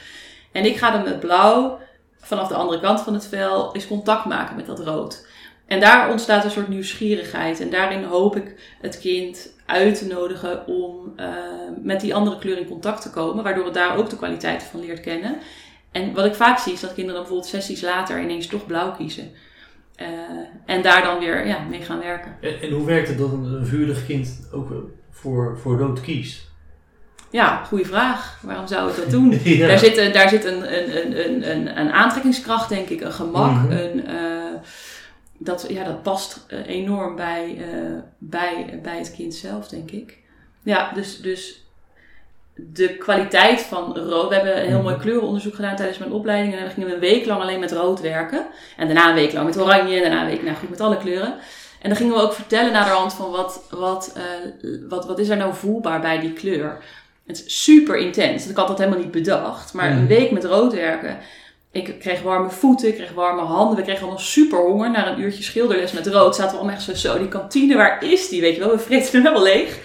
En 0.52 0.66
ik 0.66 0.78
ga 0.78 0.92
dan 0.92 1.04
met 1.04 1.20
blauw 1.20 1.80
vanaf 2.18 2.48
de 2.48 2.54
andere 2.54 2.80
kant 2.80 3.02
van 3.02 3.14
het 3.14 3.28
vel 3.28 3.76
eens 3.76 3.88
contact 3.88 4.26
maken 4.26 4.56
met 4.56 4.66
dat 4.66 4.80
rood. 4.80 5.28
En 5.70 5.80
daar 5.80 6.12
ontstaat 6.12 6.44
een 6.44 6.52
soort 6.52 6.68
nieuwsgierigheid. 6.68 7.60
En 7.60 7.70
daarin 7.70 8.04
hoop 8.04 8.36
ik 8.36 8.76
het 8.82 9.00
kind 9.00 9.54
uit 9.66 9.98
te 9.98 10.08
nodigen 10.08 10.68
om 10.68 11.14
eh, 11.16 11.28
met 11.82 12.02
die 12.02 12.16
andere 12.16 12.38
kleur 12.40 12.58
in 12.58 12.68
contact 12.68 13.02
te 13.02 13.10
komen, 13.10 13.44
waardoor 13.44 13.66
het 13.66 13.74
daar 13.74 13.98
ook 13.98 14.10
de 14.10 14.18
kwaliteiten 14.18 14.68
van 14.68 14.80
leert 14.80 15.00
kennen. 15.00 15.38
En 15.92 16.14
wat 16.14 16.26
ik 16.26 16.34
vaak 16.36 16.60
zie 16.60 16.74
is 16.74 16.80
dat 16.80 16.94
kinderen 16.94 17.20
dan 17.20 17.30
bijvoorbeeld 17.30 17.64
sessies 17.64 17.82
later 17.82 18.22
ineens 18.22 18.48
toch 18.48 18.66
blauw 18.66 18.92
kiezen. 18.92 19.32
Eh, 19.96 20.08
en 20.66 20.82
daar 20.82 21.04
dan 21.04 21.20
weer 21.20 21.48
ja, 21.48 21.60
mee 21.70 21.82
gaan 21.82 22.00
werken. 22.00 22.38
En, 22.62 22.72
hoe 22.72 22.86
werkt 22.86 23.08
het 23.08 23.18
dat 23.18 23.32
een, 23.32 23.44
een 23.44 23.66
vurig 23.66 24.06
kind 24.06 24.50
ook 24.52 24.70
voor, 25.12 25.58
voor 25.62 25.78
rood 25.78 26.02
kiest? 26.02 26.49
Ja, 27.32 27.64
goede 27.64 27.86
vraag. 27.86 28.40
Waarom 28.42 28.68
zou 28.68 28.90
ik 28.90 28.96
dat 28.96 29.10
doen? 29.10 29.40
ja. 29.44 29.68
Daar 29.68 29.78
zit, 29.80 29.98
een- 29.98 30.12
daar 30.12 30.30
zit 30.30 30.46
een, 30.46 30.78
een, 30.78 31.26
een, 31.26 31.52
een, 31.52 31.80
een, 31.80 31.92
aantrekkingskracht, 31.92 32.70
denk 32.70 32.90
ik, 32.90 33.02
een 33.02 33.12
gemak. 33.14 33.52
Mhm. 33.52 33.72
Een, 33.72 34.08
eh, 34.08 34.16
dat, 35.38 35.66
ja, 35.70 35.84
dat 35.84 36.04
past 36.04 36.46
eh, 36.48 36.68
enorm 36.68 37.16
bij, 37.16 37.58
eh, 37.60 38.00
bij, 38.18 38.80
bij 38.84 38.98
het 38.98 39.12
kind 39.16 39.34
zelf, 39.34 39.68
denk 39.68 39.92
ik. 39.92 40.18
Ja, 40.64 40.92
dus, 40.94 41.22
dus 41.22 41.64
de 42.56 42.96
kwaliteit 42.98 43.62
van 43.62 43.98
rood. 43.98 44.30
We 44.30 44.36
hebben 44.36 44.58
een 44.58 44.66
heel 44.68 44.76
Mhm. 44.76 44.84
mooi 44.84 44.98
kleurenonderzoek 44.98 45.56
gedaan 45.56 45.76
tijdens 45.76 45.98
mijn 45.98 46.12
opleiding. 46.12 46.54
En 46.56 46.60
dan 46.64 46.70
gingen 46.70 46.88
we 46.90 46.94
een 46.94 47.00
week 47.00 47.26
lang 47.26 47.42
alleen 47.42 47.60
met 47.60 47.72
rood 47.72 48.02
werken. 48.02 48.46
En 48.78 48.86
daarna 48.86 49.10
een 49.10 49.16
week 49.16 49.34
lang 49.34 49.46
met 49.46 49.60
oranje. 49.60 49.96
En 49.96 50.02
daarna 50.02 50.22
een 50.22 50.28
week, 50.30 50.44
nou 50.44 50.56
goed, 50.58 50.70
met 50.70 50.82
alle 50.82 50.98
kleuren. 50.98 51.34
En 51.82 51.90
dan 51.90 51.98
gingen 51.98 52.14
we 52.14 52.22
ook 52.22 52.34
vertellen 52.34 52.72
naar 52.72 52.86
de 52.86 52.92
hand 52.92 53.14
van 53.14 53.32
wat, 53.32 53.68
wat, 53.70 54.18
wat, 54.90 55.06
wat 55.06 55.20
is 55.20 55.30
er 55.30 55.38
nou 55.38 55.54
voelbaar 55.56 56.02
bij 56.02 56.20
die 56.20 56.34
kleur. 56.34 56.78
Het 57.30 57.44
is 57.46 57.64
super 57.64 57.98
intens. 57.98 58.48
Ik 58.48 58.56
had 58.56 58.68
dat 58.68 58.78
helemaal 58.78 59.00
niet 59.00 59.12
bedacht. 59.12 59.74
Maar 59.74 59.90
Mhm. 59.90 60.00
een 60.00 60.08
week 60.08 60.32
met 60.32 60.44
rood 60.46 60.74
werken. 60.74 61.18
Ik 61.72 61.96
kreeg 62.00 62.22
warme 62.22 62.50
voeten, 62.50 62.88
ik 62.88 62.96
kreeg 62.96 63.12
warme 63.14 63.42
handen. 63.42 63.76
We 63.76 63.82
kregen 63.82 64.02
allemaal 64.02 64.20
super 64.20 64.60
honger. 64.60 64.92
Na 64.92 65.12
een 65.12 65.20
uurtje 65.22 65.44
schilderles 65.44 65.92
met 65.92 66.08
rood 66.08 66.36
zaten 66.36 66.52
we 66.52 66.58
allemaal 66.58 66.76
echt 66.76 66.84
zo, 66.84 66.94
zo, 66.94 67.18
die 67.18 67.28
kantine, 67.28 67.76
waar 67.76 68.04
is 68.04 68.30
die? 68.30 68.42
Weet 68.42 68.54
je 68.56 68.60
wel, 68.60 68.72
we 68.72 68.80
vreten 68.80 69.12
hem 69.12 69.22
helemaal 69.22 69.44
leeg. 69.44 69.80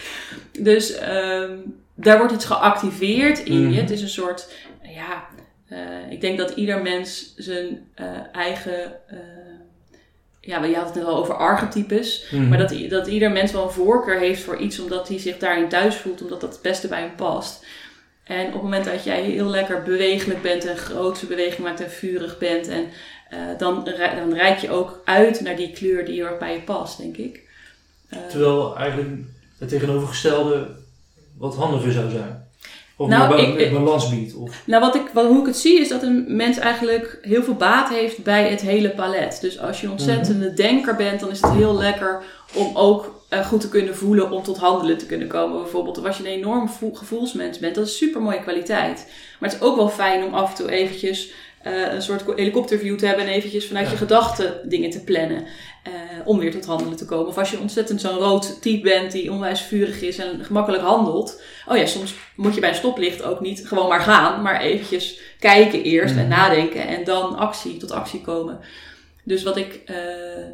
Dus 0.58 0.94
ehm, 0.94 1.52
daar 1.94 2.18
wordt 2.18 2.32
iets 2.32 2.44
geactiveerd 2.44 3.38
in 3.38 3.60
je. 3.60 3.66
Mhm. 3.68 3.74
Het 3.80 3.90
is 3.90 4.02
een 4.02 4.08
soort, 4.08 4.48
ja, 4.82 5.24
eh, 5.68 5.78
ik 6.10 6.20
denk 6.20 6.38
dat 6.38 6.50
ieder 6.50 6.82
mens 6.82 7.34
zijn 7.36 7.88
eh, 7.94 8.06
eigen, 8.32 8.92
eh, 9.08 9.18
ja, 10.46 10.64
je 10.64 10.76
had 10.76 10.86
het 10.86 10.94
net 10.94 11.04
al 11.04 11.16
over 11.16 11.34
archetypes. 11.34 12.26
Mhm. 12.30 12.48
Maar 12.48 12.58
dat, 12.58 12.74
dat 12.88 13.06
ieder 13.06 13.30
mens 13.30 13.52
wel 13.52 13.64
een 13.64 13.70
voorkeur 13.70 14.18
heeft 14.18 14.42
voor 14.42 14.56
iets 14.56 14.78
omdat 14.78 15.08
hij 15.08 15.18
zich 15.18 15.38
daarin 15.38 15.68
thuis 15.68 15.96
voelt, 15.96 16.22
omdat 16.22 16.40
dat 16.40 16.52
het 16.52 16.62
beste 16.62 16.88
bij 16.88 17.00
hem 17.00 17.14
past. 17.14 17.64
En 18.24 18.46
op 18.46 18.52
het 18.52 18.62
moment 18.62 18.84
dat 18.84 19.04
jij 19.04 19.22
heel 19.22 19.46
lekker 19.46 19.82
bewegelijk 19.82 20.42
bent 20.42 20.64
en 20.64 20.76
grootse 20.76 21.26
beweging 21.26 21.62
maakt 21.62 21.80
en 21.80 21.90
vurig 21.90 22.38
bent, 22.38 22.68
en, 22.68 22.86
eh, 23.30 23.38
dan, 23.58 23.84
dan 24.16 24.32
reik 24.32 24.58
je 24.58 24.70
ook 24.70 25.00
uit 25.04 25.40
naar 25.40 25.56
die 25.56 25.72
kleur 25.72 26.04
die 26.04 26.14
heel 26.14 26.26
erg 26.26 26.38
bij 26.38 26.54
je 26.54 26.60
past, 26.60 26.98
denk 26.98 27.16
ik. 27.16 27.42
Eh, 28.08 28.18
Terwijl 28.30 28.76
eigenlijk 28.76 29.10
het 29.58 29.68
tegenovergestelde 29.68 30.68
wat 31.38 31.56
handiger 31.56 31.92
zou 31.92 32.10
zijn. 32.10 32.48
Of 32.96 33.08
Nou, 33.08 33.28
ba- 33.28 33.36
ik- 33.36 33.72
balans 33.72 34.08
biedt. 34.10 34.34
Of, 34.34 34.62
Nou, 34.66 34.80
wat 34.82 34.94
ik, 34.94 35.02
wat, 35.12 35.26
hoe 35.26 35.40
ik 35.40 35.46
het 35.46 35.56
zie 35.56 35.80
is 35.80 35.88
dat 35.88 36.02
een 36.02 36.24
mens 36.28 36.58
eigenlijk 36.58 37.18
heel 37.22 37.42
veel 37.42 37.54
baat 37.54 37.88
heeft 37.88 38.22
bij 38.22 38.48
het 38.48 38.60
hele 38.60 38.90
palet. 38.90 39.38
Dus 39.40 39.58
als 39.60 39.80
je 39.80 39.86
een 39.86 39.92
ontzettende 39.92 40.54
denker 40.54 40.96
bent, 40.96 41.20
dan 41.20 41.30
is 41.30 41.40
het 41.40 41.52
heel 41.52 41.74
lekker 41.76 42.22
om 42.54 42.76
ook 42.76 43.22
eh, 43.28 43.46
goed 43.46 43.60
te 43.60 43.68
kunnen 43.68 43.96
voelen, 43.96 44.30
om 44.30 44.42
tot 44.42 44.58
handelen 44.58 44.98
te 44.98 45.06
kunnen 45.06 45.28
komen 45.28 45.62
bijvoorbeeld. 45.62 45.98
Of 45.98 46.04
als 46.06 46.16
je 46.16 46.24
een 46.24 46.30
enorm 46.38 46.68
voel- 46.68 46.94
gevoelsmens 46.94 47.58
bent, 47.58 47.74
dat 47.74 47.86
is 47.86 47.96
super 47.96 48.22
mooie 48.22 48.40
kwaliteit. 48.42 49.12
Maar 49.40 49.50
het 49.50 49.58
is 49.60 49.66
ook 49.66 49.76
wel 49.76 49.88
fijn 49.88 50.24
om 50.24 50.34
af 50.34 50.50
en 50.50 50.56
toe 50.56 50.70
eventjes 50.70 51.30
eh, 51.64 51.92
een 51.92 52.02
soort 52.02 52.22
helikopterview 52.36 52.98
te 52.98 53.06
hebben 53.06 53.26
en 53.26 53.32
eventjes 53.32 53.66
vanuit 53.66 53.84
Ja. 53.86 53.90
je 53.92 53.98
gedachten 53.98 54.68
dingen 54.68 54.90
te 54.90 55.04
plannen. 55.04 55.44
eh, 55.84 55.92
om 56.24 56.38
weer 56.38 56.50
tot 56.50 56.64
handelen 56.64 56.96
te 56.96 57.04
komen. 57.04 57.26
Of 57.26 57.38
als 57.38 57.50
je 57.50 57.58
ontzettend 57.58 58.00
zo'n 58.00 58.18
rood 58.18 58.62
type 58.62 58.82
bent 58.88 59.12
die 59.12 59.32
onwijs 59.32 59.60
vurig 59.60 60.00
is 60.02 60.18
en 60.18 60.44
gemakkelijk 60.44 60.82
handelt. 60.82 61.42
Oh 61.68 61.76
ja, 61.76 61.86
soms 61.86 62.14
moet 62.36 62.54
je 62.54 62.60
bij 62.60 62.68
een 62.68 62.74
stoplicht 62.74 63.22
ook 63.22 63.40
niet 63.40 63.66
gewoon 63.68 63.88
maar 63.88 64.00
gaan, 64.00 64.42
maar 64.42 64.60
eventjes 64.60 65.18
kijken 65.38 65.82
eerst 65.82 66.14
en 66.16 66.20
Mhm. 66.20 66.28
nadenken 66.28 66.86
en 66.86 67.04
dan 67.04 67.36
actie, 67.36 67.76
tot 67.76 67.90
actie 67.90 68.20
komen. 68.20 68.58
Dus 69.24 69.42
wat 69.42 69.56
ik 69.56 69.80
eh, 69.86 69.96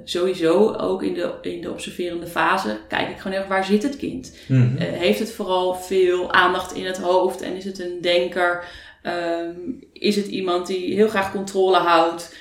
sowieso 0.05 0.73
ook 0.75 1.03
in 1.03 1.15
de, 1.15 1.31
in 1.43 1.61
de 1.61 1.71
observerende 1.71 2.27
fase, 2.27 2.79
kijk 2.89 3.09
ik 3.09 3.17
gewoon 3.17 3.33
heel 3.33 3.41
erg 3.41 3.51
waar 3.51 3.65
zit 3.65 3.83
het 3.83 3.97
kind? 3.97 4.37
Eh, 4.49 4.57
heeft 4.79 5.19
het 5.19 5.33
vooral 5.33 5.75
veel 5.75 6.33
aandacht 6.33 6.73
in 6.75 6.87
het 6.87 6.99
hoofd 6.99 7.43
en 7.43 7.57
is 7.57 7.65
het 7.65 7.79
een 7.81 7.99
denker? 8.01 8.65
Ehm, 9.03 9.51
is 10.01 10.17
het 10.17 10.27
iemand 10.27 10.67
die 10.67 10.95
heel 10.95 11.09
graag 11.09 11.33
controle 11.33 11.77
houdt? 11.77 12.39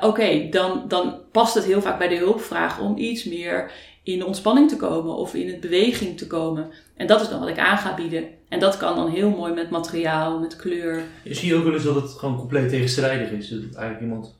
oké, 0.00 0.48
dan, 0.50 0.84
dan 0.88 1.14
past 1.32 1.54
het 1.54 1.64
heel 1.64 1.82
vaak 1.82 1.98
bij 1.98 2.08
de 2.08 2.16
hulpvraag 2.16 2.80
om 2.80 2.96
iets 2.96 3.24
meer 3.24 3.70
in 4.02 4.18
de 4.18 4.26
ontspanning 4.26 4.68
te 4.68 4.76
komen 4.76 5.16
of 5.16 5.34
in 5.34 5.48
het 5.48 5.60
beweging 5.60 6.18
te 6.18 6.26
komen. 6.26 6.70
En 6.96 7.06
dat 7.06 7.20
is 7.20 7.28
dan 7.28 7.40
wat 7.40 7.48
ik 7.48 7.58
aan 7.58 7.78
ga 7.78 7.94
bieden. 7.94 8.24
En 8.48 8.60
dat 8.60 8.76
kan 8.76 8.96
dan 8.96 9.10
heel 9.10 9.30
mooi 9.30 9.52
met 9.52 9.70
materiaal, 9.70 10.38
met 10.38 10.56
kleur. 10.56 11.02
Je 11.22 11.34
ziet 11.34 11.52
ook 11.52 11.64
wel 11.64 11.72
eens 11.72 11.84
dat 11.84 11.94
het 11.94 12.10
gewoon 12.10 12.36
compleet 12.36 12.68
tegenstrijdig 12.68 13.30
is. 13.30 13.48
Dat 13.48 13.60
eigenlijk 13.60 14.00
iemand 14.00 14.34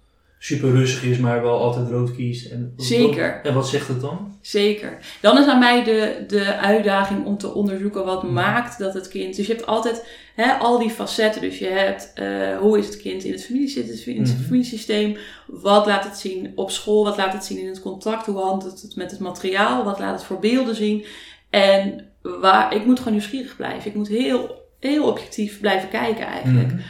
super 0.44 0.70
rustig 0.70 1.02
is, 1.04 1.18
maar 1.18 1.42
wel 1.42 1.58
altijd 1.60 1.90
rood 1.90 2.14
kiest. 2.16 2.50
En, 2.50 2.72
Zeker. 2.76 3.40
En 3.42 3.54
wat 3.54 3.68
zegt 3.68 3.88
het 3.88 4.00
dan? 4.00 4.38
Zeker. 4.40 4.98
Dan 5.20 5.38
is 5.38 5.46
aan 5.46 5.58
mij 5.58 5.84
de, 5.84 6.24
de 6.26 6.56
uitdaging 6.56 7.24
om 7.24 7.38
te 7.38 7.54
onderzoeken 7.54 8.04
wat 8.04 8.22
maakt 8.22 8.78
dat 8.78 8.94
het 8.94 9.08
kind. 9.08 9.36
Dus 9.36 9.46
je 9.46 9.52
hebt 9.52 9.66
altijd 9.66 10.06
hè, 10.34 10.52
al 10.52 10.78
die 10.78 10.90
facetten. 10.90 11.40
Dus 11.40 11.58
je 11.58 11.66
hebt 11.66 12.12
uh, 12.20 12.58
hoe 12.58 12.78
is 12.78 12.86
het 12.86 12.96
kind 12.96 13.24
in 13.24 13.32
het, 13.32 13.44
familie, 13.44 13.74
in 13.74 14.20
het 14.20 14.32
Mhm. 14.34 14.42
familiesysteem. 14.44 15.16
Wat 15.46 15.86
laat 15.86 16.04
het 16.04 16.16
zien 16.18 16.52
op 16.54 16.70
school? 16.70 17.04
Wat 17.04 17.16
laat 17.16 17.32
het 17.32 17.44
zien 17.44 17.58
in 17.58 17.66
het 17.68 17.80
contact? 17.80 18.26
Hoe 18.26 18.38
handelt 18.40 18.82
het 18.82 18.96
met 18.96 19.10
het 19.10 19.20
materiaal? 19.20 19.84
Wat 19.84 19.98
laat 19.98 20.14
het 20.14 20.24
voor 20.24 20.38
beelden 20.38 20.74
zien? 20.74 21.04
En 21.50 22.06
waar, 22.22 22.74
ik 22.74 22.84
moet 22.86 22.98
gewoon 22.98 23.12
nieuwsgierig 23.12 23.56
blijven. 23.56 23.90
Ik 23.90 23.96
moet 23.96 24.08
heel, 24.08 24.62
heel 24.80 25.04
objectief 25.06 25.60
blijven 25.60 25.88
kijken 25.88 26.26
eigenlijk. 26.26 26.72
Mhm. 26.72 26.80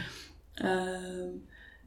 Ehm, 0.55 1.24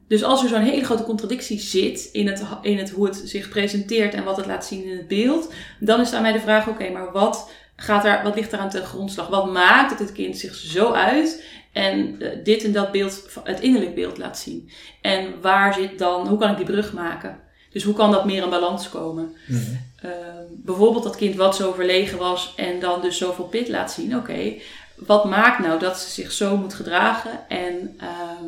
dus 0.09 0.23
als 0.23 0.43
er 0.43 0.49
zo'n 0.49 0.61
hele 0.61 0.85
grote 0.85 1.03
contradictie 1.03 1.59
zit 1.59 2.09
in 2.11 2.27
het, 2.27 2.43
in 2.61 2.77
het 2.77 2.89
hoe 2.89 3.05
het 3.05 3.21
zich 3.25 3.49
presenteert 3.49 4.13
en 4.13 4.23
wat 4.23 4.37
het 4.37 4.45
laat 4.45 4.65
zien 4.65 4.83
in 4.83 4.97
het 4.97 5.07
beeld, 5.07 5.53
dan 5.79 6.01
is 6.01 6.13
aan 6.13 6.21
mij 6.21 6.31
de 6.31 6.39
vraag: 6.39 6.67
oké, 6.67 6.89
maar 6.89 7.11
wat, 7.11 7.51
gaat 7.75 8.05
er, 8.05 8.23
wat 8.23 8.35
ligt 8.35 8.51
er 8.51 8.59
aan 8.59 8.69
ten 8.69 8.85
grondslag? 8.85 9.27
Wat 9.27 9.51
maakt 9.51 9.89
dat 9.89 9.99
het 9.99 10.11
kind 10.11 10.37
zich 10.37 10.55
zo 10.55 10.91
uit 10.91 11.43
en 11.71 12.21
eh, 12.21 12.29
dit 12.43 12.63
en 12.63 12.71
dat 12.71 12.91
beeld, 12.91 13.29
het 13.43 13.59
innerlijk 13.59 13.95
beeld 13.95 14.17
laat 14.17 14.37
zien? 14.37 14.69
En 15.01 15.41
waar 15.41 15.73
zit 15.73 15.99
dan, 15.99 16.27
hoe 16.27 16.37
kan 16.37 16.51
ik 16.51 16.57
die 16.57 16.65
brug 16.65 16.93
maken? 16.93 17.39
Dus 17.71 17.83
hoe 17.83 17.93
kan 17.93 18.11
dat 18.11 18.25
meer 18.25 18.43
in 18.43 18.49
balans 18.49 18.89
komen? 18.89 19.35
Mhm. 19.47 19.59
Ehm, 20.01 20.43
bijvoorbeeld 20.49 21.03
dat 21.03 21.15
kind 21.15 21.35
wat 21.35 21.55
zo 21.55 21.73
verlegen 21.73 22.17
was 22.17 22.53
en 22.55 22.79
dan 22.79 23.01
dus 23.01 23.17
zoveel 23.17 23.45
pit 23.45 23.67
laat 23.67 23.91
zien. 23.91 24.15
Oké, 24.15 24.53
wat 24.95 25.25
maakt 25.25 25.59
nou 25.59 25.79
dat 25.79 25.99
ze 25.99 26.09
zich 26.09 26.31
zo 26.31 26.57
moet 26.57 26.73
gedragen 26.73 27.49
en 27.49 27.95
ehm, 27.97 28.45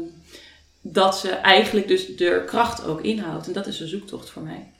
dat 0.81 1.17
ze 1.17 1.29
eigenlijk 1.29 1.87
dus 1.87 2.15
de 2.15 2.43
kracht 2.45 2.85
ook 2.85 3.01
inhoudt. 3.01 3.47
En 3.47 3.53
dat 3.53 3.67
is 3.67 3.79
een 3.79 3.87
zoektocht 3.87 4.29
voor 4.29 4.41
mij. 4.41 4.71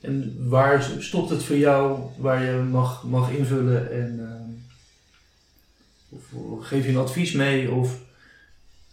En 0.00 0.36
waar 0.48 0.88
stopt 0.98 1.30
het 1.30 1.42
voor 1.42 1.56
jou 1.56 1.98
waar 2.16 2.44
je 2.44 2.52
mag, 2.52 3.04
mag 3.04 3.30
invullen 3.30 3.92
en 3.92 4.18
ehm, 4.20 4.50
of, 6.08 6.22
geef 6.66 6.84
je 6.84 6.90
een 6.90 6.96
advies 6.96 7.32
mee? 7.32 7.70
Of, 7.70 7.98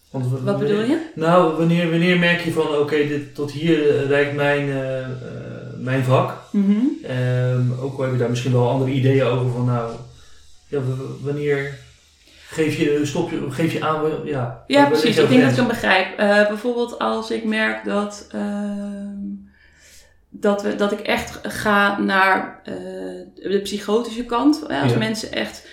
want 0.09 0.41
Wat 0.43 0.59
bedoel 0.59 0.81
je? 0.81 1.09
Nou, 1.15 1.57
wanneer, 1.57 1.89
wanneer 1.89 2.19
merk 2.19 2.41
je 2.41 2.51
van 2.51 2.67
oké, 2.67 3.07
dit 3.07 3.35
tot 3.35 3.51
hier 3.51 3.89
eh, 3.89 4.07
reikt 4.07 4.35
mijn, 4.35 4.69
eh, 4.69 5.01
eh, 5.01 5.09
mijn 5.79 6.03
vak. 6.03 6.41
Mhm. 6.51 6.77
Ehm, 7.03 7.71
ook 7.81 7.97
al 7.97 8.03
heb 8.03 8.11
je 8.11 8.17
daar 8.17 8.29
misschien 8.29 8.51
wel 8.51 8.69
andere 8.69 8.91
ideeën 8.91 9.25
over 9.25 9.51
van 9.51 9.65
nou, 9.65 9.95
ja, 10.67 10.79
wanneer 11.21 11.79
geef 12.63 12.77
je, 12.77 13.05
stop 13.05 13.29
je, 13.31 13.45
geef 13.51 13.73
je 13.73 13.83
aan, 13.83 14.01
ja. 14.25 14.63
Ja, 14.67 14.85
precies. 14.85 15.17
Ik 15.17 15.29
denk 15.29 15.41
dat 15.41 15.51
ik 15.51 15.57
hem 15.57 15.67
begrijp. 15.67 16.17
Eh, 16.19 16.47
bijvoorbeeld 16.47 16.99
als 16.99 17.31
ik 17.31 17.43
merk 17.43 17.85
dat, 17.85 18.27
ehm, 18.31 19.15
dat, 20.29 20.61
we, 20.63 20.75
dat 20.75 20.91
ik 20.91 20.99
echt 20.99 21.39
ga 21.43 21.99
naar 21.99 22.61
eh, 22.63 22.73
de 23.35 23.59
psychotische 23.63 24.25
kant. 24.25 24.65
Eh, 24.67 24.81
Als 24.83 24.91
Ja. 24.91 24.97
mensen 24.97 25.31
echt 25.31 25.67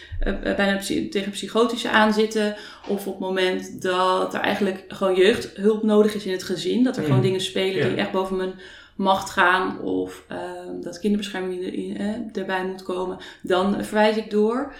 bijna 0.57 0.79
tegen 1.11 1.31
psychotische 1.31 1.91
aanzitten. 1.91 2.57
Of 2.89 3.07
op 3.07 3.13
het 3.13 3.19
moment 3.29 3.83
dat 3.83 4.35
er 4.35 4.41
eigenlijk 4.41 4.85
gewoon 4.89 5.15
jeugdhulp 5.15 5.83
nodig 5.83 6.15
is 6.15 6.25
in 6.27 6.33
het 6.33 6.43
gezin. 6.43 6.85
Dat 6.85 6.97
er 6.97 7.03
gewoon 7.03 7.19
Mhm. 7.19 7.27
dingen 7.27 7.41
spelen 7.41 7.77
Ja. 7.83 7.89
die 7.89 7.97
echt 7.97 8.11
boven 8.13 8.37
mijn 8.37 8.55
macht 8.97 9.31
gaan. 9.31 9.81
Of 9.81 10.25
ehm, 10.29 10.81
dat 10.81 10.99
kinderbescherming 10.99 11.63
er- 11.67 12.01
eh, 12.07 12.41
erbij 12.41 12.65
moet 12.67 12.83
komen. 12.83 13.19
Dan 13.43 13.85
verwijs 13.85 14.17
ik 14.17 14.31
door. 14.31 14.73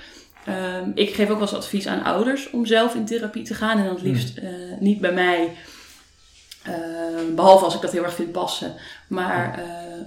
Ehm, 0.45 0.91
ik 0.95 1.15
geef 1.15 1.29
ook 1.29 1.39
wel 1.39 1.47
eens 1.47 1.55
advies 1.57 1.87
aan 1.87 2.03
ouders 2.05 2.51
om 2.51 2.67
zelf 2.67 2.95
in 2.95 3.05
therapie 3.05 3.43
te 3.45 3.55
gaan. 3.55 3.79
En 3.79 3.85
dan 3.85 3.95
het 3.95 4.03
liefst 4.03 4.39
eh, 4.39 4.49
niet 4.81 5.01
bij 5.01 5.13
mij. 5.13 5.51
Ehm, 6.63 7.35
behalve 7.35 7.65
als 7.65 7.75
ik 7.75 7.81
dat 7.81 7.93
heel 7.93 8.03
erg 8.05 8.15
vind 8.15 8.33
passen. 8.33 8.75
Maar 9.09 9.59
eh, 9.59 9.65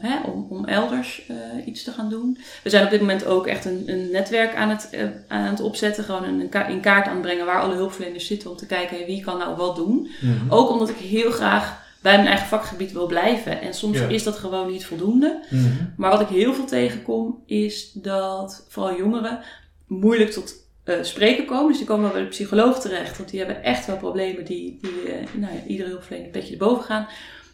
hè, 0.09 0.29
om, 0.29 0.47
om 0.49 0.65
elders 0.65 1.23
eh, 1.27 1.35
iets 1.67 1.83
te 1.83 1.91
gaan 1.91 2.09
doen. 2.09 2.37
We 2.63 2.69
zijn 2.69 2.83
op 2.83 2.89
dit 2.89 2.99
moment 2.99 3.25
ook 3.25 3.47
echt 3.47 3.65
een, 3.65 3.83
een 3.85 4.09
netwerk 4.11 4.55
aan 4.55 4.69
het, 4.69 4.89
aan 5.27 5.43
het 5.45 5.61
opzetten. 5.61 6.03
Gewoon 6.03 6.23
een, 6.23 6.49
ka- 6.49 6.67
in 6.67 6.79
kaart 6.81 7.07
aanbrengen 7.07 7.45
waar 7.45 7.61
alle 7.61 7.75
hulpverleners 7.75 8.25
zitten. 8.27 8.49
Om 8.49 8.57
te 8.57 8.65
kijken 8.65 8.97
hey, 8.97 9.05
wie 9.05 9.23
kan 9.23 9.37
nou 9.37 9.55
wat 9.55 9.75
doen. 9.75 10.09
Mhm. 10.21 10.33
Ook 10.53 10.69
omdat 10.69 10.89
ik 10.89 10.95
heel 10.97 11.31
graag 11.31 11.85
bij 12.01 12.15
mijn 12.15 12.27
eigen 12.27 12.47
vakgebied 12.47 12.91
wil 12.91 13.05
blijven. 13.05 13.61
En 13.61 13.73
soms 13.73 13.97
Ja. 13.97 14.07
is 14.07 14.23
dat 14.23 14.37
gewoon 14.37 14.71
niet 14.71 14.85
voldoende. 14.85 15.39
Mhm. 15.49 15.67
Maar 15.97 16.11
wat 16.11 16.21
ik 16.21 16.27
heel 16.27 16.53
veel 16.53 16.65
tegenkom, 16.65 17.43
is 17.45 17.91
dat 17.93 18.65
vooral 18.69 18.97
jongeren 18.97 19.39
moeilijk 19.87 20.31
tot 20.31 20.53
eh, 20.83 20.95
spreken 21.01 21.45
komen. 21.45 21.67
Dus 21.67 21.77
die 21.77 21.87
komen 21.87 22.03
wel 22.03 22.13
bij 22.13 22.21
de 22.21 22.27
psycholoog 22.27 22.79
terecht, 22.79 23.17
want 23.17 23.29
die 23.29 23.39
hebben 23.39 23.63
echt 23.63 23.85
wel 23.85 23.97
problemen 23.97 24.45
die, 24.45 24.77
die 24.81 25.11
eh, 25.11 25.27
nou 25.33 25.53
ja, 25.53 25.59
iedere 25.67 25.89
hulpverlener 25.89 26.25
een 26.25 26.31
beetje 26.31 26.51
erboven 26.51 26.83
gaan. 26.83 27.07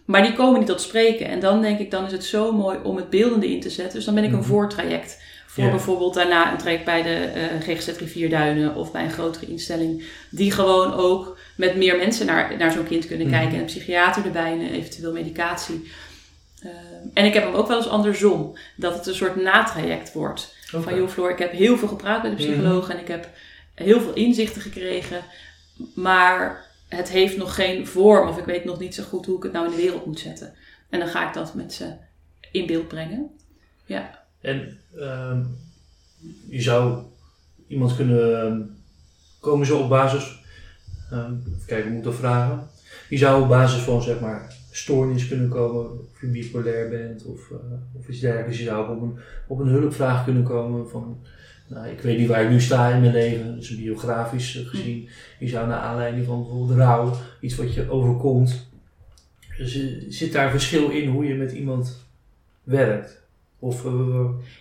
Maar 0.05 0.21
die 0.21 0.33
komen 0.33 0.59
niet 0.59 0.67
tot 0.67 0.81
spreken. 0.81 1.27
En 1.27 1.39
dan 1.39 1.61
denk 1.61 1.79
ik, 1.79 1.91
dan 1.91 2.05
is 2.05 2.11
het 2.11 2.25
zo 2.25 2.51
mooi 2.51 2.77
om 2.83 2.95
het 2.95 3.09
beeldende 3.09 3.49
in 3.51 3.59
te 3.61 3.69
zetten. 3.69 3.95
Dus 3.95 4.05
dan 4.05 4.15
ben 4.15 4.23
ik 4.23 4.31
een 4.31 4.37
Mhm. 4.37 4.47
voortraject. 4.47 5.21
Voor 5.47 5.63
Ja. 5.63 5.69
bijvoorbeeld 5.69 6.13
daarna 6.13 6.51
een 6.51 6.57
traject 6.57 6.85
bij 6.85 7.03
de 7.03 7.13
eh 7.15 7.61
GGZ 7.61 7.87
Rivierduinen 7.97 8.75
of 8.75 8.91
bij 8.91 9.03
een 9.03 9.11
grotere 9.11 9.45
instelling. 9.45 10.03
Die 10.29 10.51
gewoon 10.51 10.93
ook 10.93 11.37
met 11.57 11.75
meer 11.75 11.97
mensen 11.97 12.25
naar, 12.25 12.57
naar 12.57 12.71
zo'n 12.71 12.87
kind 12.87 13.07
kunnen 13.07 13.27
Mhm. 13.27 13.35
kijken. 13.35 13.53
En 13.53 13.59
een 13.59 13.65
psychiater 13.65 14.25
erbij 14.25 14.51
en 14.51 14.71
eventueel 14.71 15.11
medicatie. 15.11 15.91
Ehm, 16.63 16.71
en 17.13 17.25
ik 17.25 17.33
heb 17.33 17.43
hem 17.43 17.53
ook 17.53 17.67
wel 17.67 17.77
eens 17.77 17.87
andersom. 17.89 18.57
Dat 18.75 18.93
het 18.95 19.05
een 19.07 19.15
soort 19.15 19.35
natraject 19.35 20.13
wordt. 20.13 20.55
Van 20.81 20.95
joh 20.95 21.09
Floor, 21.09 21.31
ik 21.31 21.39
heb 21.39 21.51
heel 21.51 21.77
veel 21.77 21.87
gepraat 21.87 22.23
met 22.23 22.31
de 22.31 22.37
psycholoog 22.37 22.89
en 22.89 22.99
ik 22.99 23.07
heb 23.07 23.29
heel 23.73 24.01
veel 24.01 24.13
inzichten 24.13 24.61
gekregen. 24.61 25.21
Maar 25.95 26.65
het 26.87 27.09
heeft 27.09 27.37
nog 27.37 27.55
geen 27.55 27.87
vorm 27.87 28.27
of 28.27 28.37
ik 28.37 28.45
weet 28.45 28.65
nog 28.65 28.79
niet 28.79 28.95
zo 28.95 29.03
goed 29.03 29.25
hoe 29.25 29.37
ik 29.37 29.43
het 29.43 29.51
nou 29.51 29.65
in 29.65 29.71
de 29.71 29.81
wereld 29.81 30.05
moet 30.05 30.19
zetten. 30.19 30.53
En 30.89 30.99
dan 30.99 31.07
ga 31.07 31.27
ik 31.27 31.33
dat 31.33 31.53
met 31.53 31.73
ze 31.73 31.93
in 32.51 32.65
beeld 32.65 32.87
brengen. 32.87 33.29
Ja. 33.85 34.23
En 34.41 34.79
ehm, 34.99 35.43
je 36.49 36.61
zou 36.61 37.03
iemand 37.67 37.95
kunnen 37.95 38.41
ehm, 38.41 38.61
komen 39.39 39.65
zo 39.65 39.79
op 39.79 39.89
basis, 39.89 40.41
ehm, 41.11 41.33
even 41.33 41.65
kijken, 41.65 41.83
hoe 41.83 41.93
moet 41.93 42.05
ik 42.05 42.11
dat 42.11 42.19
vragen? 42.19 42.69
Je 43.09 43.17
zou 43.17 43.41
op 43.41 43.47
basis 43.47 43.81
van 43.81 44.01
zeg 44.01 44.19
maar 44.19 44.53
stoornis 44.75 45.27
kunnen 45.27 45.49
komen, 45.49 45.91
of 45.91 46.21
je 46.21 46.27
bipolair 46.27 46.89
bent 46.89 47.25
of, 47.25 47.51
eh, 47.51 47.57
of 47.99 48.07
iets 48.07 48.19
dergelijks. 48.19 48.57
Je 48.57 48.63
zou 48.63 48.95
op 48.95 49.01
een, 49.01 49.17
op 49.47 49.59
een 49.59 49.67
hulpvraag 49.67 50.23
kunnen 50.23 50.43
komen 50.43 50.89
van, 50.89 51.17
nou, 51.67 51.87
ik 51.87 51.99
weet 51.99 52.17
niet 52.17 52.27
waar 52.27 52.43
ik 52.43 52.49
nu 52.49 52.61
sta 52.61 52.89
in 52.89 53.01
mijn 53.01 53.13
leven, 53.13 53.55
dus 53.55 53.75
biografisch 53.75 54.57
eh, 54.57 54.67
gezien. 54.67 55.09
Je 55.39 55.47
zou 55.47 55.67
naar 55.67 55.79
aanleiding 55.79 56.25
van 56.25 56.41
bijvoorbeeld 56.41 56.77
rouw, 56.77 57.13
iets 57.39 57.55
wat 57.55 57.73
je 57.73 57.89
overkomt. 57.89 58.67
Dus 59.57 59.75
eh, 59.75 60.05
zit 60.09 60.31
daar 60.31 60.51
verschil 60.51 60.89
in 60.89 61.09
hoe 61.09 61.25
je 61.25 61.35
met 61.35 61.51
iemand 61.51 62.05
werkt? 62.63 63.21
Of 63.59 63.85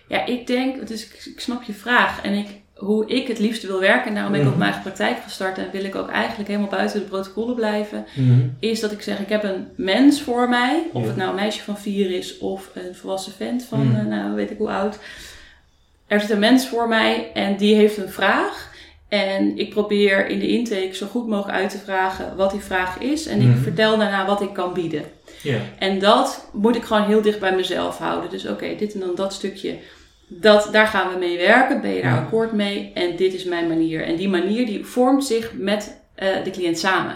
Ja, 0.07 0.25
ik 0.25 0.47
denk, 0.47 0.87
dus 0.87 1.05
ik, 1.05 1.25
ik 1.33 1.39
snap 1.39 1.63
je 1.63 1.73
vraag. 1.73 2.21
En 2.21 2.33
ik, 2.33 2.47
hoe 2.83 3.05
ik 3.07 3.27
het 3.27 3.39
liefst 3.39 3.63
wil 3.67 3.79
werken, 3.79 4.07
en 4.07 4.13
daarom 4.13 4.31
ben 4.31 4.41
ik 4.41 4.47
ook 4.47 4.53
Mhm. 4.53 4.61
mijn 4.63 4.73
eigen 4.73 4.91
praktijk 4.93 5.23
gestart 5.23 5.57
en 5.57 5.67
wil 5.71 5.83
ik 5.83 5.95
ook 5.95 6.09
eigenlijk 6.09 6.47
helemaal 6.49 6.69
buiten 6.69 6.99
de 6.99 7.05
protocollen 7.05 7.55
blijven. 7.55 8.05
mhm. 8.15 8.39
is 8.59 8.79
dat 8.79 8.91
ik 8.91 9.01
zeg, 9.01 9.19
ik 9.19 9.29
heb 9.29 9.43
een 9.43 9.67
mens 9.75 10.21
voor 10.21 10.49
mij. 10.49 10.83
Of 10.93 11.05
het 11.07 11.15
nou 11.15 11.29
een 11.29 11.35
meisje 11.35 11.61
van 11.63 11.77
vier 11.77 12.11
is 12.11 12.37
of 12.37 12.69
een 12.73 12.95
volwassen 12.95 13.33
vent 13.37 13.63
van, 13.63 13.79
Mm. 13.87 13.95
eh, 13.95 14.05
nou 14.05 14.35
weet 14.35 14.51
ik 14.51 14.57
hoe 14.57 14.69
oud. 14.69 14.97
Er 16.07 16.19
zit 16.19 16.29
een 16.29 16.39
mens 16.39 16.67
voor 16.67 16.87
mij 16.87 17.31
en 17.33 17.57
die 17.57 17.75
heeft 17.75 17.97
een 17.97 18.09
vraag. 18.09 18.71
En 19.07 19.57
ik 19.57 19.69
probeer 19.69 20.27
in 20.27 20.39
de 20.39 20.47
intake 20.47 20.89
zo 20.95 21.07
goed 21.07 21.27
mogelijk 21.27 21.57
uit 21.57 21.69
te 21.69 21.77
vragen 21.77 22.35
wat 22.35 22.51
die 22.51 22.59
vraag 22.61 22.99
is. 22.99 23.25
En 23.27 23.41
ik 23.41 23.47
Mhm. 23.47 23.57
vertel 23.61 23.97
daarna 23.97 24.25
wat 24.25 24.41
ik 24.41 24.53
kan 24.53 24.73
bieden. 24.73 25.03
En 25.79 25.99
dat 25.99 26.49
moet 26.53 26.75
ik 26.75 26.83
gewoon 26.83 27.03
heel 27.07 27.21
dicht 27.21 27.39
bij 27.39 27.55
mezelf 27.55 27.97
houden. 27.97 28.29
Dus 28.29 28.47
oké, 28.47 28.75
dit 28.77 28.93
en 28.93 28.99
dan 28.99 29.15
dat 29.15 29.33
stukje. 29.33 29.75
Dat, 30.41 30.69
daar 30.71 30.87
gaan 30.87 31.13
we 31.13 31.19
mee 31.19 31.37
werken. 31.37 31.81
Ben 31.81 31.91
je 31.93 32.01
daar 32.01 32.13
Ja. 32.15 32.21
akkoord 32.21 32.51
mee? 32.51 32.91
En 32.93 33.15
dit 33.15 33.33
is 33.33 33.43
mijn 33.43 33.67
manier. 33.67 34.03
En 34.03 34.15
die 34.15 34.29
manier 34.29 34.65
die 34.65 34.85
vormt 34.85 35.25
zich 35.25 35.53
met 35.53 36.01
eh, 36.15 36.43
de 36.43 36.49
cliënt 36.51 36.79
samen. 36.79 37.15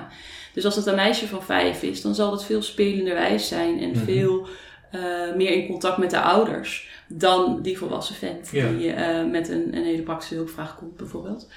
Dus 0.53 0.65
als 0.65 0.75
het 0.75 0.85
een 0.85 0.95
meisje 0.95 1.27
van 1.27 1.43
vijf 1.43 1.81
is, 1.83 2.01
dan 2.01 2.15
zal 2.15 2.31
het 2.31 2.43
veel 2.43 2.61
spelenderwijs 2.61 3.47
zijn. 3.47 3.79
En 3.79 3.89
Mhm. 3.89 3.99
veel 4.05 4.47
eh, 4.91 5.01
meer 5.35 5.51
in 5.51 5.67
contact 5.67 5.97
met 5.97 6.09
de 6.09 6.19
ouders. 6.19 6.87
Dan 7.07 7.61
die 7.61 7.77
volwassen 7.77 8.15
vent 8.15 8.49
Ja. 8.51 8.67
die 8.77 8.91
eh, 8.91 9.25
met 9.31 9.49
een, 9.49 9.75
een 9.75 9.83
hele 9.83 10.01
praktische 10.01 10.35
hulpvraag 10.35 10.75
komt 10.77 10.95
bijvoorbeeld. 10.97 11.47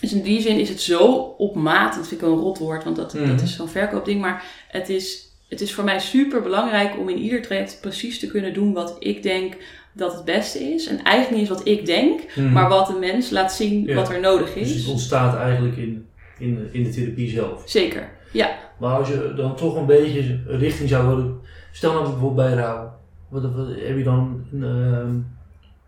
Dus 0.00 0.12
in 0.12 0.22
die 0.22 0.40
zin 0.40 0.58
is 0.58 0.68
het 0.68 0.80
zo 0.80 1.06
op 1.38 1.54
maat. 1.54 1.94
Dat 1.94 2.08
vind 2.08 2.20
ik 2.20 2.26
wel 2.26 2.36
een 2.36 2.42
rot 2.42 2.58
woord, 2.58 2.84
want 2.84 2.96
dat, 2.96 3.14
Mhm. 3.14 3.26
dat 3.28 3.40
is 3.40 3.56
zo'n 3.56 3.68
verkoopding. 3.68 4.20
Maar 4.20 4.44
het 4.68 4.88
is, 4.88 5.28
het 5.48 5.60
is 5.60 5.74
voor 5.74 5.84
mij 5.84 6.00
super 6.00 6.42
belangrijk 6.42 6.98
om 6.98 7.08
in 7.08 7.18
ieder 7.18 7.42
traject 7.42 7.78
precies 7.80 8.18
te 8.18 8.26
kunnen 8.26 8.54
doen 8.54 8.72
wat 8.72 8.96
ik 8.98 9.22
denk 9.22 9.54
dat 9.92 10.14
het 10.14 10.24
beste 10.24 10.58
is. 10.58 10.86
En 10.86 11.02
eigenlijk 11.02 11.30
niet 11.30 11.48
eens 11.48 11.58
wat 11.58 11.66
ik 11.68 11.86
denk, 11.86 12.20
Mhm. 12.36 12.52
maar 12.52 12.68
wat 12.68 12.86
de 12.86 12.98
mens 12.98 13.30
laat 13.30 13.52
zien 13.52 13.84
Ja. 13.84 13.94
wat 13.94 14.10
er 14.10 14.20
nodig 14.20 14.54
Dus 14.54 14.74
is. 14.74 14.80
het 14.82 14.90
ontstaat 14.92 15.36
eigenlijk 15.36 15.76
in, 15.76 16.06
in, 16.38 16.68
in 16.72 16.82
de 16.82 16.90
therapie 16.90 17.30
zelf. 17.30 17.62
Zeker. 17.66 18.08
Ja. 18.32 18.50
Maar 18.78 18.94
als 18.98 19.08
je 19.08 19.32
dan 19.36 19.56
toch 19.56 19.76
een 19.76 19.86
beetje 19.86 20.40
richting 20.46 20.88
zou 20.88 21.06
willen, 21.08 21.40
stel 21.72 21.92
nou 21.92 22.02
bijvoorbeeld 22.04 22.34
bij 22.48 22.54
rouw, 22.54 22.92
wat, 23.28 23.42
wat 23.54 23.66
heb 23.68 23.96
je 23.96 24.02
dan, 24.04 24.44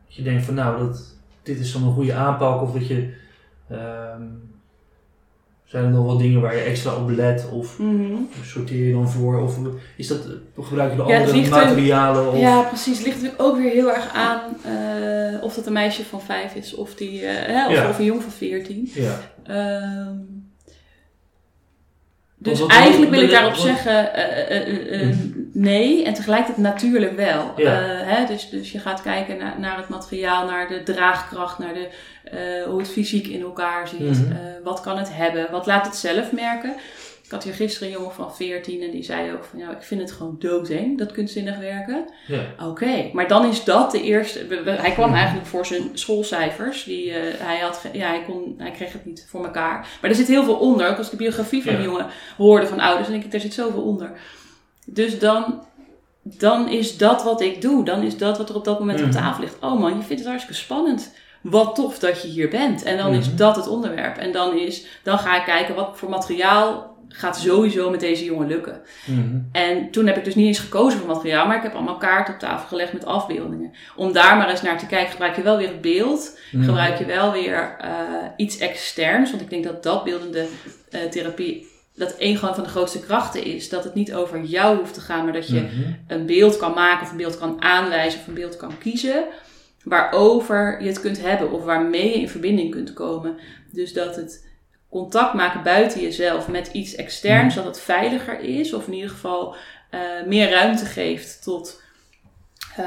dat 0.06 0.14
je 0.16 0.22
denkt 0.22 0.44
van 0.44 0.54
nou, 0.54 0.78
dat, 0.86 1.16
dit 1.42 1.58
is 1.58 1.72
dan 1.72 1.82
een 1.82 1.92
goede 1.92 2.14
aanpak 2.14 2.62
of 2.62 2.72
dat 2.72 2.86
je, 2.86 3.08
ehm, 3.68 4.22
zijn 5.74 5.86
er 5.86 5.90
nog 5.90 6.04
wel 6.06 6.16
dingen 6.18 6.40
waar 6.40 6.54
je 6.56 6.60
extra 6.60 6.94
op 6.96 7.08
let 7.10 7.48
of 7.52 7.78
Mhm. 7.78 8.12
sorteer 8.42 8.86
je 8.86 8.92
dan 8.92 9.08
voor 9.08 9.40
of 9.40 9.58
is 9.96 10.06
dat, 10.08 10.18
gebruik 10.58 10.90
je 10.90 10.96
de 10.96 11.02
Ja, 11.08 11.18
andere 11.18 11.42
er- 11.42 11.48
materialen 11.50 12.32
of, 12.32 12.38
Ja, 12.38 12.60
precies. 12.62 12.96
Het 12.96 13.06
ligt 13.06 13.16
natuurlijk 13.22 13.42
ook 13.42 13.56
weer 13.56 13.70
heel 13.70 13.94
erg 13.94 14.12
aan 14.14 14.40
eh, 14.64 15.42
of 15.42 15.54
dat 15.54 15.66
een 15.66 15.72
meisje 15.72 16.04
van 16.04 16.20
vijf 16.20 16.54
is 16.54 16.74
of, 16.74 16.94
die, 16.94 17.20
eh, 17.26 17.54
hè, 17.54 17.66
of, 17.68 17.72
Ja. 17.74 17.88
of 17.88 17.98
een 17.98 18.04
jong 18.04 18.22
van 18.22 18.30
veertien. 18.32 18.90
ja. 18.94 19.20
Ehm, 19.46 20.16
dus 22.44 22.66
eigenlijk 22.66 23.10
wil 23.10 23.22
ik 23.22 23.30
daarop 23.30 23.54
zeggen 23.54 24.14
eh, 24.14 24.58
eh, 24.58 24.68
eh, 24.68 25.08
eh, 25.08 25.16
nee 25.52 26.04
en 26.04 26.14
tegelijkertijd 26.14 26.56
natuurlijk 26.56 27.16
wel. 27.16 27.52
Ja. 27.56 27.72
Hè, 27.80 28.26
dus, 28.26 28.48
dus 28.48 28.72
je 28.72 28.78
gaat 28.78 29.02
kijken 29.02 29.36
naar, 29.36 29.54
naar 29.58 29.76
het 29.76 29.88
materiaal, 29.88 30.46
naar 30.46 30.68
de 30.68 30.82
draagkracht, 30.82 31.58
naar 31.58 31.74
de, 31.74 31.88
hoe 32.68 32.78
het 32.78 32.90
fysiek 32.90 33.26
in 33.26 33.42
elkaar 33.42 33.88
zit. 33.88 34.00
Mhm. 34.00 34.34
Wat 34.62 34.80
kan 34.80 34.98
het 34.98 35.08
hebben? 35.12 35.50
Wat 35.50 35.66
laat 35.66 35.86
het 35.86 35.96
zelf 35.96 36.32
merken? 36.32 36.74
Ik 37.24 37.30
had 37.30 37.44
hier 37.44 37.54
gisteren 37.54 37.88
een 37.88 37.94
jongen 37.94 38.12
van 38.14 38.34
14 38.34 38.82
en 38.82 38.90
die 38.90 39.02
zei 39.02 39.32
ook 39.32 39.44
van 39.44 39.58
ja, 39.58 39.70
ik 39.70 39.82
vind 39.82 40.00
het 40.00 40.12
gewoon 40.12 40.36
doodeng, 40.38 40.98
dat 40.98 41.12
kunstzinnig 41.12 41.58
werken. 41.58 42.04
ja. 42.26 42.40
Oké, 42.66 43.10
maar 43.12 43.28
dan 43.28 43.46
is 43.48 43.64
dat 43.64 43.90
de 43.90 44.02
eerste. 44.02 44.46
Hij 44.64 44.90
kwam 44.92 45.14
eigenlijk 45.14 45.46
voor 45.46 45.66
zijn 45.66 45.90
schoolcijfers. 45.92 46.84
Die, 46.84 47.10
eh, 47.12 47.20
hij, 47.46 47.58
had, 47.58 47.80
ja, 47.92 48.08
hij, 48.08 48.22
kon, 48.26 48.54
hij 48.58 48.70
kreeg 48.70 48.92
het 48.92 49.04
niet 49.04 49.26
voor 49.28 49.44
elkaar. 49.44 49.88
Maar 50.00 50.10
er 50.10 50.16
zit 50.16 50.26
heel 50.28 50.44
veel 50.44 50.56
onder. 50.56 50.88
Ook 50.90 50.96
als 50.96 51.06
ik 51.06 51.12
de 51.12 51.18
biografie 51.18 51.62
van 51.62 51.72
Ja. 51.72 51.78
die 51.78 51.86
jongen 51.88 52.06
hoorde 52.36 52.66
van 52.66 52.80
ouders, 52.80 53.02
dan 53.08 53.12
denk 53.16 53.26
ik, 53.26 53.32
er 53.34 53.40
zit 53.40 53.54
zoveel 53.54 53.82
onder. 53.82 54.10
Dus 54.86 55.18
dan, 55.18 55.62
dan 56.22 56.68
is 56.68 56.96
dat 56.96 57.22
wat 57.22 57.40
ik 57.40 57.60
doe. 57.62 57.84
Dan 57.84 58.02
is 58.02 58.16
dat 58.18 58.38
wat 58.38 58.48
er 58.48 58.54
op 58.56 58.64
dat 58.64 58.78
moment 58.78 59.00
op 59.00 59.06
Mhm. 59.06 59.14
tafel 59.16 59.40
ligt. 59.42 59.56
Oh 59.60 59.80
man, 59.80 59.96
je 59.96 60.02
vindt 60.02 60.20
het 60.22 60.26
hartstikke 60.30 60.60
spannend. 60.60 61.14
Wat 61.40 61.74
tof 61.74 61.98
dat 61.98 62.22
je 62.22 62.28
hier 62.28 62.48
bent. 62.48 62.82
En 62.82 62.96
dan 62.96 63.12
is 63.14 63.26
Mhm. 63.28 63.36
dat 63.36 63.56
het 63.56 63.68
onderwerp. 63.68 64.16
En 64.16 64.32
dan, 64.32 64.56
is, 64.58 64.86
dan 65.02 65.18
ga 65.18 65.36
ik 65.36 65.44
kijken 65.44 65.74
wat 65.74 65.90
voor 65.94 66.08
materiaal 66.10 66.93
gaat 67.16 67.38
sowieso 67.40 67.90
met 67.90 68.00
deze 68.00 68.24
jongen 68.24 68.46
lukken. 68.46 68.80
Mhm. 69.06 69.38
En 69.52 69.90
toen 69.90 70.06
heb 70.06 70.16
ik 70.16 70.24
dus 70.24 70.34
niet 70.34 70.46
eens 70.46 70.58
gekozen 70.58 70.98
voor 70.98 71.08
materiaal, 71.08 71.46
maar 71.46 71.56
ik 71.56 71.62
heb 71.62 71.74
allemaal 71.74 71.96
kaarten 71.96 72.34
op 72.34 72.40
tafel 72.40 72.68
gelegd 72.68 72.92
met 72.92 73.04
afbeeldingen. 73.04 73.72
Om 73.96 74.12
daar 74.12 74.36
maar 74.36 74.50
eens 74.50 74.62
naar 74.62 74.78
te 74.78 74.86
kijken, 74.86 75.10
gebruik 75.10 75.36
je 75.36 75.42
wel 75.42 75.56
weer 75.56 75.68
het 75.68 75.80
beeld, 75.80 76.38
Mhm. 76.52 76.64
gebruik 76.64 76.98
je 76.98 77.04
wel 77.04 77.32
weer 77.32 77.76
eh, 77.80 77.90
iets 78.36 78.58
externs. 78.58 79.30
Want 79.30 79.42
ik 79.42 79.50
denk 79.50 79.64
dat 79.64 79.82
dat 79.82 80.04
beeldende 80.04 80.46
eh, 80.90 81.00
therapie, 81.02 81.66
dat 81.96 82.14
een 82.18 82.36
gewoon 82.36 82.54
van 82.54 82.64
de 82.64 82.70
grootste 82.70 83.00
krachten 83.00 83.44
is. 83.44 83.68
Dat 83.68 83.84
het 83.84 83.94
niet 83.94 84.14
over 84.14 84.42
jou 84.42 84.78
hoeft 84.78 84.94
te 84.94 85.00
gaan, 85.00 85.24
maar 85.24 85.32
dat 85.32 85.48
je 85.48 85.60
Mhm. 85.60 85.92
een 86.06 86.26
beeld 86.26 86.56
kan 86.56 86.72
maken 86.74 87.02
of 87.04 87.10
een 87.10 87.16
beeld 87.16 87.38
kan 87.38 87.62
aanwijzen 87.62 88.20
of 88.20 88.26
een 88.26 88.34
beeld 88.34 88.56
kan 88.56 88.78
kiezen. 88.78 89.24
Waarover 89.84 90.82
je 90.82 90.88
het 90.88 91.00
kunt 91.00 91.20
hebben 91.20 91.50
of 91.52 91.64
waarmee 91.64 92.08
je 92.08 92.14
in 92.20 92.28
verbinding 92.28 92.70
kunt 92.70 92.92
komen. 92.92 93.36
Dus 93.72 93.92
dat 93.92 94.16
het 94.16 94.44
contact 95.00 95.34
maken 95.34 95.62
buiten 95.62 96.00
jezelf 96.00 96.48
met 96.48 96.68
iets 96.72 96.94
externs, 96.94 97.54
dat 97.54 97.64
het 97.64 97.80
veiliger 97.80 98.40
is. 98.40 98.72
Of 98.72 98.86
in 98.86 98.92
ieder 98.92 99.10
geval 99.10 99.54
eh, 99.90 100.00
meer 100.26 100.50
ruimte 100.50 100.84
geeft 100.84 101.42
tot, 101.42 101.82
eh, 102.76 102.84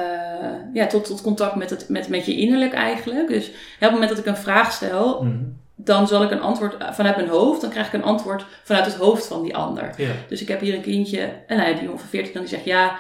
ja, 0.74 0.88
tot, 0.88 1.06
tot 1.06 1.22
contact 1.22 1.56
met, 1.56 1.70
het, 1.70 1.90
met, 1.90 2.08
met 2.10 2.26
je 2.26 2.36
innerlijk 2.36 2.74
eigenlijk. 2.74 3.28
Dus 3.28 3.48
op 3.48 3.54
het 3.80 3.92
moment 3.92 4.10
dat 4.10 4.20
ik 4.20 4.26
een 4.26 4.38
vraag 4.38 4.72
stel, 4.72 5.24
Mhm. 5.24 5.36
dan 5.76 6.08
zal 6.08 6.24
ik 6.24 6.32
een 6.32 6.42
antwoord 6.42 6.76
vanuit 6.92 7.16
mijn 7.16 7.30
hoofd, 7.30 7.62
dan 7.62 7.70
krijg 7.70 7.88
ik 7.88 7.94
een 7.94 8.04
antwoord 8.04 8.46
vanuit 8.64 8.86
het 8.86 8.96
hoofd 8.96 9.28
van 9.28 9.44
die 9.44 9.56
ander. 9.56 9.94
Ja. 9.98 10.12
Dus 10.30 10.42
ik 10.42 10.48
heb 10.48 10.60
hier 10.60 10.74
een 10.74 10.82
kindje, 10.82 11.20
en 11.48 11.58
nou 11.58 11.70
ja, 11.70 11.74
die 11.76 11.84
jongen 11.84 12.00
van 12.00 12.10
14 12.10 12.34
dan 12.34 12.42
die 12.42 12.52
zegt, 12.52 12.66
ja, 12.66 12.98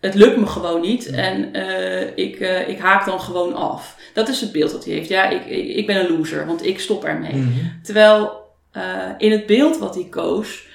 het 0.00 0.14
lukt 0.14 0.36
me 0.36 0.46
gewoon 0.46 0.80
niet 0.80 1.06
en 1.06 1.52
eh, 1.52 2.06
ik, 2.16 2.40
eh, 2.40 2.68
ik 2.68 2.78
haak 2.78 3.04
dan 3.06 3.20
gewoon 3.20 3.54
af. 3.54 3.96
Dat 4.14 4.28
is 4.28 4.40
het 4.40 4.52
beeld 4.52 4.70
dat 4.70 4.84
hij 4.84 4.94
heeft. 4.94 5.08
Ja, 5.08 5.28
ik, 5.28 5.46
ik, 5.46 5.76
ik 5.76 5.86
ben 5.86 5.96
een 6.00 6.16
loser, 6.16 6.46
want 6.46 6.66
ik 6.66 6.80
stop 6.80 7.04
ermee. 7.04 7.34
Mhm. 7.36 7.48
Terwijl 7.82 8.32
eh, 8.72 8.82
in 9.18 9.30
het 9.32 9.46
beeld 9.46 9.78
wat 9.78 9.94
hij 9.94 10.06
koos, 10.10 10.68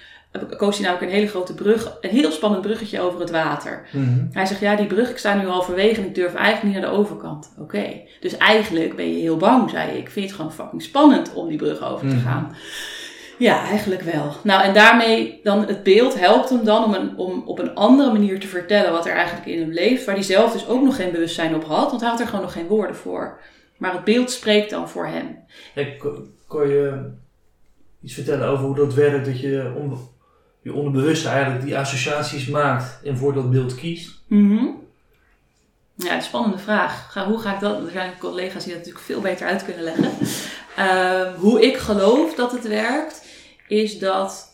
koos 0.57 0.75
hij 0.77 0.85
namelijk 0.85 1.11
een 1.11 1.17
hele 1.17 1.29
grote 1.29 1.53
brug, 1.53 1.97
een 2.01 2.09
heel 2.09 2.31
spannend 2.31 2.61
bruggetje 2.61 3.01
over 3.01 3.19
het 3.19 3.31
water. 3.31 3.87
Mhm. 3.91 4.25
Hij 4.31 4.45
zegt, 4.45 4.59
ja, 4.59 4.75
die 4.75 4.85
brug, 4.85 5.09
ik 5.09 5.17
sta 5.17 5.33
nu 5.35 5.47
halverwege 5.47 6.01
en 6.01 6.07
ik 6.07 6.15
durf 6.15 6.33
eigenlijk 6.33 6.63
niet 6.63 6.81
naar 6.83 6.91
de 6.91 6.97
overkant. 6.97 7.53
Oké, 7.59 7.85
dus 8.19 8.37
eigenlijk 8.37 8.95
ben 8.95 9.13
je 9.13 9.21
heel 9.21 9.37
bang, 9.37 9.69
zei 9.69 9.91
ik. 9.91 9.97
Ik 9.97 10.09
vind 10.09 10.25
het 10.25 10.35
gewoon 10.35 10.53
fucking 10.53 10.81
spannend 10.81 11.33
om 11.33 11.47
die 11.47 11.57
brug 11.57 11.83
over 11.83 12.07
te 12.09 12.15
Mhm. 12.15 12.25
gaan. 12.25 12.55
Ja, 13.37 13.63
eigenlijk 13.63 14.01
wel. 14.01 14.33
Nou, 14.43 14.63
en 14.63 14.73
daarmee 14.73 15.39
dan 15.43 15.65
het 15.67 15.83
beeld 15.83 16.19
helpt 16.19 16.49
hem 16.49 16.63
dan 16.63 16.83
om, 16.83 16.93
een, 16.93 17.17
om 17.17 17.43
op 17.45 17.59
een 17.59 17.75
andere 17.75 18.11
manier 18.11 18.39
te 18.39 18.47
vertellen 18.47 18.91
wat 18.91 19.05
er 19.05 19.13
eigenlijk 19.15 19.45
in 19.47 19.59
hem 19.59 19.71
leeft, 19.71 20.05
waar 20.05 20.15
hij 20.15 20.23
zelf 20.23 20.51
dus 20.51 20.67
ook 20.67 20.81
nog 20.81 20.95
geen 20.95 21.11
bewustzijn 21.11 21.55
op 21.55 21.63
had, 21.63 21.89
want 21.89 22.01
hij 22.01 22.09
had 22.09 22.19
er 22.19 22.25
gewoon 22.27 22.41
nog 22.41 22.53
geen 22.53 22.67
woorden 22.67 22.95
voor. 22.95 23.39
Maar 23.77 23.93
het 23.93 24.03
beeld 24.03 24.31
spreekt 24.31 24.69
dan 24.69 24.89
voor 24.89 25.07
hem. 25.07 25.37
Hey, 25.73 25.95
ko- 25.99 26.23
kon 26.47 26.67
je 26.69 27.11
iets 28.01 28.13
vertellen 28.13 28.47
over 28.47 28.65
hoe 28.65 28.75
dat 28.75 28.93
werkt, 28.93 29.25
dat 29.25 29.39
je 29.39 29.73
on, 29.77 29.97
je 30.61 30.73
onderbewuste 30.73 31.27
eigenlijk 31.29 31.63
die 31.65 31.77
associaties 31.77 32.47
maakt 32.47 32.99
en 33.03 33.17
voor 33.17 33.33
dat 33.33 33.51
beeld 33.51 33.75
kiest? 33.75 34.19
Mhm. 34.27 34.65
Ja, 35.95 36.19
spannende 36.19 36.57
vraag. 36.57 37.11
Ga, 37.11 37.25
hoe 37.27 37.39
ga 37.39 37.53
ik 37.53 37.59
dat? 37.59 37.85
Er 37.85 37.91
zijn 37.91 38.11
collega's 38.19 38.63
die 38.63 38.73
dat 38.73 38.77
natuurlijk 38.81 39.05
veel 39.05 39.21
beter 39.21 39.47
uit 39.47 39.63
kunnen 39.65 39.83
leggen. 39.83 40.11
Ehm, 40.75 41.33
hoe 41.35 41.61
ik 41.61 41.77
geloof 41.77 42.33
dat 42.35 42.51
het 42.51 42.67
werkt, 42.67 43.24
is 43.67 43.99
dat 43.99 44.53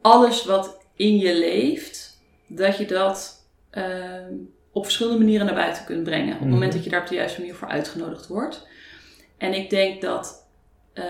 alles 0.00 0.44
wat 0.44 0.78
in 0.96 1.18
je 1.18 1.34
leeft, 1.34 2.20
dat 2.46 2.76
je 2.76 2.86
dat 2.86 3.42
ehm, 3.70 4.32
op 4.72 4.84
verschillende 4.84 5.18
manieren 5.18 5.46
naar 5.46 5.54
buiten 5.54 5.84
kunt 5.84 6.02
brengen. 6.04 6.34
Op 6.34 6.40
het 6.40 6.48
moment 6.48 6.66
Mhm. 6.66 6.74
dat 6.74 6.84
je 6.84 6.90
daar 6.90 7.00
op 7.00 7.06
de 7.08 7.14
juiste 7.14 7.40
manier 7.40 7.54
voor 7.54 7.68
uitgenodigd 7.68 8.26
wordt. 8.26 8.66
En 9.38 9.54
ik 9.54 9.70
denk 9.70 10.00
dat, 10.00 10.46
eh, 10.92 11.04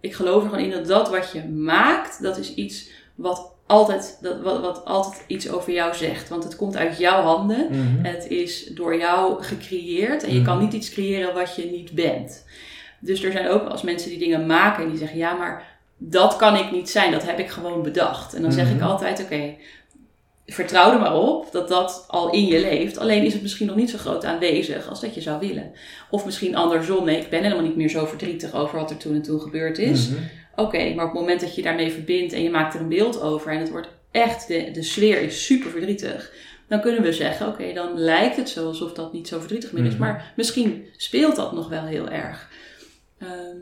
ik 0.00 0.14
geloof 0.14 0.42
er 0.42 0.48
gewoon 0.48 0.64
in 0.64 0.70
dat 0.70 0.86
dat 0.86 1.08
wat 1.10 1.32
je 1.32 1.44
maakt, 1.44 2.22
dat 2.22 2.38
is 2.38 2.54
iets 2.54 2.88
wat 3.14 3.52
altijd, 3.66 4.18
dat, 4.20 4.40
wat, 4.40 4.60
wat 4.60 4.84
altijd 4.84 5.24
iets 5.26 5.50
over 5.50 5.72
jou 5.72 5.94
zegt. 5.94 6.28
Want 6.28 6.44
het 6.44 6.56
komt 6.56 6.76
uit 6.76 6.98
jouw 6.98 7.22
handen. 7.22 7.66
Mhm. 7.70 8.04
Het 8.04 8.26
is 8.26 8.64
door 8.66 8.96
jou 8.96 9.42
gecreëerd 9.42 10.22
en 10.22 10.34
je 10.34 10.42
kan 10.42 10.58
niet 10.58 10.72
iets 10.72 10.90
creëren 10.90 11.34
wat 11.34 11.56
je 11.56 11.64
niet 11.64 11.92
bent. 11.92 12.44
Dus 13.00 13.22
er 13.22 13.32
zijn 13.32 13.48
ook 13.48 13.70
eens 13.70 13.82
mensen 13.82 14.10
die 14.10 14.18
dingen 14.18 14.46
maken 14.46 14.82
en 14.82 14.88
die 14.88 14.98
zeggen: 14.98 15.18
ja, 15.18 15.34
maar 15.34 15.77
dat 15.98 16.36
kan 16.36 16.56
ik 16.56 16.70
niet 16.72 16.90
zijn, 16.90 17.12
dat 17.12 17.24
heb 17.26 17.38
ik 17.38 17.48
gewoon 17.48 17.82
bedacht. 17.82 18.34
En 18.34 18.42
dan 18.42 18.52
zeg 18.52 18.68
ik 18.70 18.74
Mhm. 18.76 18.84
altijd: 18.84 19.20
oké, 19.22 19.54
vertrouw 20.46 20.92
er 20.92 20.98
maar 20.98 21.14
op 21.16 21.52
dat 21.52 21.68
dat 21.68 22.04
al 22.08 22.30
in 22.30 22.46
je 22.46 22.60
leeft. 22.60 22.98
Alleen 22.98 23.24
is 23.24 23.32
het 23.32 23.42
misschien 23.42 23.66
nog 23.66 23.76
niet 23.76 23.90
zo 23.90 23.98
groot 23.98 24.24
aanwezig 24.24 24.88
als 24.88 25.00
dat 25.00 25.14
je 25.14 25.20
zou 25.20 25.38
willen. 25.40 25.72
Of 26.10 26.24
misschien 26.24 26.56
andersom: 26.56 27.04
nee, 27.04 27.20
ik 27.20 27.30
ben 27.30 27.42
helemaal 27.42 27.64
niet 27.64 27.76
meer 27.76 27.88
zo 27.88 28.06
verdrietig 28.06 28.54
over 28.54 28.78
wat 28.78 28.90
er 28.90 28.96
toen 28.96 29.14
en 29.14 29.22
toen 29.22 29.40
gebeurd 29.40 29.78
is. 29.78 30.08
Mhm. 30.08 30.18
Oké, 30.56 30.94
maar 30.94 31.04
op 31.06 31.10
het 31.12 31.20
moment 31.20 31.40
dat 31.40 31.54
je 31.54 31.62
daarmee 31.62 31.92
verbindt 31.92 32.32
en 32.32 32.42
je 32.42 32.50
maakt 32.50 32.74
er 32.74 32.80
een 32.80 32.88
beeld 32.88 33.20
over 33.20 33.52
en 33.52 33.58
het 33.58 33.70
wordt 33.70 33.88
echt, 34.10 34.48
de, 34.48 34.70
de 34.70 34.82
sfeer 34.82 35.20
is 35.22 35.44
super 35.44 35.70
verdrietig, 35.70 36.32
dan 36.68 36.80
kunnen 36.80 37.02
we 37.02 37.12
zeggen, 37.12 37.46
oké, 37.48 37.72
dan 37.72 37.98
lijkt 37.98 38.36
het 38.36 38.48
zo 38.48 38.66
alsof 38.66 38.92
dat 38.92 39.12
niet 39.12 39.28
zo 39.28 39.38
verdrietig 39.38 39.72
meer 39.72 39.84
is, 39.84 39.92
Mhm. 39.92 40.00
maar 40.00 40.32
misschien 40.36 40.86
speelt 40.96 41.36
dat 41.36 41.52
nog 41.52 41.68
wel 41.68 41.84
heel 41.84 42.08
erg. 42.08 42.48
Ehm, 43.18 43.56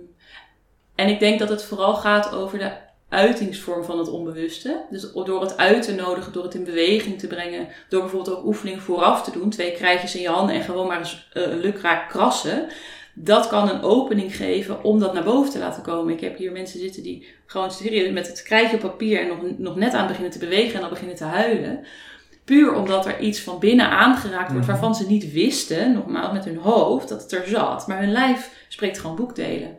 en 0.97 1.09
ik 1.09 1.19
denk 1.19 1.39
dat 1.39 1.49
het 1.49 1.65
vooral 1.65 1.95
gaat 1.95 2.33
over 2.33 2.59
de 2.59 2.71
uitingsvorm 3.09 3.85
van 3.85 3.99
het 3.99 4.09
onbewuste. 4.09 4.85
Dus 4.91 5.13
door 5.13 5.41
het 5.41 5.57
uit 5.57 5.83
te 5.83 5.95
nodigen, 5.95 6.33
door 6.33 6.45
het 6.45 6.55
in 6.55 6.65
beweging 6.65 7.19
te 7.19 7.27
brengen, 7.27 7.69
door 7.89 8.01
bijvoorbeeld 8.01 8.37
ook 8.37 8.45
oefening 8.45 8.83
vooraf 8.83 9.23
te 9.23 9.31
doen, 9.31 9.51
twee 9.51 9.73
krijtjes 9.73 10.15
in 10.15 10.21
je 10.21 10.29
handen 10.29 10.55
en 10.55 10.63
gewoon 10.63 10.87
maar 10.87 10.99
eens 10.99 11.29
uh, 11.35 11.47
lukraak 11.47 12.09
krassen. 12.09 12.67
Dat 13.15 13.49
kan 13.49 13.69
een 13.69 13.83
opening 13.83 14.37
geven 14.37 14.85
om 14.85 14.99
dat 14.99 15.15
naar 15.15 15.25
boven 15.25 15.53
te 15.53 15.59
laten 15.59 15.83
komen. 15.83 16.15
Ik 16.15 16.21
heb 16.21 16.39
hier 16.39 16.53
mensen 16.53 16.81
zitten 16.81 17.03
die 17.03 17.27
gewoon 17.47 17.71
serieus 17.71 18.13
met 18.13 18.27
het 18.27 18.43
krijtje 18.43 18.77
op 18.77 18.83
papier 18.83 19.21
en 19.21 19.29
nog, 19.29 19.39
nog 19.59 19.77
net 19.77 19.93
aan 19.93 20.07
beginnen 20.07 20.33
te 20.33 20.39
bewegen 20.39 20.75
en 20.75 20.81
dan 20.81 20.91
beginnen 20.91 21.17
te 21.17 21.25
huilen. 21.25 21.85
Puur 22.45 22.75
omdat 22.75 23.07
er 23.07 23.21
iets 23.21 23.41
van 23.41 23.59
binnen 23.59 23.91
aangeraakt 23.91 24.53
wordt 24.53 24.67
waarvan 24.67 24.95
ze 24.95 25.07
niet 25.07 25.33
wisten, 25.33 25.93
nogmaals 25.93 26.33
met 26.33 26.45
hun 26.45 26.57
hoofd, 26.57 27.09
dat 27.09 27.23
het 27.23 27.33
er 27.33 27.47
zat. 27.47 27.87
Maar 27.87 27.99
hun 27.99 28.13
lijf 28.13 28.51
spreekt 28.69 28.99
gewoon 28.99 29.17
boekdelen. 29.17 29.79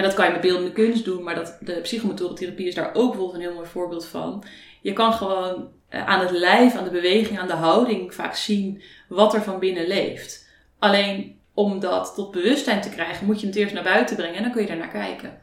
En 0.00 0.06
dat 0.06 0.14
kan 0.14 0.26
je 0.26 0.32
met 0.32 0.40
beeldende 0.40 0.72
kunst 0.72 1.04
doen, 1.04 1.22
maar 1.22 1.34
dat, 1.34 1.56
de 1.60 1.72
psychomotorentherapie 1.72 2.66
is 2.66 2.74
daar 2.74 2.94
ook 2.94 3.10
bijvoorbeeld 3.10 3.34
een 3.34 3.40
heel 3.40 3.54
mooi 3.54 3.68
voorbeeld 3.68 4.06
van. 4.06 4.44
Je 4.80 4.92
kan 4.92 5.12
gewoon 5.12 5.68
aan 5.90 6.20
het 6.20 6.30
lijf, 6.30 6.74
aan 6.74 6.84
de 6.84 6.90
beweging, 6.90 7.38
aan 7.38 7.46
de 7.46 7.52
houding 7.52 8.14
vaak 8.14 8.34
zien 8.34 8.82
wat 9.08 9.34
er 9.34 9.42
van 9.42 9.58
binnen 9.58 9.86
leeft. 9.86 10.48
Alleen 10.78 11.38
om 11.54 11.80
dat 11.80 12.12
tot 12.14 12.30
bewustzijn 12.30 12.80
te 12.80 12.88
krijgen, 12.88 13.26
moet 13.26 13.40
je 13.40 13.46
het 13.46 13.56
eerst 13.56 13.74
naar 13.74 13.82
buiten 13.82 14.16
brengen 14.16 14.36
en 14.36 14.42
dan 14.42 14.52
kun 14.52 14.60
je 14.62 14.68
daar 14.68 14.76
naar 14.76 14.88
kijken. 14.88 15.40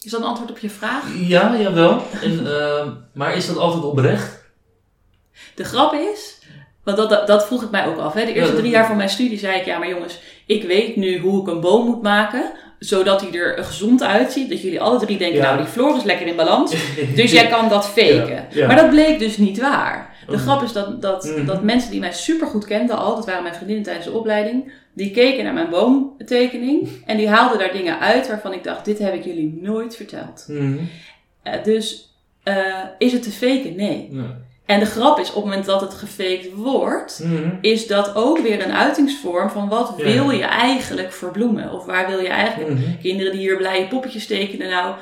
Is 0.00 0.10
dat 0.10 0.20
een 0.20 0.26
antwoord 0.26 0.50
op 0.50 0.58
je 0.58 0.70
vraag? 0.70 1.04
Ja, 1.20 1.56
jawel. 1.58 2.02
En, 2.22 2.40
uh, 2.42 2.92
maar 3.14 3.36
is 3.36 3.46
dat 3.46 3.56
altijd 3.56 3.84
oprecht? 3.84 4.44
De 5.54 5.64
grap 5.64 5.92
is, 5.92 6.42
want 6.84 6.96
dat, 6.96 7.10
dat, 7.10 7.26
dat, 7.26 7.46
vroeg 7.46 7.62
ik 7.62 7.70
mij 7.70 7.86
ook 7.86 7.98
af. 7.98 8.14
Hè. 8.14 8.24
De 8.24 8.32
eerste 8.32 8.52
Ja, 8.52 8.58
drie 8.58 8.70
jaar 8.70 8.86
van 8.86 8.96
mijn 8.96 9.08
studie 9.08 9.38
zei 9.38 9.58
ik, 9.58 9.64
ja 9.64 9.78
maar 9.78 9.88
jongens, 9.88 10.20
ik 10.46 10.62
weet 10.64 10.96
nu 10.96 11.18
hoe 11.18 11.40
ik 11.40 11.46
een 11.46 11.60
boom 11.60 11.86
moet 11.86 12.02
maken. 12.02 12.52
Zodat 12.84 13.20
hij 13.20 13.32
er 13.32 13.64
gezond 13.64 14.02
uitziet. 14.02 14.48
Dat 14.50 14.62
jullie 14.62 14.80
alle 14.80 14.98
drie 14.98 15.18
denken, 15.18 15.36
Ja. 15.38 15.42
nou 15.44 15.56
die 15.56 15.66
Floor 15.66 15.96
is 15.96 16.02
lekker 16.02 16.26
in 16.26 16.36
balans. 16.36 16.74
Dus 17.14 17.32
jij 17.32 17.46
kan 17.46 17.68
dat 17.68 17.86
faken. 17.86 18.28
Ja, 18.28 18.46
ja. 18.50 18.66
Maar 18.66 18.76
dat 18.76 18.90
bleek 18.90 19.18
dus 19.18 19.36
niet 19.36 19.60
waar. 19.60 20.10
De 20.26 20.32
Oh. 20.32 20.38
grap 20.38 20.62
is 20.62 20.72
dat, 20.72 21.02
dat, 21.02 21.24
Mhm. 21.24 21.46
dat 21.46 21.62
mensen 21.62 21.90
die 21.90 22.00
mij 22.00 22.12
super 22.12 22.46
goed 22.46 22.64
kenden 22.64 22.96
al, 22.98 23.14
dat 23.14 23.26
waren 23.26 23.42
mijn 23.42 23.54
vriendinnen 23.54 23.84
tijdens 23.84 24.06
de 24.06 24.12
opleiding, 24.12 24.72
die 24.94 25.10
keken 25.10 25.44
naar 25.44 25.52
mijn 25.54 25.70
boomtekening 25.70 26.88
en 27.06 27.16
die 27.16 27.28
haalden 27.28 27.58
daar 27.58 27.72
dingen 27.72 27.98
uit 28.00 28.28
waarvan 28.28 28.52
ik 28.52 28.64
dacht, 28.64 28.84
dit 28.84 28.98
heb 28.98 29.14
ik 29.14 29.24
jullie 29.24 29.58
nooit 29.62 29.96
verteld. 29.96 30.44
Mhm. 30.48 30.78
Eh, 31.42 31.62
dus 31.64 32.14
eh, 32.42 32.56
is 32.98 33.12
het 33.12 33.22
te 33.22 33.30
faken? 33.30 33.76
Nee. 33.76 34.08
En 34.66 34.78
de 34.80 34.86
grap 34.86 35.18
is, 35.18 35.28
op 35.28 35.34
het 35.34 35.44
moment 35.44 35.64
dat 35.64 35.80
het 35.80 35.94
gefaked 35.94 36.52
wordt, 36.54 37.20
Mhm. 37.24 37.48
is 37.60 37.86
dat 37.86 38.14
ook 38.14 38.38
weer 38.38 38.64
een 38.64 38.72
uitingsvorm 38.72 39.50
van 39.50 39.68
wat 39.68 39.94
Ja. 39.96 40.04
wil 40.04 40.30
je 40.30 40.42
eigenlijk 40.44 41.12
verbloemen? 41.12 41.72
Of 41.72 41.84
waar 41.84 42.08
wil 42.08 42.20
je 42.20 42.28
eigenlijk 42.28 42.70
Mhm. 42.70 42.82
kinderen 43.00 43.32
die 43.32 43.40
hier 43.40 43.56
blije 43.56 43.88
poppetjes 43.88 44.26
tekenen, 44.26 44.68
nou, 44.70 44.94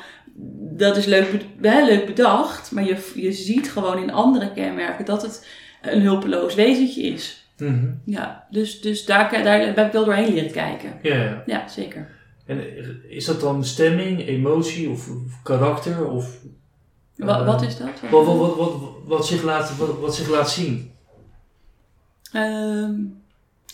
dat 0.76 0.96
is 0.96 1.04
leuk, 1.06 1.26
hè, 1.60 1.84
leuk 1.84 2.06
bedacht. 2.06 2.72
Maar 2.72 2.84
je, 2.84 3.10
je 3.14 3.32
ziet 3.32 3.70
gewoon 3.72 4.02
in 4.02 4.12
andere 4.12 4.52
kenmerken 4.52 5.04
dat 5.04 5.22
het 5.22 5.46
een 5.82 6.00
hulpeloos 6.00 6.54
wezentje 6.54 7.02
is. 7.02 7.48
Mhm. 7.58 7.86
Ja, 8.04 8.46
dus, 8.50 8.80
dus 8.80 9.04
daar, 9.04 9.42
daar 9.44 9.60
heb 9.60 9.78
ik 9.78 9.92
wel 9.92 10.04
doorheen 10.04 10.34
leren 10.34 10.50
kijken. 10.52 10.98
Ja, 11.02 11.14
ja. 11.22 11.42
Ja, 11.46 11.68
zeker. 11.68 12.08
En 12.46 12.60
is 13.10 13.24
dat 13.24 13.40
dan 13.40 13.64
stemming, 13.64 14.26
emotie 14.26 14.88
of, 14.90 15.08
of 15.08 15.42
karakter? 15.42 16.10
Of, 16.10 16.26
Wat, 17.26 17.40
eh, 17.40 17.46
wat 17.46 17.62
is 17.62 17.76
dat? 17.76 17.88
Wat, 18.10 18.24
wat, 18.24 18.56
wat, 18.56 18.72
wat, 19.04 19.26
zich 19.26 19.42
laat, 19.42 19.76
wat, 19.76 19.98
wat 20.00 20.14
zich 20.14 20.28
laat 20.28 20.50
zien? 20.50 20.92
Ehm, 22.32 22.92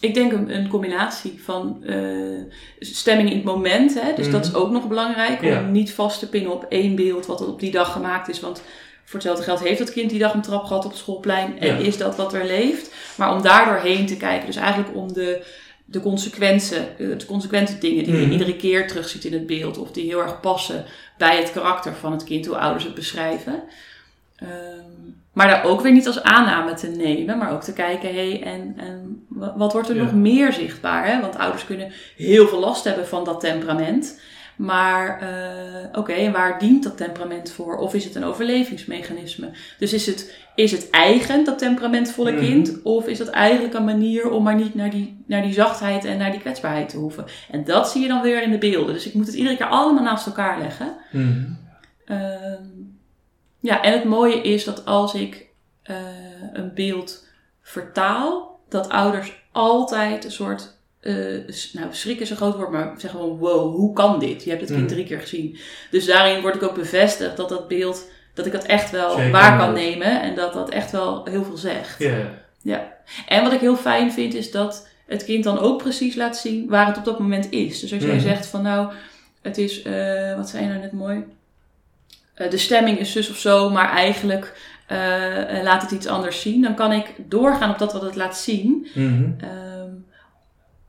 ik 0.01 0.15
denk 0.15 0.33
een, 0.33 0.55
een 0.57 0.69
combinatie 0.69 1.41
van 1.45 1.85
eh, 1.85 2.43
stemming 2.79 3.31
in 3.31 3.37
het 3.37 3.45
moment. 3.45 4.01
Hè? 4.01 4.15
Dus 4.15 4.31
dat 4.31 4.45
is 4.45 4.51
Mhm. 4.51 4.61
ook 4.61 4.71
nog 4.71 4.89
belangrijk. 4.89 5.43
Ja. 5.43 5.61
Om 5.61 5.71
niet 5.73 5.93
vast 5.93 6.19
te 6.19 6.29
pinnen 6.29 6.53
op 6.53 6.67
één 6.69 6.95
beeld 6.95 7.27
wat 7.27 7.47
op 7.47 7.61
die 7.61 7.71
dag 7.71 7.93
gemaakt 7.93 8.29
is. 8.29 8.41
Want 8.41 8.63
voor 9.05 9.15
hetzelfde 9.15 9.43
geld 9.45 9.61
heeft 9.61 9.79
dat 9.79 9.93
kind 9.93 10.11
die 10.11 10.19
dag 10.19 10.35
een 10.35 10.43
trap 10.43 10.65
gehad 10.65 10.85
op 10.85 10.91
het 10.91 11.01
schoolplein. 11.01 11.59
En 11.61 11.67
Ja. 11.67 11.87
is 11.87 11.97
dat 11.99 12.17
wat 12.17 12.35
er 12.35 12.45
leeft. 12.47 12.95
Maar 13.17 13.33
om 13.35 13.43
daar 13.43 13.65
doorheen 13.65 14.07
te 14.07 14.17
kijken. 14.17 14.47
Dus 14.47 14.57
eigenlijk 14.57 14.97
om 14.97 15.13
de, 15.13 15.45
de 15.89 16.01
consequenties, 16.01 16.69
de 16.99 17.25
consequente 17.27 17.79
dingen 17.79 18.05
die 18.05 18.13
Mhm. 18.13 18.23
je 18.23 18.31
iedere 18.31 18.57
keer 18.57 18.89
terugziet 18.89 19.25
in 19.25 19.33
het 19.33 19.47
beeld. 19.47 19.79
Of 19.79 19.91
die 19.91 20.05
heel 20.05 20.23
erg 20.23 20.41
passen 20.41 20.85
bij 21.19 21.37
het 21.37 21.53
karakter 21.53 21.95
van 21.95 22.13
het 22.13 22.25
kind. 22.25 22.47
Hoe 22.47 22.57
ouders 22.59 22.85
het 22.85 22.95
beschrijven. 22.95 23.63
Ehm, 24.37 24.51
maar 25.33 25.49
daar 25.49 25.65
ook 25.65 25.81
weer 25.81 25.93
niet 25.93 26.07
als 26.07 26.23
aanname 26.23 26.75
te 26.75 26.87
nemen, 26.89 27.39
maar 27.39 27.53
ook 27.53 27.63
te 27.63 27.73
kijken, 27.73 28.15
hé, 28.15 28.31
hey, 28.31 28.43
en, 28.43 28.75
en 28.77 29.25
wa- 29.29 29.55
wat 29.57 29.73
wordt 29.73 29.89
er 29.89 29.97
Ja. 29.97 30.03
nog 30.03 30.13
meer 30.15 30.53
zichtbaar? 30.53 31.07
Hè? 31.07 31.21
Want 31.21 31.37
ouders 31.37 31.65
kunnen 31.65 31.93
heel 32.17 32.49
veel 32.49 32.59
last 32.61 32.85
hebben 32.85 33.07
van 33.07 33.25
dat 33.25 33.41
temperament. 33.41 34.21
Maar 34.57 35.21
eh, 35.21 35.99
oké, 35.99 36.13
en 36.13 36.33
waar 36.33 36.59
dient 36.59 36.83
dat 36.83 36.97
temperament 36.97 37.51
voor? 37.51 37.77
Of 37.77 37.95
is 37.95 38.05
het 38.05 38.15
een 38.15 38.25
overlevingsmechanisme? 38.25 39.51
Dus 39.79 39.93
is 39.93 40.07
het, 40.07 40.35
is 40.57 40.73
het 40.73 40.91
eigen, 40.91 41.45
dat 41.45 41.59
temperamentvolle 41.59 42.31
Mhm. 42.33 42.41
kind? 42.41 42.83
Of 42.83 43.07
is 43.07 43.19
dat 43.19 43.29
eigenlijk 43.29 43.75
een 43.75 43.85
manier 43.85 44.31
om 44.31 44.43
maar 44.43 44.55
niet 44.55 44.75
naar 44.75 44.91
die, 44.91 45.25
naar 45.27 45.43
die 45.43 45.53
zachtheid 45.53 46.05
en 46.05 46.19
naar 46.19 46.31
die 46.31 46.41
kwetsbaarheid 46.41 46.89
te 46.89 46.97
hoeven? 46.97 47.25
En 47.51 47.65
dat 47.65 47.91
zie 47.91 48.03
je 48.03 48.09
dan 48.09 48.23
weer 48.23 48.43
in 48.43 48.51
de 48.51 48.59
beelden. 48.59 48.95
Dus 48.95 49.07
ik 49.07 49.15
moet 49.15 49.27
het 49.27 49.35
iedere 49.35 49.57
keer 49.57 49.67
allemaal 49.67 50.03
naast 50.05 50.27
elkaar 50.27 50.59
leggen. 50.59 50.97
Mhm. 51.13 51.45
Ehm, 52.05 52.63
ja, 53.61 53.83
en 53.83 53.93
het 53.93 54.05
mooie 54.05 54.43
is 54.43 54.65
dat 54.65 54.85
als 54.85 55.15
ik 55.15 55.45
eh, 55.83 55.97
een 56.53 56.75
beeld 56.75 57.27
vertaal, 57.63 58.61
dat 58.69 58.89
ouders 58.89 59.33
altijd 59.53 60.25
een 60.25 60.31
soort. 60.33 60.75
eh, 61.01 61.15
nou, 61.73 61.87
schrik 61.91 62.21
is 62.21 62.31
een 62.31 62.37
groot 62.37 62.57
woord, 62.57 62.71
maar 62.71 62.95
zeggen 62.99 63.21
gewoon: 63.21 63.39
wow, 63.39 63.75
hoe 63.75 63.93
kan 63.93 64.19
dit? 64.19 64.45
Je 64.45 64.51
hebt 64.51 64.63
het 64.63 64.71
kind 64.71 64.83
Mhm. 64.85 64.93
drie 64.93 65.05
keer 65.05 65.21
gezien. 65.21 65.59
Dus 65.91 66.07
daarin 66.07 66.41
word 66.43 66.55
ik 66.55 66.63
ook 66.63 66.75
bevestigd 66.75 67.37
dat 67.37 67.49
dat 67.49 67.69
beeld, 67.69 68.11
dat 68.37 68.47
ik 68.47 68.53
dat 68.53 68.65
echt 68.65 68.91
wel 68.91 69.11
Zeker. 69.17 69.31
waar 69.31 69.59
kan 69.59 69.73
nemen 69.73 70.23
en 70.23 70.35
dat 70.35 70.53
dat 70.53 70.71
echt 70.71 70.91
wel 70.91 71.25
heel 71.25 71.45
veel 71.45 71.57
zegt. 71.57 71.99
Ja, 71.99 72.17
ja. 72.63 72.93
En 73.29 73.43
wat 73.43 73.53
ik 73.53 73.61
heel 73.61 73.77
fijn 73.77 74.13
vind, 74.13 74.35
is 74.35 74.51
dat 74.51 74.89
het 75.07 75.25
kind 75.25 75.45
dan 75.45 75.59
ook 75.59 75.79
precies 75.79 76.15
laat 76.15 76.37
zien 76.37 76.69
waar 76.69 76.87
het 76.87 76.97
op 76.97 77.05
dat 77.05 77.19
moment 77.19 77.51
is. 77.51 77.81
Dus 77.81 77.93
als 77.93 78.03
jij 78.03 78.15
Mhm. 78.15 78.23
zegt 78.27 78.47
van 78.47 78.63
nou, 78.63 78.93
het 79.43 79.59
is, 79.59 79.83
eh, 79.83 80.37
wat 80.37 80.49
zei 80.49 80.63
je 80.63 80.69
nou 80.69 80.81
net 80.81 80.93
mooi? 80.93 81.25
Eh, 82.35 82.51
de 82.51 82.57
stemming 82.57 82.99
is 82.99 83.13
zus 83.13 83.31
of 83.31 83.37
zo, 83.37 83.71
maar 83.71 83.91
eigenlijk 83.91 84.75
eh, 84.87 85.63
laat 85.63 85.83
het 85.83 85.91
iets 85.91 86.07
anders 86.07 86.41
zien. 86.41 86.63
Dan 86.63 86.75
kan 86.75 86.93
ik 86.93 87.15
doorgaan 87.19 87.71
op 87.71 87.79
dat 87.79 87.93
wat 87.93 88.03
het 88.03 88.15
laat 88.17 88.37
zien. 88.37 88.87
Mhm. 88.95 89.31
Ehm, 89.41 89.91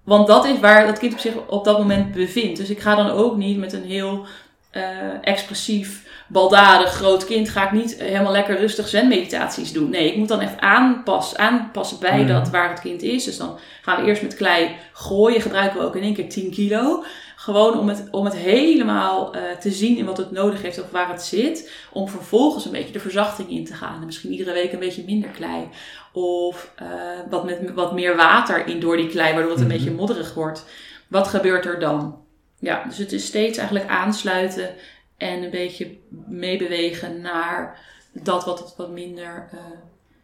want 0.04 0.28
dat 0.28 0.46
is 0.46 0.60
waar 0.60 0.86
dat 0.88 1.00
kind 1.00 1.14
op 1.14 1.20
zich 1.20 1.34
op 1.48 1.66
dat 1.66 1.78
moment 1.78 2.12
bevindt. 2.14 2.58
Dus 2.60 2.70
ik 2.70 2.80
ga 2.80 2.96
dan 2.96 3.10
ook 3.10 3.38
niet 3.38 3.58
met 3.58 3.74
een 3.74 3.84
heel 3.84 4.26
eh, 4.70 4.84
expressief, 5.22 6.06
baldadig 6.28 6.90
groot 6.94 7.26
kind... 7.26 7.50
ga 7.50 7.66
ik 7.66 7.72
niet 7.72 7.96
helemaal 8.02 8.32
lekker 8.32 8.58
rustig 8.58 8.88
zen-meditaties 8.88 9.72
doen. 9.74 9.90
Nee, 9.90 10.12
ik 10.12 10.18
moet 10.18 10.28
dan 10.28 10.40
echt 10.42 10.60
aanpassen, 10.60 11.40
aanpassen 11.40 12.00
bij 12.00 12.18
Mhm. 12.20 12.28
dat 12.28 12.50
waar 12.50 12.70
het 12.70 12.80
kind 12.80 13.02
is. 13.02 13.24
Dus 13.24 13.38
dan 13.38 13.58
gaan 13.82 14.02
we 14.02 14.08
eerst 14.08 14.22
met 14.22 14.36
klei 14.36 14.76
gooien. 14.94 15.42
Gebruiken 15.42 15.80
we 15.80 15.86
ook 15.86 15.96
in 15.96 16.02
één 16.04 16.14
keer 16.14 16.30
10 16.30 16.52
kilo. 16.52 17.04
Gewoon 17.36 17.80
om 17.80 17.88
het, 17.88 18.08
om 18.12 18.26
het 18.26 18.36
helemaal 18.36 19.34
eh, 19.34 19.42
te 19.60 19.72
zien 19.72 19.98
in 19.98 20.06
wat 20.06 20.18
het 20.18 20.32
nodig 20.32 20.62
heeft 20.62 20.82
of 20.84 20.92
waar 20.92 21.10
het 21.10 21.24
zit. 21.24 21.72
Om 21.92 22.10
vervolgens 22.10 22.66
een 22.66 22.72
beetje 22.72 22.94
de 22.94 23.00
verzachting 23.00 23.50
in 23.50 23.66
te 23.66 23.74
gaan. 23.74 24.00
En 24.00 24.06
misschien 24.06 24.32
iedere 24.32 24.54
week 24.54 24.74
een 24.74 24.80
beetje 24.80 25.04
minder 25.06 25.30
klei. 25.30 25.70
Of 26.14 26.72
eh, 26.76 26.86
wat, 27.30 27.44
met, 27.46 27.74
wat 27.74 27.94
meer 27.94 28.16
water 28.16 28.68
in 28.68 28.80
door 28.80 28.98
die 28.98 29.08
klei, 29.10 29.34
waardoor 29.34 29.52
het 29.52 29.60
een 29.62 29.68
Mhm. 29.68 29.76
beetje 29.78 29.92
modderig 29.92 30.34
wordt. 30.34 30.66
Wat 31.08 31.28
gebeurt 31.28 31.66
er 31.66 31.80
dan? 31.80 32.26
Ja, 32.60 32.84
dus 32.84 32.98
het 32.98 33.12
is 33.12 33.26
steeds 33.26 33.58
eigenlijk 33.58 33.90
aansluiten 33.90 34.70
en 35.18 35.44
een 35.44 35.50
beetje 35.50 35.98
meebewegen 36.28 37.22
naar 37.22 37.80
dat 38.14 38.46
wat 38.46 38.60
het 38.60 38.74
wat 38.78 38.90
minder 38.90 39.48
eh, 39.52 39.60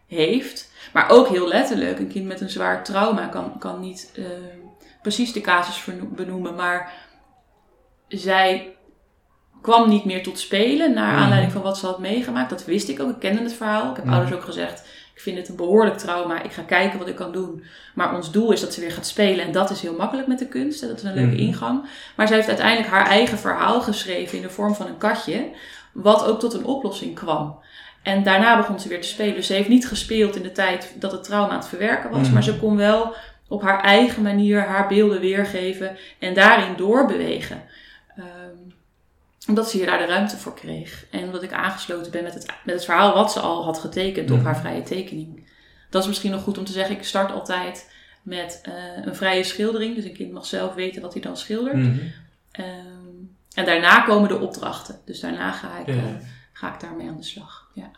heeft. 0.08 0.72
Maar 0.94 1.10
ook 1.10 1.28
heel 1.28 1.48
letterlijk, 1.48 2.00
een 2.00 2.08
kind 2.08 2.26
met 2.28 2.42
een 2.42 2.50
zwaar 2.50 2.84
trauma 2.84 3.26
kan, 3.28 3.58
kan 3.60 3.80
niet 3.80 4.12
eh, 4.16 4.24
precies 5.02 5.34
de 5.34 5.42
casus 5.42 5.86
benoemen, 6.16 6.56
maar 6.56 6.94
zij 8.08 8.76
kwam 9.62 9.90
niet 9.90 10.06
meer 10.06 10.24
tot 10.24 10.40
spelen 10.40 10.94
naar 10.94 11.14
Mhm. 11.14 11.22
aanleiding 11.22 11.52
van 11.52 11.62
wat 11.62 11.78
ze 11.78 11.86
had 11.86 12.00
meegemaakt. 12.00 12.50
Dat 12.50 12.66
wist 12.66 12.90
ik 12.90 13.00
ook, 13.00 13.10
ik 13.10 13.20
kende 13.20 13.42
het 13.42 13.54
verhaal. 13.54 13.90
Ik 13.90 13.96
heb 13.96 14.06
Mhm. 14.06 14.14
ouders 14.14 14.36
ook 14.36 14.44
gezegd, 14.44 14.84
ik 15.16 15.22
vind 15.22 15.38
het 15.38 15.50
een 15.50 15.56
behoorlijk 15.56 15.98
trauma, 15.98 16.42
ik 16.44 16.52
ga 16.52 16.62
kijken 16.62 17.00
wat 17.00 17.08
ik 17.08 17.16
kan 17.16 17.32
doen. 17.32 17.64
Maar 17.96 18.16
ons 18.16 18.32
doel 18.32 18.52
is 18.52 18.62
dat 18.62 18.74
ze 18.74 18.80
weer 18.82 18.92
gaat 18.92 19.08
spelen 19.08 19.46
en 19.46 19.52
dat 19.52 19.70
is 19.70 19.82
heel 19.82 19.96
makkelijk 19.96 20.28
met 20.28 20.40
de 20.40 20.48
kunst. 20.48 20.82
Dat 20.82 20.98
is 20.98 21.04
een 21.04 21.14
leuke 21.14 21.32
Mhm. 21.36 21.40
ingang. 21.46 21.86
Maar 22.16 22.28
zij 22.28 22.36
heeft 22.36 22.48
uiteindelijk 22.48 22.90
haar 22.90 23.06
eigen 23.08 23.38
verhaal 23.38 23.82
geschreven 23.82 24.38
in 24.38 24.44
de 24.44 24.50
vorm 24.50 24.76
van 24.76 24.88
een 24.88 24.98
katje, 24.98 25.46
wat 25.92 26.26
ook 26.26 26.40
tot 26.40 26.54
een 26.54 26.66
oplossing 26.66 27.16
kwam. 27.16 27.60
En 28.04 28.24
daarna 28.24 28.58
begon 28.58 28.80
ze 28.80 28.88
weer 28.88 29.02
te 29.02 29.08
spelen. 29.08 29.36
Dus 29.36 29.48
ze 29.48 29.54
heeft 29.54 29.70
niet 29.70 29.88
gespeeld 29.88 30.36
in 30.36 30.42
de 30.44 30.52
tijd 30.52 30.94
dat 31.00 31.12
het 31.12 31.24
trauma 31.24 31.50
aan 31.52 31.58
het 31.60 31.68
verwerken 31.68 32.10
was, 32.10 32.22
Mhm. 32.22 32.34
maar 32.34 32.44
ze 32.44 32.58
kon 32.60 32.78
wel 32.78 33.16
op 33.48 33.62
haar 33.62 33.82
eigen 33.84 34.22
manier 34.22 34.62
haar 34.62 34.88
beelden 34.88 35.20
weergeven 35.20 35.98
en 36.20 36.34
daarin 36.34 36.76
doorbewegen. 36.78 37.64
Omdat 39.48 39.70
ze 39.70 39.78
hier 39.78 39.86
daar 39.86 39.98
de 39.98 40.06
ruimte 40.06 40.38
voor 40.38 40.54
kreeg. 40.54 41.06
En 41.12 41.24
omdat 41.24 41.44
ik 41.44 41.52
aangesloten 41.54 42.12
ben 42.12 42.24
met 42.24 42.34
het, 42.34 42.46
met 42.66 42.76
het 42.76 42.86
verhaal 42.86 43.14
wat 43.14 43.32
ze 43.32 43.40
al 43.40 43.64
had 43.64 43.78
getekend 43.80 44.32
op 44.32 44.38
Mhm. 44.38 44.46
haar 44.46 44.58
vrije 44.60 44.84
tekening. 44.84 45.50
Dat 45.90 46.02
is 46.02 46.08
misschien 46.08 46.32
nog 46.32 46.44
goed 46.44 46.58
om 46.58 46.66
te 46.66 46.72
zeggen. 46.72 46.96
Ik 46.96 47.04
start 47.04 47.32
altijd 47.32 47.92
met 48.22 48.60
eh, 48.64 48.74
een 49.06 49.16
vrije 49.16 49.44
schildering. 49.44 49.96
Dus 49.96 50.06
een 50.06 50.14
kind 50.14 50.32
mag 50.32 50.46
zelf 50.46 50.74
weten 50.74 51.02
wat 51.02 51.14
hij 51.14 51.22
dan 51.22 51.38
schildert. 51.38 51.76
Mhm. 51.76 51.98
Ehm, 52.52 52.68
en 53.54 53.66
daarna 53.66 54.02
komen 54.02 54.30
de 54.30 54.40
opdrachten. 54.40 55.00
Dus 55.06 55.20
daarna 55.20 55.52
ga 55.52 55.80
ik, 55.80 55.88
Ja. 55.88 55.94
eh, 55.94 56.04
ga 56.54 56.74
ik 56.74 56.80
daarmee 56.80 57.08
aan 57.10 57.18
de 57.18 57.24
slag. 57.24 57.70
Ja. 57.74 57.92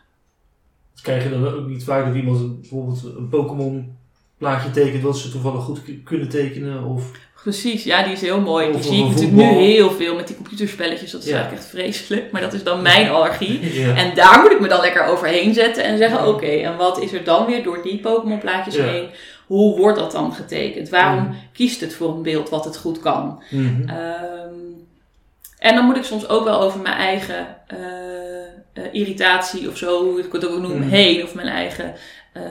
Dus 0.92 1.02
krijg 1.02 1.22
je 1.22 1.30
dan 1.30 1.46
ook 1.48 1.66
niet 1.66 1.84
vaak 1.84 2.04
dat 2.06 2.14
iemand 2.14 2.60
bijvoorbeeld 2.60 3.04
een 3.04 3.28
Pokémon 3.28 3.96
plaatje 4.38 4.70
tekent 4.70 5.02
wat 5.02 5.18
ze 5.18 5.30
toevallig 5.30 5.62
goed 5.64 5.80
kunnen 6.04 6.28
tekenen? 6.28 6.84
Of... 6.84 7.10
Precies, 7.46 7.84
ja, 7.84 8.02
die 8.02 8.12
is 8.12 8.20
heel 8.20 8.40
mooi. 8.40 8.72
Die 8.72 8.82
zie 8.82 8.98
ik 9.04 9.08
natuurlijk 9.08 9.32
nu 9.36 9.42
heel 9.44 9.90
veel 9.90 10.14
met 10.14 10.26
die 10.26 10.36
computerspelletjes. 10.36 11.10
Dat 11.10 11.22
is 11.22 11.28
Ja. 11.28 11.32
eigenlijk 11.34 11.62
echt 11.62 11.70
vreselijk. 11.72 12.30
Maar 12.30 12.40
dat 12.40 12.52
is 12.52 12.62
dan 12.62 12.82
mijn 12.82 13.08
allergie. 13.10 13.74
ja. 13.82 13.94
En 13.94 14.14
daar 14.14 14.40
moet 14.42 14.50
ik 14.52 14.60
me 14.60 14.68
dan 14.68 14.80
lekker 14.80 15.04
overheen 15.04 15.54
zetten 15.54 15.84
en 15.84 15.98
zeggen: 15.98 16.18
Ja. 16.18 16.28
oké, 16.28 16.46
en 16.46 16.76
wat 16.76 17.00
is 17.02 17.12
er 17.12 17.24
dan 17.24 17.46
weer 17.46 17.62
door 17.62 17.82
die 17.82 17.98
Pokémon-plaatjes 18.00 18.76
heen? 18.76 19.08
Hoe 19.46 19.78
wordt 19.78 19.98
dat 19.98 20.12
dan 20.12 20.32
getekend? 20.32 20.88
Waarom 20.88 21.22
Mhm. 21.24 21.32
kiest 21.52 21.80
het 21.80 21.94
voor 21.94 22.08
een 22.14 22.22
beeld 22.22 22.48
wat 22.48 22.64
het 22.64 22.76
goed 22.76 23.00
kan? 23.00 23.42
Mhm. 23.50 23.88
Ehm, 23.88 24.54
en 25.58 25.74
dan 25.74 25.84
moet 25.84 25.96
ik 25.96 26.04
soms 26.04 26.28
ook 26.28 26.44
wel 26.44 26.60
over 26.60 26.80
mijn 26.80 26.96
eigen 26.96 27.46
eh, 27.66 27.76
eh, 28.72 28.84
irritatie 28.92 29.68
of 29.68 29.76
zo, 29.76 30.04
hoe 30.04 30.18
ik 30.20 30.32
het 30.32 30.46
ook 30.48 30.60
noem, 30.60 30.78
Mhm. 30.78 30.88
heen. 30.88 31.22
Of 31.22 31.34
mijn 31.34 31.48
eigen. 31.48 31.94
eh, 32.32 32.42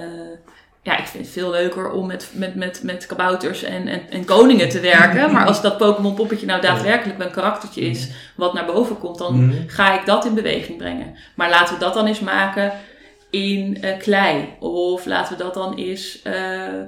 ja, 0.85 0.97
ik 0.97 1.05
vind 1.05 1.23
het 1.23 1.33
veel 1.33 1.49
leuker 1.49 1.91
om 1.91 2.07
met, 2.07 2.29
met, 2.33 2.55
met, 2.55 2.79
met 2.83 3.05
kabouters 3.05 3.63
en, 3.63 3.87
en, 3.87 4.01
en 4.09 4.25
koningen 4.25 4.69
te 4.69 4.79
werken. 4.79 5.31
maar 5.31 5.45
als 5.45 5.61
dat 5.61 5.77
Pokémon 5.77 6.13
poppetje 6.13 6.45
nou 6.45 6.61
daadwerkelijk 6.61 7.19
een 7.19 7.31
karaktertje 7.31 7.81
is 7.81 8.09
wat 8.35 8.53
naar 8.53 8.65
boven 8.65 8.97
komt, 8.99 9.17
dan 9.17 9.45
Mhm. 9.45 9.67
ga 9.67 9.99
ik 9.99 10.05
dat 10.05 10.25
in 10.25 10.33
beweging 10.33 10.77
brengen. 10.77 11.15
Maar 11.35 11.49
laten 11.49 11.73
we 11.73 11.79
dat 11.79 11.93
dan 11.93 12.05
eens 12.07 12.19
maken 12.19 12.73
in 13.29 13.77
eh, 13.81 13.97
klei. 13.97 14.47
Of 14.59 15.05
laten 15.05 15.37
we 15.37 15.43
dat 15.43 15.53
dan 15.53 15.75
eens... 15.77 16.21
eh, 16.21 16.79
eh, 16.79 16.87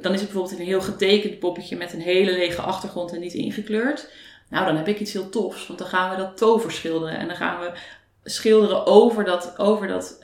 dan 0.00 0.12
is 0.12 0.20
het 0.20 0.30
bijvoorbeeld 0.30 0.58
een 0.58 0.66
heel 0.66 0.80
getekend 0.80 1.38
poppetje 1.38 1.76
met 1.76 1.92
een 1.92 2.00
hele 2.00 2.32
lege 2.32 2.60
achtergrond 2.62 3.12
en 3.12 3.20
niet 3.20 3.34
ingekleurd. 3.34 4.08
Nou, 4.50 4.66
dan 4.66 4.76
heb 4.76 4.88
ik 4.88 5.00
iets 5.00 5.12
heel 5.12 5.28
tofs, 5.28 5.66
want 5.66 5.78
dan 5.78 5.88
gaan 5.88 6.10
we 6.10 6.16
dat 6.16 6.36
tover 6.36 6.72
schilderen. 6.72 7.18
En 7.18 7.26
dan 7.26 7.36
gaan 7.36 7.60
we 7.60 7.70
schilderen 8.24 8.86
over 8.86 9.24
dat, 9.24 9.54
over 9.58 9.88
dat 9.88 10.18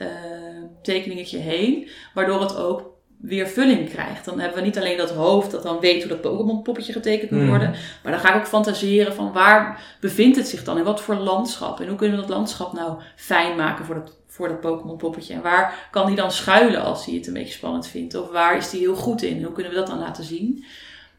tekeningetje 0.81 1.37
heen, 1.37 1.89
waardoor 2.13 2.41
het 2.41 2.55
ook 2.57 2.90
weer 3.21 3.47
vulling 3.47 3.89
krijgt. 3.89 4.25
Dan 4.25 4.39
hebben 4.39 4.59
we 4.59 4.65
niet 4.65 4.77
alleen 4.77 4.97
dat 4.97 5.11
hoofd 5.11 5.51
dat 5.51 5.63
dan 5.63 5.79
weet 5.79 5.99
hoe 6.01 6.09
dat 6.11 6.21
Pokémon 6.21 6.61
poppetje 6.61 6.93
getekend 6.93 7.31
moet 7.31 7.39
Mhm. 7.39 7.49
worden, 7.49 7.71
maar 8.03 8.11
dan 8.11 8.21
ga 8.21 8.29
ik 8.33 8.35
ook 8.41 8.47
fantaseren 8.47 9.13
van 9.13 9.31
waar 9.31 9.83
bevindt 9.99 10.37
het 10.37 10.47
zich 10.47 10.63
dan 10.63 10.77
in 10.77 10.83
wat 10.83 11.01
voor 11.01 11.15
landschap 11.15 11.79
en 11.79 11.87
hoe 11.87 11.95
kunnen 11.97 12.15
we 12.19 12.21
dat 12.25 12.35
landschap 12.35 12.73
nou 12.73 13.01
fijn 13.15 13.55
maken 13.57 13.85
voor 13.85 13.95
dat, 13.95 14.15
voor 14.27 14.47
dat 14.47 14.59
Pokémon 14.61 14.97
poppetje 14.97 15.33
en 15.33 15.41
waar 15.41 15.87
kan 15.91 16.05
die 16.05 16.15
dan 16.15 16.31
schuilen 16.31 16.81
als 16.81 17.05
hij 17.05 17.15
het 17.15 17.27
een 17.27 17.33
beetje 17.33 17.53
spannend 17.53 17.87
vindt 17.87 18.15
of 18.15 18.31
waar 18.31 18.57
is 18.57 18.71
hij 18.71 18.79
heel 18.79 18.95
goed 18.95 19.21
in 19.21 19.43
hoe 19.43 19.53
kunnen 19.53 19.71
we 19.71 19.77
dat 19.77 19.87
dan 19.87 19.99
laten 19.99 20.23
zien? 20.23 20.65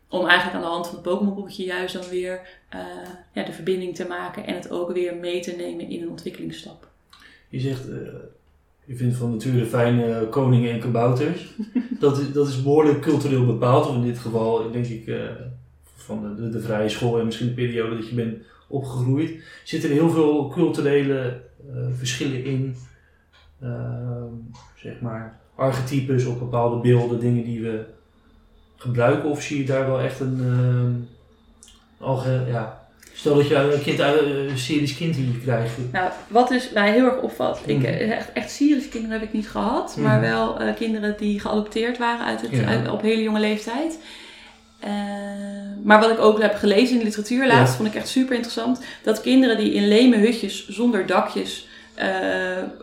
Om 0.08 0.26
eigenlijk 0.26 0.56
aan 0.56 0.62
de 0.64 0.68
hand 0.74 0.86
van 0.86 0.94
het 0.94 1.04
Pokémon 1.04 1.34
poppetje 1.34 1.64
juist 1.64 1.94
dan 1.94 2.08
weer 2.10 2.40
eh, 2.68 2.80
ja, 3.32 3.42
de 3.42 3.52
verbinding 3.52 3.94
te 3.94 4.06
maken 4.06 4.46
en 4.46 4.54
het 4.54 4.70
ook 4.70 4.92
weer 4.92 5.16
mee 5.16 5.40
te 5.40 5.52
nemen 5.56 5.88
in 5.88 6.02
een 6.02 6.10
ontwikkelingsstap. 6.10 6.88
Je 7.48 7.60
zegt, 7.60 7.88
eh, 7.90 7.96
je 8.84 8.96
vindt 8.96 9.16
van 9.16 9.30
nature 9.30 9.66
fijne 9.66 10.26
koningen 10.30 10.72
en 10.72 10.80
kabouters. 10.80 11.54
dat, 12.00 12.18
is, 12.18 12.32
dat 12.32 12.48
is 12.48 12.62
behoorlijk 12.62 13.00
cultureel 13.00 13.46
bepaald. 13.46 13.86
Of 13.86 13.94
in 13.94 14.02
dit 14.02 14.18
geval 14.18 14.70
denk 14.70 14.86
ik 14.86 15.06
eh, 15.06 15.20
van 15.96 16.36
de, 16.36 16.50
de, 16.50 16.60
vrije 16.60 16.88
school 16.88 17.18
en 17.18 17.24
misschien 17.24 17.46
de 17.46 17.54
periode 17.54 17.96
dat 17.96 18.08
je 18.08 18.14
bent 18.14 18.36
opgegroeid. 18.68 19.42
Zitten 19.64 19.90
er 19.90 19.96
heel 19.96 20.10
veel 20.10 20.48
culturele 20.48 21.42
eh, 21.72 21.86
verschillen 21.96 22.44
in? 22.44 22.74
Zeg 24.76 25.00
maar 25.00 25.40
archetypes 25.54 26.24
of 26.24 26.38
bepaalde 26.38 26.80
beelden, 26.80 27.20
dingen 27.20 27.44
die 27.44 27.62
we 27.62 27.84
gebruiken? 28.76 29.30
Of 29.30 29.42
zie 29.42 29.58
je 29.58 29.64
daar 29.64 29.86
wel 29.86 30.00
echt 30.00 30.20
een... 30.20 30.40
ehm, 30.40 30.92
alge, 32.02 32.44
ja, 32.46 32.81
Stel 33.14 33.34
dat 33.34 33.48
je 33.48 33.54
een 33.54 33.82
kind 33.82 33.98
een 33.98 34.50
Syrisch 34.58 34.96
kind 34.96 35.16
hier 35.16 35.34
krijgt. 35.42 35.72
Nou, 35.92 36.10
wat 36.28 36.48
dus 36.48 36.70
mij 36.74 36.92
heel 36.92 37.04
erg 37.04 37.20
opvalt. 37.20 37.60
Ik, 37.66 37.76
Mhm. 37.76 37.84
eh, 37.86 38.10
echt, 38.10 38.32
echt 38.32 38.50
Syrische 38.50 38.88
kinderen 38.88 39.18
heb 39.18 39.28
ik 39.28 39.32
niet 39.34 39.48
gehad. 39.48 39.96
Maar 39.98 40.18
Mhm. 40.20 40.30
wel 40.30 40.58
eh, 40.60 40.74
kinderen 40.74 41.14
die 41.18 41.40
geadopteerd 41.40 41.98
waren 41.98 42.26
uit 42.26 42.40
het, 42.40 42.50
Ja. 42.50 42.64
uit- 42.64 42.90
op 42.90 43.02
hele 43.02 43.22
jonge 43.22 43.40
leeftijd. 43.40 43.98
Eh, 44.80 44.90
maar 45.84 46.00
wat 46.00 46.10
ik 46.10 46.18
ook 46.20 46.40
heb 46.42 46.54
gelezen 46.54 46.92
in 46.92 46.98
de 46.98 47.04
literatuur 47.04 47.46
laatst, 47.46 47.72
Ja. 47.72 47.76
vond 47.78 47.88
ik 47.88 47.94
echt 47.94 48.08
super 48.08 48.34
interessant. 48.34 48.80
Dat 49.02 49.20
kinderen 49.20 49.56
die 49.56 49.72
in 49.72 49.88
leme 49.88 50.16
hutjes 50.16 50.68
zonder 50.68 51.06
dakjes 51.06 51.66
eh, 51.94 52.08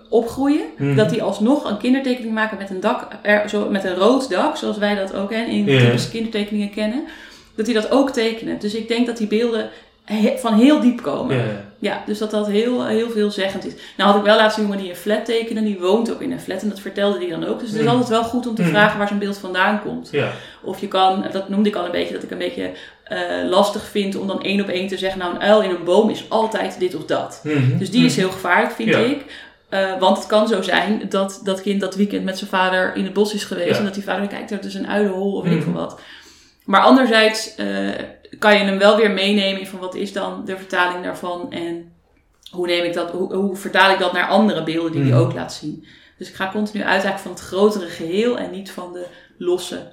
opgroeien, 0.09 0.65
Mhm. 0.77 0.95
dat 0.95 1.09
die 1.09 1.23
alsnog 1.23 1.69
een 1.69 1.77
kindertekening 1.77 2.34
maken 2.34 2.57
met 2.57 2.69
een 2.69 2.80
dak, 2.80 3.07
er, 3.21 3.49
zo, 3.49 3.69
met 3.69 3.84
een 3.84 3.95
rood 3.95 4.30
dak, 4.30 4.57
zoals 4.57 4.77
wij 4.77 4.95
dat 4.95 5.13
ook 5.13 5.34
hè, 5.34 5.43
in 5.43 5.65
typische 5.65 6.09
kindertekeningen 6.09 6.69
kennen. 6.69 7.03
Dat 7.55 7.65
die 7.65 7.73
dat 7.75 7.91
ook 7.91 8.09
tekenen. 8.09 8.59
Dus 8.59 8.73
ik 8.75 8.88
denk 8.88 9.05
dat 9.05 9.17
die 9.17 9.27
beelden 9.27 9.69
he- 10.18 10.38
van 10.38 10.53
heel 10.53 10.80
diep 10.80 11.01
komen. 11.01 11.36
Ja, 11.38 11.43
Ja, 11.82 12.03
dus 12.05 12.18
dat 12.18 12.32
dat 12.32 12.47
heel, 12.47 12.86
heel 12.86 13.10
veelzeggend 13.10 13.66
is. 13.66 13.74
Nou 13.97 14.10
had 14.10 14.20
ik 14.20 14.26
wel 14.26 14.36
laatst 14.38 14.57
een 14.57 14.64
jongen 14.64 14.78
die 14.80 14.89
een 14.89 14.95
flat 14.95 15.26
tekende, 15.26 15.64
die 15.64 15.80
woont 15.80 16.12
ook 16.12 16.22
in 16.22 16.32
een 16.32 16.39
flat 16.39 16.62
en 16.62 16.70
dat 16.70 16.80
vertelde 16.80 17.18
hij 17.18 17.30
dan 17.30 17.45
ook. 17.45 17.60
Dus 17.60 17.70
het 17.70 17.78
is 17.78 17.84
Mm. 17.84 17.89
altijd 17.91 18.10
wel 18.10 18.24
goed 18.24 18.47
om 18.47 18.55
te 18.55 18.62
Mm. 18.62 18.68
vragen 18.68 18.97
waar 18.97 19.07
zo'n 19.07 19.20
beeld 19.20 19.38
vandaan 19.38 19.82
komt. 19.82 20.12
Of 20.62 20.80
je 20.82 20.88
kan, 20.88 21.26
dat 21.32 21.49
noemde 21.49 21.70
ik 21.70 21.76
al 21.76 21.86
een 21.86 21.91
beetje, 21.91 22.14
dat 22.14 22.24
ik 22.24 22.32
een 22.32 22.38
beetje 22.38 22.72
eh, 23.03 23.20
lastig 23.49 23.84
vind 23.88 24.16
om 24.16 24.28
dan 24.28 24.41
één 24.43 24.62
op 24.62 24.68
één 24.68 24.88
te 24.88 24.97
zeggen, 24.97 25.20
nou 25.20 25.34
een 25.36 25.41
uil 25.41 25.62
in 25.62 25.70
een 25.70 25.84
boom 25.84 26.10
is 26.10 26.24
altijd 26.30 26.80
dit 26.80 26.95
of 26.95 27.05
dat. 27.05 27.41
Mhm. 27.43 27.78
Dus 27.78 27.91
die 27.91 28.05
is 28.05 28.16
heel 28.16 28.32
gevaarlijk, 28.32 28.72
vind 28.74 28.95
ik. 28.95 29.26
Eh, 29.70 29.99
want 29.99 30.18
het 30.18 30.28
kan 30.28 30.47
zo 30.47 30.62
zijn 30.62 31.01
dat 31.10 31.41
dat 31.43 31.62
kind 31.62 31.82
dat 31.82 31.95
weekend 31.95 32.24
met 32.24 32.38
zijn 32.38 32.49
vader 32.49 32.95
in 32.95 33.03
het 33.03 33.14
bos 33.14 33.34
is 33.34 33.43
geweest. 33.43 33.78
En 33.80 33.84
dat 33.86 33.93
die 33.93 34.03
vader 34.03 34.28
kijkt, 34.28 34.51
er 34.51 34.66
is 34.66 34.74
een 34.74 34.88
uilenhol 34.88 35.34
of 35.36 35.43
weet 35.43 35.51
ik 35.53 35.60
Mhm. 35.60 35.70
veel 35.72 35.80
wat. 35.80 35.99
Maar 36.66 36.82
anderzijds 36.82 37.55
eh, 37.55 37.66
kan 38.40 38.54
je 38.58 38.64
hem 38.64 38.78
wel 38.78 38.98
weer 38.98 39.12
meenemen 39.12 39.60
in 39.60 39.68
van 39.68 39.80
wat 39.80 39.96
is 39.96 40.14
dan 40.14 40.46
de 40.46 40.58
vertaling 40.58 41.04
daarvan. 41.04 41.52
En 41.52 41.92
hoe, 42.52 42.68
neem 42.68 42.84
ik 42.84 42.94
dat, 42.94 43.12
hoe, 43.12 43.34
hoe 43.36 43.56
vertaal 43.56 43.92
ik 43.92 44.00
dat 44.00 44.14
naar 44.14 44.28
andere 44.28 44.64
beelden 44.64 44.92
die 44.92 45.02
Mhm. 45.02 45.10
hij 45.12 45.20
ook 45.20 45.34
laat 45.34 45.54
zien. 45.54 45.86
Dus 46.18 46.30
ik 46.30 46.36
ga 46.36 46.52
continu 46.52 46.80
uit 46.84 46.90
eigenlijk 46.92 47.22
van 47.22 47.32
het 47.32 47.42
grotere 47.42 47.86
geheel 47.88 48.38
en 48.38 48.52
niet 48.52 48.72
van 48.72 48.94
de 48.94 49.06
losse 49.38 49.92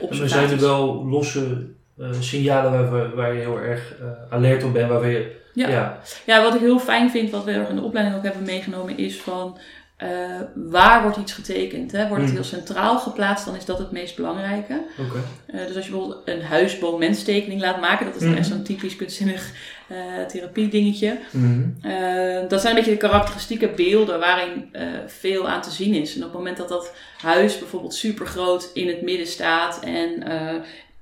observaties. 0.00 0.20
er 0.20 0.28
zijn 0.28 0.50
er 0.50 0.60
wel 0.60 1.06
losse 1.08 1.66
eh, 1.98 2.06
signalen 2.20 2.72
waar, 2.72 2.92
we- 2.92 3.14
waar 3.16 3.34
je 3.34 3.40
heel 3.40 3.58
erg 3.60 3.94
eh, 4.00 4.06
alert 4.32 4.64
op 4.64 4.72
bent, 4.72 4.88
je... 5.04 5.38
Ja. 5.54 5.68
ja. 5.68 6.00
Ja, 6.26 6.42
wat 6.42 6.54
ik 6.54 6.60
heel 6.60 6.78
fijn 6.78 7.10
vind, 7.10 7.30
wat 7.30 7.44
we 7.44 7.52
in 7.68 7.76
de 7.76 7.82
opleiding 7.82 8.16
ook 8.16 8.22
hebben 8.22 8.42
meegenomen, 8.42 8.98
is 8.98 9.20
van 9.20 9.58
eh, 10.00 10.08
waar 10.54 11.02
wordt 11.02 11.16
iets 11.16 11.32
getekend? 11.32 11.92
Hè? 11.92 12.08
Wordt 12.08 12.22
het 12.22 12.32
Mm. 12.32 12.36
heel 12.38 12.48
centraal 12.48 12.98
geplaatst, 12.98 13.44
dan 13.44 13.56
is 13.56 13.64
dat 13.64 13.78
het 13.78 13.90
meest 13.90 14.16
belangrijke. 14.16 14.82
Oké. 14.98 15.18
Eh, 15.46 15.66
dus 15.66 15.76
als 15.76 15.84
je 15.86 15.90
bijvoorbeeld 15.90 16.28
een 16.28 16.42
huisboom-menstekening 16.42 17.60
laat 17.60 17.80
maken, 17.80 18.06
dat 18.06 18.14
is 18.14 18.20
dan 18.20 18.28
Mhm. 18.30 18.38
echt 18.38 18.48
zo'n 18.48 18.62
typisch 18.62 18.96
kunstzinnig 18.96 19.50
eh 19.88 19.96
therapie 20.28 20.68
dingetje. 20.68 21.18
Mhm. 21.30 21.62
Eh, 21.82 22.48
dat 22.48 22.60
zijn 22.60 22.72
een 22.76 22.82
beetje 22.82 22.98
de 22.98 23.06
karakteristieke 23.06 23.68
beelden 23.68 24.18
waarin 24.20 24.70
veel 25.06 25.48
aan 25.48 25.62
te 25.62 25.70
zien 25.70 25.94
is. 25.94 26.10
En 26.14 26.18
op 26.20 26.28
het 26.28 26.32
moment 26.36 26.56
dat 26.56 26.68
dat 26.68 26.94
huis 27.18 27.58
bijvoorbeeld 27.58 27.94
super 27.94 28.26
groot 28.26 28.70
in 28.74 28.88
het 28.88 29.02
midden 29.02 29.26
staat 29.26 29.80
en 29.84 30.22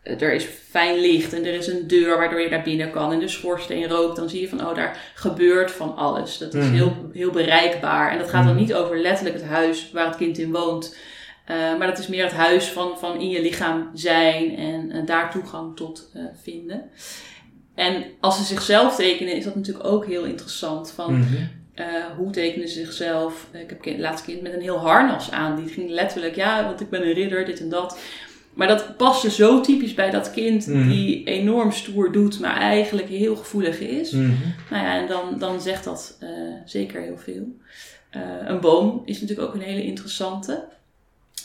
er 0.02 0.32
is 0.32 0.44
fijn 0.44 0.98
licht 1.00 1.32
en 1.32 1.44
er 1.44 1.54
is 1.54 1.66
een 1.66 1.86
deur 1.86 2.16
waardoor 2.16 2.40
je 2.40 2.48
naar 2.48 2.62
binnen 2.62 2.90
kan 2.90 3.12
en 3.12 3.18
de 3.18 3.28
schoorsteen 3.28 3.88
rookt, 3.88 4.16
dan 4.16 4.28
zie 4.28 4.40
je 4.40 4.48
van 4.48 4.66
oh, 4.68 4.74
daar 4.74 5.10
gebeurt 5.14 5.70
van 5.70 5.96
alles. 5.96 6.38
Dat 6.38 6.54
is 6.54 6.64
Mhm. 6.64 6.74
heel, 6.74 7.10
heel 7.12 7.30
bereikbaar. 7.30 8.10
En 8.12 8.18
dat 8.18 8.28
gaat 8.28 8.44
dan 8.44 8.52
Mhm. 8.54 8.62
niet 8.62 8.74
over 8.74 8.98
letterlijk 9.00 9.36
het 9.36 9.46
huis 9.48 9.90
waar 9.92 10.06
het 10.06 10.16
kind 10.16 10.38
in 10.38 10.52
woont. 10.52 10.96
eh, 11.46 11.56
maar 11.78 11.86
dat 11.86 11.98
is 11.98 12.06
meer 12.06 12.22
het 12.24 12.32
huis 12.32 12.64
van, 12.68 12.98
van 12.98 13.20
in 13.20 13.28
je 13.28 13.42
lichaam 13.42 13.90
zijn 13.94 14.56
en 14.56 14.90
eh, 14.90 15.06
daar 15.06 15.30
toegang 15.30 15.76
tot 15.76 16.10
eh, 16.14 16.22
vinden. 16.42 16.90
En 17.74 18.04
als 18.20 18.36
ze 18.36 18.44
zichzelf 18.44 18.96
tekenen, 18.96 19.34
is 19.34 19.44
dat 19.44 19.54
natuurlijk 19.54 19.86
ook 19.86 20.06
heel 20.06 20.24
interessant. 20.24 20.90
Van, 20.90 21.18
Mhm. 21.18 21.34
eh, 21.74 21.86
hoe 22.16 22.30
tekenen 22.30 22.68
ze 22.68 22.84
zichzelf? 22.84 23.46
Eh, 23.52 23.60
ik 23.60 23.68
heb 23.68 23.80
kind, 23.80 23.98
laatst 23.98 24.24
kind 24.24 24.42
met 24.42 24.52
een 24.52 24.60
heel 24.60 24.78
harnas 24.78 25.30
aan. 25.30 25.56
Die 25.56 25.68
ging 25.68 25.90
letterlijk, 25.90 26.34
ja, 26.36 26.64
want 26.64 26.80
ik 26.80 26.90
ben 26.90 27.02
een 27.06 27.12
ridder, 27.12 27.44
dit 27.44 27.60
en 27.60 27.68
dat. 27.68 27.98
Maar 28.58 28.68
dat 28.68 28.96
paste 28.96 29.30
zo 29.30 29.60
typisch 29.60 29.94
bij 29.94 30.10
dat 30.10 30.30
kind 30.30 30.66
Mhm. 30.66 30.88
die 30.88 31.24
enorm 31.24 31.72
stoer 31.72 32.12
doet, 32.12 32.40
maar 32.40 32.56
eigenlijk 32.56 33.08
heel 33.08 33.36
gevoelig 33.36 33.80
is. 33.80 34.10
Mhm. 34.10 34.32
Nou 34.70 34.84
ja, 34.84 34.94
en 35.00 35.06
dan, 35.08 35.38
dan 35.38 35.60
zegt 35.60 35.84
dat 35.84 36.16
eh, 36.20 36.28
zeker 36.64 37.00
heel 37.02 37.18
veel. 37.18 37.46
Eh, 38.10 38.20
een 38.46 38.60
boom 38.60 39.02
is 39.04 39.20
natuurlijk 39.20 39.48
ook 39.48 39.54
een 39.54 39.60
hele 39.60 39.82
interessante. 39.84 40.64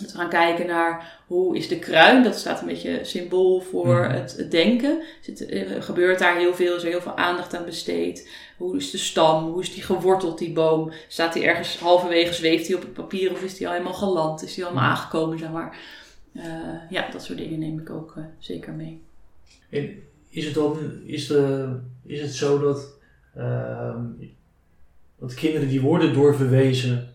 Dat 0.01 0.11
we 0.11 0.18
gaan 0.18 0.30
kijken 0.30 0.68
naar 0.68 1.22
hoe 1.28 1.57
is 1.57 1.68
de 1.68 1.80
kruin, 1.80 2.24
dat 2.24 2.36
staat 2.38 2.61
een 2.61 2.68
beetje 2.68 2.99
symbool 3.03 3.59
voor 3.61 3.99
Mhm. 3.99 4.11
het, 4.11 4.36
het 4.38 4.51
denken. 4.51 5.01
Zit, 5.22 5.45
eh, 5.45 5.61
gebeurt 5.80 6.20
daar 6.20 6.38
heel 6.38 6.53
veel, 6.53 6.76
is 6.76 6.84
er 6.84 6.89
heel 6.89 7.01
veel 7.01 7.18
aandacht 7.18 7.55
aan 7.55 7.66
besteed. 7.66 8.30
Hoe 8.57 8.78
is 8.78 8.91
de 8.91 8.97
stam, 8.97 9.43
hoe 9.51 9.61
is 9.61 9.74
die 9.74 9.84
geworteld, 9.84 10.38
die 10.38 10.51
boom? 10.53 10.91
Staat 11.07 11.34
die 11.34 11.43
ergens 11.43 11.78
halverwege, 11.80 12.34
zweeft 12.34 12.68
hij 12.68 12.76
op 12.76 12.82
het 12.82 12.93
papier 12.93 13.32
of 13.32 13.43
is 13.43 13.57
die 13.57 13.68
al 13.68 13.74
helemaal 13.74 13.93
geland? 13.93 14.43
Is 14.43 14.53
die 14.53 14.64
al 14.64 14.70
helemaal 14.70 14.89
Mhm. 14.91 14.99
aangekomen, 14.99 15.39
zeg 15.39 15.51
maar. 15.51 15.78
Eh, 16.34 16.43
ja, 16.89 17.09
dat 17.11 17.23
soort 17.23 17.38
dingen 17.38 17.59
neem 17.59 17.79
ik 17.79 17.89
ook 17.89 18.13
eh, 18.17 18.23
zeker 18.39 18.73
mee. 18.73 19.01
En 19.69 19.89
is 20.29 20.45
het 20.45 20.53
dan 20.53 20.77
is 21.05 21.27
de, 21.27 21.67
is 22.05 22.21
het 22.21 22.34
zo 22.34 22.59
dat, 22.59 22.88
ehm, 23.36 24.01
dat 25.19 25.34
kinderen 25.34 25.67
die 25.67 25.81
worden 25.81 26.13
doorverwezen. 26.13 27.13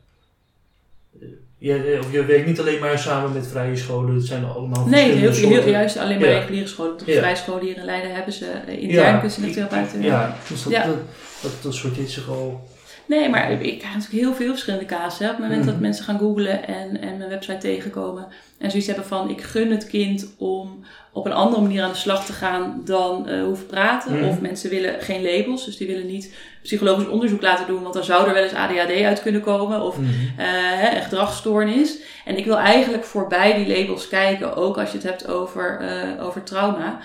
eh, 1.20 1.28
Je, 1.58 1.98
of 2.02 2.12
je 2.12 2.24
werkt 2.24 2.46
niet 2.46 2.60
alleen 2.60 2.80
maar 2.80 2.98
samen 2.98 3.32
met 3.32 3.46
vrije 3.46 3.76
scholen, 3.76 4.14
het 4.14 4.24
zijn 4.24 4.44
allemaal 4.44 4.86
Nee, 4.86 5.12
heel, 5.12 5.30
heel, 5.32 5.68
juist 5.68 5.96
alleen 5.96 6.18
maar 6.20 6.28
Ja. 6.28 6.38
reguliere 6.38 6.66
scholen. 6.66 6.98
De 7.04 7.12
Ja. 7.12 7.18
vrijscholen 7.18 7.64
hier 7.64 7.76
in 7.76 7.84
Leiden 7.84 8.14
hebben 8.14 8.32
ze 8.32 8.46
intern 8.66 8.90
Ja, 8.90 9.28
therapeuten. 9.52 10.02
Ja, 10.02 10.36
dus 10.48 10.62
dat, 10.62 10.72
Ja. 10.72 10.86
dat, 10.86 10.96
dat, 11.42 11.52
dat 11.62 11.74
sorteert 11.74 12.10
zich 12.10 12.28
al. 12.28 12.68
Nee, 13.08 13.28
maar 13.28 13.50
ik 13.52 13.78
krijg 13.78 13.94
natuurlijk 13.94 14.22
heel 14.24 14.34
veel 14.34 14.48
verschillende 14.50 14.84
hè. 15.18 15.24
Op 15.30 15.36
het 15.36 15.38
moment 15.38 15.64
dat 15.64 15.74
Mhm. 15.74 15.82
mensen 15.82 16.04
gaan 16.04 16.18
googlen 16.18 16.66
en, 16.66 17.00
en 17.00 17.16
mijn 17.16 17.30
website 17.30 17.58
tegenkomen. 17.58 18.26
En 18.58 18.70
zoiets 18.70 18.88
hebben 18.88 19.06
van, 19.06 19.30
ik 19.30 19.40
gun 19.42 19.70
het 19.70 19.86
kind 19.86 20.34
om 20.38 20.84
op 21.12 21.26
een 21.26 21.32
andere 21.32 21.62
manier 21.62 21.82
aan 21.82 21.90
de 21.90 21.96
slag 21.96 22.26
te 22.26 22.32
gaan 22.32 22.80
dan 22.84 23.28
eh 23.28 23.42
hoeven 23.42 23.66
praten. 23.66 24.16
Mhm. 24.18 24.24
Of 24.28 24.40
mensen 24.40 24.70
willen 24.70 25.00
geen 25.00 25.22
labels, 25.22 25.64
dus 25.64 25.76
die 25.76 25.86
willen 25.86 26.06
niet 26.06 26.34
psychologisch 26.62 27.08
onderzoek 27.08 27.42
laten 27.42 27.66
doen. 27.66 27.82
Want 27.82 27.94
dan 27.94 28.04
zou 28.04 28.28
er 28.28 28.34
wel 28.34 28.42
eens 28.42 28.52
ADHD 28.54 29.02
uit 29.04 29.22
kunnen 29.22 29.40
komen. 29.40 29.80
Of 29.82 29.98
Mhm. 29.98 30.08
eh, 30.36 30.46
hè, 30.54 30.96
een 30.96 31.02
gedragsstoornis. 31.02 31.98
En 32.24 32.38
ik 32.38 32.44
wil 32.44 32.58
eigenlijk 32.58 33.04
voorbij 33.04 33.64
die 33.64 33.76
labels 33.78 34.08
kijken, 34.08 34.56
ook 34.56 34.78
als 34.78 34.90
je 34.90 34.96
het 34.96 35.06
hebt 35.06 35.28
over, 35.28 35.78
eh, 35.80 36.24
over 36.26 36.42
trauma. 36.42 36.98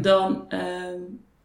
Dan 0.00 0.44
ehm, 0.48 1.00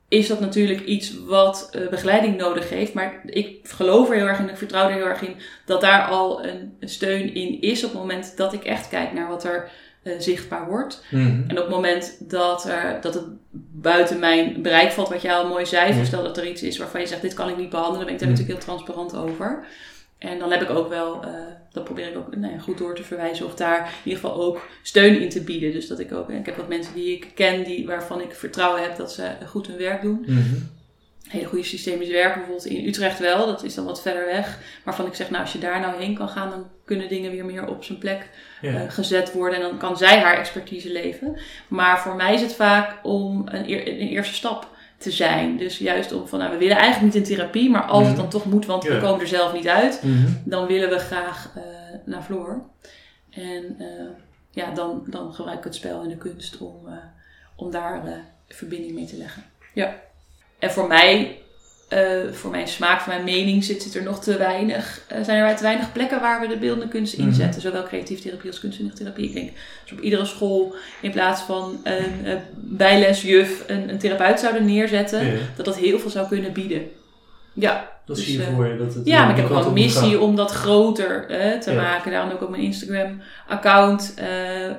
is 0.10 0.28
dat 0.28 0.40
natuurlijk 0.40 0.86
iets 0.86 1.14
wat 1.26 1.70
eh, 1.72 1.88
begeleiding 1.88 2.38
nodig 2.38 2.70
heeft. 2.70 2.94
Maar 2.94 3.22
ik 3.26 3.58
geloof 3.64 4.10
er 4.10 4.16
heel 4.16 4.28
erg 4.28 4.40
in, 4.40 4.50
ik 4.50 4.58
vertrouw 4.58 4.88
er 4.88 4.94
heel 4.96 5.08
erg 5.08 5.22
in, 5.22 5.36
dat 5.66 5.82
daar 5.82 6.08
al 6.08 6.46
een, 6.46 6.76
een 6.80 6.90
steun 6.90 7.34
in 7.34 7.62
is 7.62 7.84
op 7.84 7.92
het 7.92 8.00
moment 8.00 8.38
dat 8.38 8.54
ik 8.54 8.64
echt 8.64 8.88
kijk 8.90 9.14
naar 9.14 9.28
wat 9.28 9.44
er 9.44 9.70
eh, 10.04 10.14
zichtbaar 10.20 10.68
wordt. 10.68 11.04
Mhm. 11.12 11.42
En 11.48 11.52
op 11.52 11.64
het 11.66 11.70
moment 11.70 12.16
dat, 12.30 12.66
er, 12.68 12.98
dat 13.02 13.14
het 13.14 13.24
buiten 13.72 14.20
mijn 14.20 14.62
bereik 14.62 14.92
valt, 14.92 15.10
wat 15.10 15.22
jij 15.22 15.34
al 15.34 15.48
mooi 15.48 15.66
zei, 15.66 15.96
Ja. 15.96 16.04
stel 16.04 16.24
dat 16.24 16.38
er 16.38 16.48
iets 16.48 16.64
is 16.64 16.78
waarvan 16.78 17.02
je 17.02 17.08
zegt, 17.08 17.22
dit 17.22 17.34
kan 17.34 17.50
ik 17.50 17.58
niet 17.58 17.70
behandelen, 17.70 18.06
ben 18.06 18.14
ik 18.14 18.20
daar 18.20 18.30
Ja. 18.30 18.34
natuurlijk 18.36 18.66
heel 18.66 18.76
transparant 18.76 19.16
over. 19.16 19.66
En 20.20 20.40
dan 20.40 20.52
heb 20.52 20.62
ik 20.62 20.70
ook 20.70 20.90
wel, 20.90 21.24
eh, 21.24 21.30
dat 21.72 21.84
probeer 21.84 22.08
ik 22.08 22.18
ook 22.18 22.36
nou 22.36 22.54
ja, 22.54 22.60
goed 22.60 22.78
door 22.78 22.96
te 22.96 23.04
verwijzen, 23.04 23.46
of 23.46 23.56
daar 23.56 23.80
in 23.80 24.10
ieder 24.12 24.20
geval 24.20 24.42
ook 24.42 24.68
steun 24.82 25.22
in 25.22 25.30
te 25.30 25.44
bieden. 25.44 25.72
Dus 25.72 25.88
dat 25.88 26.00
ik 26.00 26.14
ook, 26.14 26.30
ik 26.30 26.46
heb 26.46 26.56
wat 26.56 26.68
mensen 26.68 26.94
die 26.94 27.16
ik 27.16 27.28
ken, 27.36 27.64
die, 27.64 27.86
waarvan 27.86 28.22
ik 28.22 28.36
vertrouwen 28.36 28.82
heb 28.82 28.98
dat 28.98 29.12
ze 29.12 29.32
goed 29.48 29.68
hun 29.68 29.78
werk 29.78 30.02
doen. 30.02 30.24
Mhm. 30.28 30.56
hele 31.28 31.46
goede 31.46 31.64
systemische 31.64 32.14
werken. 32.14 32.34
Bijvoorbeeld 32.34 32.66
in 32.66 32.88
Utrecht 32.88 33.20
wel, 33.20 33.46
dat 33.46 33.64
is 33.64 33.76
dan 33.76 33.86
wat 33.86 34.02
verder 34.02 34.26
weg. 34.26 34.60
Waarvan 34.84 35.06
ik 35.06 35.14
zeg, 35.14 35.30
nou 35.30 35.42
als 35.42 35.54
je 35.54 35.60
daar 35.60 35.80
nou 35.80 36.02
heen 36.02 36.16
kan 36.16 36.30
gaan, 36.30 36.50
dan 36.50 36.68
kunnen 36.86 37.10
dingen 37.10 37.32
weer 37.32 37.46
meer 37.46 37.68
op 37.68 37.84
zijn 37.84 37.98
plek 37.98 38.30
eh, 38.62 38.82
gezet 38.88 39.32
worden. 39.34 39.56
En 39.56 39.62
dan 39.62 39.78
kan 39.78 39.98
zij 39.98 40.20
haar 40.20 40.38
expertise 40.38 40.92
leven. 40.92 41.38
Maar 41.68 42.00
voor 42.00 42.16
mij 42.16 42.34
is 42.34 42.42
het 42.42 42.54
vaak 42.54 43.00
om 43.04 43.42
een, 43.46 43.72
een 43.72 44.08
eerste 44.08 44.34
stap 44.34 44.78
te 45.00 45.12
zijn. 45.12 45.58
Dus 45.58 45.78
juist 45.78 46.12
om 46.12 46.28
van, 46.28 46.40
nou 46.40 46.52
we 46.52 46.58
willen 46.58 46.78
eigenlijk 46.78 47.14
niet 47.16 47.24
in 47.30 47.36
therapie, 47.36 47.70
maar 47.70 47.82
als 47.84 48.02
het 48.04 48.12
Mhm. 48.12 48.22
dan 48.22 48.30
toch 48.30 48.46
moet, 48.46 48.66
want 48.66 48.84
we 48.84 49.00
komen 49.00 49.20
er 49.22 49.28
zelf 49.28 49.54
niet 49.54 49.68
uit 49.68 50.00
Mhm. 50.04 50.28
dan 50.44 50.68
willen 50.68 50.90
we 50.90 50.98
graag 51.00 51.52
eh, 51.56 51.62
naar 52.06 52.22
Floor. 52.24 52.62
En 53.30 53.76
eh, 53.80 53.86
ja, 54.52 54.72
dan, 54.72 55.04
dan 55.08 55.34
gebruik 55.34 55.58
ik 55.58 55.64
het 55.64 55.76
spel 55.76 56.02
en 56.04 56.10
de 56.10 56.18
kunst 56.18 56.58
om, 56.58 56.76
eh, 56.88 56.94
om 57.56 57.72
daar 57.72 58.24
verbinding 58.48 58.94
mee 58.94 59.06
te 59.06 59.18
leggen. 59.18 59.44
Ja. 59.74 59.96
En 60.60 60.72
voor 60.72 60.88
mij, 60.88 61.40
eh, 61.90 62.00
voor 62.32 62.52
mijn 62.52 62.68
smaak, 62.68 63.02
voor 63.02 63.14
mijn 63.14 63.26
mening, 63.26 63.64
zit, 63.64 63.82
zit 63.84 63.96
er 63.96 64.04
nog 64.04 64.24
te 64.24 64.38
weinig, 64.38 65.02
eh, 65.08 65.24
zijn 65.24 65.44
er 65.44 65.56
te 65.56 65.64
weinig 65.64 65.92
plekken 65.92 66.22
waar 66.22 66.42
we 66.42 66.48
de 66.48 66.58
beeldende 66.58 66.88
kunst 66.88 67.18
Mhm. 67.18 67.28
inzetten. 67.28 67.62
Zowel 67.62 67.84
creatieve 67.84 68.22
therapie 68.22 68.50
als 68.50 68.60
kunstzinnige 68.60 68.98
therapie. 68.98 69.26
Ik 69.26 69.34
denk, 69.34 69.50
als 69.82 69.92
we 69.92 69.96
op 69.98 70.02
iedere 70.04 70.26
school 70.26 70.76
in 71.02 71.12
plaats 71.12 71.42
van 71.42 71.80
een 71.84 72.26
eh, 72.26 72.36
bijlesjuf 72.56 73.64
een, 73.68 73.90
een 73.90 73.98
therapeut 73.98 74.40
zouden 74.40 74.66
neerzetten, 74.66 75.40
dat 75.56 75.66
dat 75.66 75.78
heel 75.78 76.00
veel 76.00 76.10
zou 76.10 76.28
kunnen 76.28 76.54
bieden. 76.54 76.82
Ja, 77.60 77.98
Dat 78.06 78.16
Dus, 78.18 78.26
zie 78.26 78.38
je 78.38 78.44
eh, 78.44 78.56
voor 78.56 78.68
je. 78.68 78.78
Dat 78.78 78.94
het 78.94 79.06
ja, 79.06 79.22
maar 79.26 79.38
ik 79.38 79.42
heb 79.44 79.52
ook 79.52 79.66
een 79.66 79.74
missie 79.74 80.10
gaan. 80.12 80.20
om 80.20 80.36
dat 80.36 80.52
groter 80.52 81.26
hè, 81.28 81.60
te 81.62 81.72
Ja. 81.72 81.82
maken. 81.82 82.12
Daarom 82.12 82.32
ook 82.32 82.42
op 82.42 82.50
mijn 82.50 82.62
Instagram-account, 82.64 84.14
eh 84.16 84.26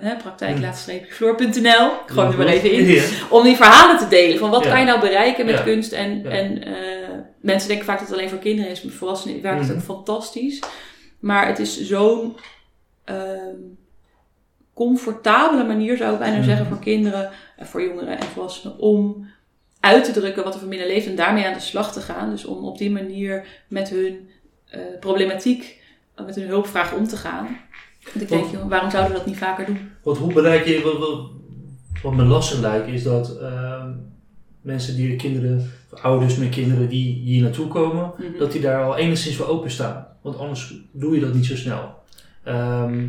hè, 0.00 0.16
praktijk 0.16 0.56
Hm. 0.58 1.02
floor.nl. 1.12 1.86
Ik 1.86 2.00
gooi 2.06 2.26
hem 2.28 2.30
er 2.30 2.36
maar 2.38 2.46
even 2.46 2.72
in. 2.72 2.84
Ja. 2.86 3.02
Om 3.30 3.42
die 3.42 3.56
verhalen 3.56 3.98
te 3.98 4.08
delen. 4.08 4.38
Van 4.38 4.50
wat 4.50 4.64
Ja. 4.64 4.70
kan 4.70 4.80
je 4.80 4.86
nou 4.86 5.00
bereiken 5.00 5.46
met 5.46 5.62
kunst? 5.62 5.92
En, 5.92 6.26
en 6.30 6.64
eh, 6.64 6.72
mensen 7.40 7.68
denken 7.68 7.86
vaak 7.86 7.98
dat 7.98 8.08
het 8.08 8.16
alleen 8.16 8.28
voor 8.30 8.38
kinderen 8.38 8.70
is. 8.70 8.82
Maar 8.82 8.90
voor 8.92 8.98
volwassenen 9.00 9.42
werkt 9.42 9.58
het 9.58 9.68
Mhm. 9.68 9.76
ook 9.78 9.84
fantastisch. 9.96 10.60
Maar 11.20 11.46
het 11.46 11.58
is 11.58 11.80
zo'n 11.86 12.36
ehm, 13.04 13.56
comfortabele 14.74 15.64
manier, 15.64 15.96
zou 15.96 16.12
ik 16.12 16.18
bijna 16.18 16.36
Mhm. 16.36 16.44
zeggen, 16.44 16.66
voor 16.66 16.78
kinderen, 16.78 17.30
en 17.56 17.66
voor 17.66 17.82
jongeren 17.82 18.18
en 18.18 18.26
volwassenen, 18.26 18.78
om 18.78 19.26
uit 19.80 20.04
te 20.04 20.12
drukken 20.12 20.44
wat 20.44 20.54
er 20.54 20.60
voor 20.60 20.68
binnen 20.68 20.86
leeft 20.86 21.06
en 21.06 21.16
daarmee 21.16 21.46
aan 21.46 21.54
de 21.54 21.60
slag 21.60 21.92
te 21.92 22.00
gaan. 22.00 22.30
Dus 22.30 22.44
om 22.44 22.64
op 22.64 22.78
die 22.78 22.90
manier 22.90 23.46
met 23.68 23.88
hun 23.88 24.28
eh, 24.70 24.80
problematiek, 25.00 25.82
eh, 26.14 26.26
met 26.26 26.34
hun 26.34 26.46
hulpvraag 26.48 26.94
om 26.94 27.06
te 27.08 27.16
gaan. 27.16 27.58
Want 28.12 28.20
ik 28.22 28.28
denk, 28.28 28.50
joh, 28.50 28.68
waarom 28.68 28.90
zouden 28.90 29.12
we 29.12 29.18
dat 29.18 29.26
niet 29.26 29.36
vaker 29.38 29.66
doen? 29.66 29.90
Want 30.02 30.18
hoe 30.18 30.32
bereik 30.32 30.66
je, 30.66 30.80
wat, 30.82 30.98
wat, 30.98 31.30
wat 32.02 32.12
me 32.14 32.24
lastig 32.24 32.60
lijkt, 32.60 32.88
is 32.88 33.02
dat 33.02 33.38
ehm, 33.38 33.90
mensen 34.60 34.96
die 34.96 35.16
kinderen, 35.16 35.70
ouders 36.02 36.36
met 36.36 36.48
kinderen 36.48 36.88
die 36.88 37.14
hier 37.14 37.42
naartoe 37.42 37.68
komen, 37.68 38.12
Mhm. 38.18 38.38
dat 38.38 38.52
die 38.52 38.60
daar 38.60 38.84
al 38.84 38.96
enigszins 38.96 39.36
voor 39.36 39.46
openstaan. 39.48 40.06
Want 40.22 40.38
anders 40.38 40.74
doe 40.92 41.14
je 41.14 41.20
dat 41.20 41.34
niet 41.34 41.46
zo 41.46 41.56
snel. 41.56 41.94
Ehm, 42.44 43.06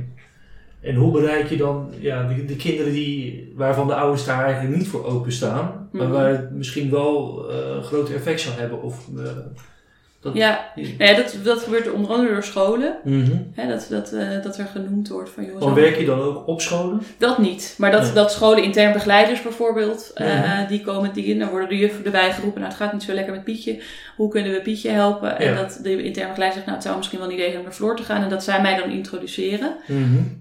en 0.81 0.95
hoe 0.95 1.11
bereik 1.11 1.47
je 1.49 1.57
dan 1.57 1.89
ja, 1.99 2.27
de, 2.27 2.45
de 2.45 2.55
kinderen 2.55 2.93
die, 2.93 3.53
waarvan 3.55 3.87
de 3.87 3.95
ouders 3.95 4.25
daar 4.25 4.43
eigenlijk 4.45 4.77
niet 4.77 4.87
voor 4.87 5.05
openstaan, 5.05 5.89
maar 5.91 6.03
Mhm. 6.07 6.11
waar 6.15 6.29
het 6.31 6.51
misschien 6.51 6.89
wel 6.89 7.45
eh, 7.49 7.75
een 7.75 7.83
groot 7.83 8.09
effect 8.09 8.41
zou 8.41 8.55
hebben? 8.59 8.81
Of, 8.81 9.07
eh, 9.17 9.23
dat, 10.21 10.33
Ja, 10.33 10.71
nou 10.75 10.87
ja 10.97 11.13
dat, 11.15 11.35
dat 11.43 11.61
gebeurt 11.63 11.91
onder 11.91 12.11
andere 12.11 12.33
door 12.33 12.43
scholen. 12.43 12.95
Mhm. 13.03 13.31
Dat, 13.67 13.87
dat, 13.89 14.11
eh, 14.11 14.27
dat 14.43 14.57
er 14.57 14.65
genoemd 14.65 15.09
wordt 15.09 15.29
van 15.29 15.45
jongens. 15.45 15.65
Maar 15.65 15.73
werk 15.75 15.97
je 15.97 16.05
dan 16.05 16.19
ook 16.21 16.47
op 16.47 16.61
scholen? 16.61 17.01
Dat 17.17 17.37
niet. 17.37 17.75
Maar 17.77 17.91
dat, 17.91 18.01
Nee. 18.01 18.13
dat 18.13 18.31
scholen 18.31 18.63
intern 18.63 18.93
begeleiders 18.93 19.41
bijvoorbeeld, 19.41 20.11
eh, 20.15 20.27
Ja. 20.27 20.65
die 20.65 20.81
komen, 20.81 21.13
die, 21.13 21.37
dan 21.39 21.49
worden 21.49 21.69
de 21.69 21.77
juffen 21.77 22.05
erbij 22.05 22.31
geroepen. 22.33 22.59
Nou, 22.61 22.73
het 22.73 22.81
gaat 22.81 22.93
niet 22.93 23.03
zo 23.03 23.13
lekker 23.13 23.33
met 23.33 23.43
Pietje. 23.43 23.81
Hoe 24.15 24.29
kunnen 24.29 24.51
we 24.51 24.61
Pietje 24.61 24.89
helpen? 24.89 25.39
En 25.39 25.55
dat 25.55 25.79
de 25.83 26.03
intern 26.03 26.27
begeleider 26.27 26.53
zegt, 26.53 26.65
nou, 26.65 26.77
het 26.77 26.83
zou 26.83 26.97
misschien 26.97 27.19
wel 27.19 27.27
een 27.27 27.33
idee 27.33 27.45
zijn 27.47 27.57
om 27.59 27.63
naar 27.65 27.73
Floor 27.73 27.95
te 27.95 28.03
gaan. 28.03 28.23
En 28.23 28.29
dat 28.29 28.43
zij 28.43 28.61
mij 28.61 28.75
dan 28.77 28.89
introduceren. 28.89 29.75
Mhm. 29.87 29.99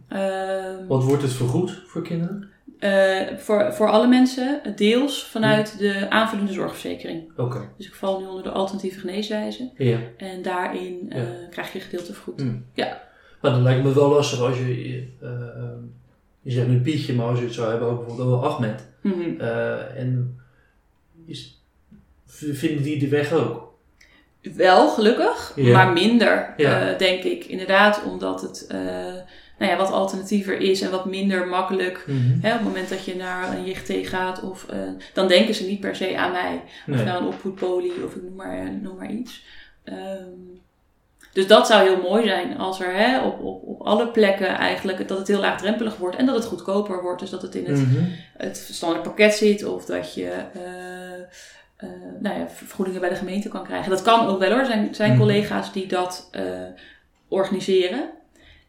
Ehm, 0.08 0.86
Wat 0.88 1.04
wordt 1.04 1.22
het 1.22 1.32
vergoed 1.32 1.82
voor 1.86 2.02
kinderen? 2.02 2.48
Eh, 2.80 3.36
voor, 3.36 3.72
voor 3.72 3.88
alle 3.90 4.06
mensen, 4.06 4.60
deels 4.76 5.24
vanuit 5.24 5.78
de 5.78 6.06
aanvullende 6.10 6.52
zorgverzekering. 6.52 7.30
Oké. 7.36 7.68
Dus 7.76 7.86
ik 7.86 7.94
val 7.94 8.20
nu 8.20 8.26
onder 8.26 8.42
de 8.42 8.50
alternatieve 8.50 9.00
geneeswijze. 9.00 9.70
Ja. 9.76 9.98
En 10.16 10.42
daarin 10.42 11.06
eh, 11.08 11.22
Ja. 11.22 11.46
krijg 11.50 11.72
je 11.72 11.80
gedeelte 11.80 12.12
vergoed. 12.14 12.42
Mm. 12.42 12.64
Ja. 12.74 13.02
Maar 13.40 13.50
dan 13.50 13.62
lijkt 13.62 13.82
me 13.84 13.92
wel 13.94 14.08
lastig 14.10 14.40
als 14.40 14.58
je, 14.58 15.06
eh, 15.20 15.28
ehm, 15.30 15.78
je 16.42 16.50
zegt 16.50 16.66
nu 16.68 16.80
Pietje, 16.80 17.14
maar 17.14 17.26
als 17.26 17.38
je 17.38 17.44
het 17.44 17.54
zou 17.54 17.70
hebben 17.70 17.88
over 17.88 18.04
bijvoorbeeld 18.04 18.28
over 18.34 18.48
Ahmed. 18.48 18.88
Mhm. 19.00 19.40
eh, 19.40 19.98
en 20.00 20.40
is, 21.26 21.62
vinden 22.26 22.82
die 22.82 22.98
de 22.98 23.08
weg 23.08 23.32
ook? 23.32 23.68
Wel, 24.56 24.88
gelukkig, 24.88 25.56
maar 25.56 25.92
minder, 25.92 26.54
denk 26.98 27.22
ik. 27.22 27.44
Inderdaad, 27.44 28.02
omdat 28.04 28.40
het 28.42 28.66
nou 29.60 29.72
ja, 29.72 29.78
wat 29.78 29.90
alternatiever 29.92 30.60
is 30.60 30.80
en 30.80 30.90
wat 30.90 31.04
minder 31.04 31.46
makkelijk. 31.46 32.04
Hè, 32.40 32.48
op 32.52 32.58
het 32.58 32.66
moment 32.66 32.88
dat 32.88 33.04
je 33.04 33.16
naar 33.16 33.56
een 33.56 33.64
JGT 33.66 34.08
gaat, 34.08 34.42
of, 34.42 34.66
eh, 34.68 34.78
dan 35.14 35.28
denken 35.28 35.54
ze 35.54 35.64
niet 35.66 35.80
per 35.80 35.96
se 35.96 36.16
aan 36.18 36.32
mij. 36.32 36.62
Of 36.88 37.04
nou 37.04 37.20
een 37.22 37.26
opvoedpolie, 37.28 38.04
of 38.04 38.14
ik 38.14 38.22
noem 38.22 38.34
maar, 38.34 38.72
noem 38.82 38.96
maar 38.96 39.10
iets. 39.10 39.44
Ehm, 39.84 40.28
dus 41.32 41.46
dat 41.46 41.66
zou 41.66 41.82
heel 41.88 42.00
mooi 42.10 42.24
zijn 42.26 42.58
als 42.58 42.80
er 42.80 42.94
hè, 42.94 43.20
op, 43.24 43.40
op, 43.40 43.62
op 43.66 43.80
alle 43.80 44.08
plekken 44.08 44.48
eigenlijk 44.48 45.08
dat 45.08 45.18
het 45.18 45.28
heel 45.28 45.40
laagdrempelig 45.40 45.96
wordt 45.96 46.16
en 46.16 46.26
dat 46.26 46.34
het 46.34 46.44
goedkoper 46.44 47.02
wordt. 47.02 47.20
Dus 47.20 47.30
dat 47.30 47.42
het 47.42 47.54
in 47.54 47.66
het 47.66 47.78
Mhm. 47.86 48.04
het 48.36 48.56
standaard 48.70 49.02
pakket 49.02 49.34
zit 49.34 49.64
of 49.64 49.84
dat 49.84 50.14
je 50.14 50.30
eh, 50.54 51.14
eh, 51.76 51.88
nou 52.20 52.38
ja, 52.38 52.48
vergoedingen 52.48 53.00
bij 53.00 53.08
de 53.08 53.14
gemeente 53.14 53.48
kan 53.48 53.64
krijgen. 53.64 53.90
Dat 53.90 54.02
kan 54.02 54.26
ook 54.26 54.38
wel 54.38 54.50
hoor. 54.50 54.58
Er 54.58 54.66
zijn, 54.66 54.94
zijn 54.94 55.10
Mhm. 55.10 55.18
collega's 55.20 55.72
die 55.72 55.86
dat 55.86 56.28
eh, 56.30 56.42
organiseren. 57.28 58.10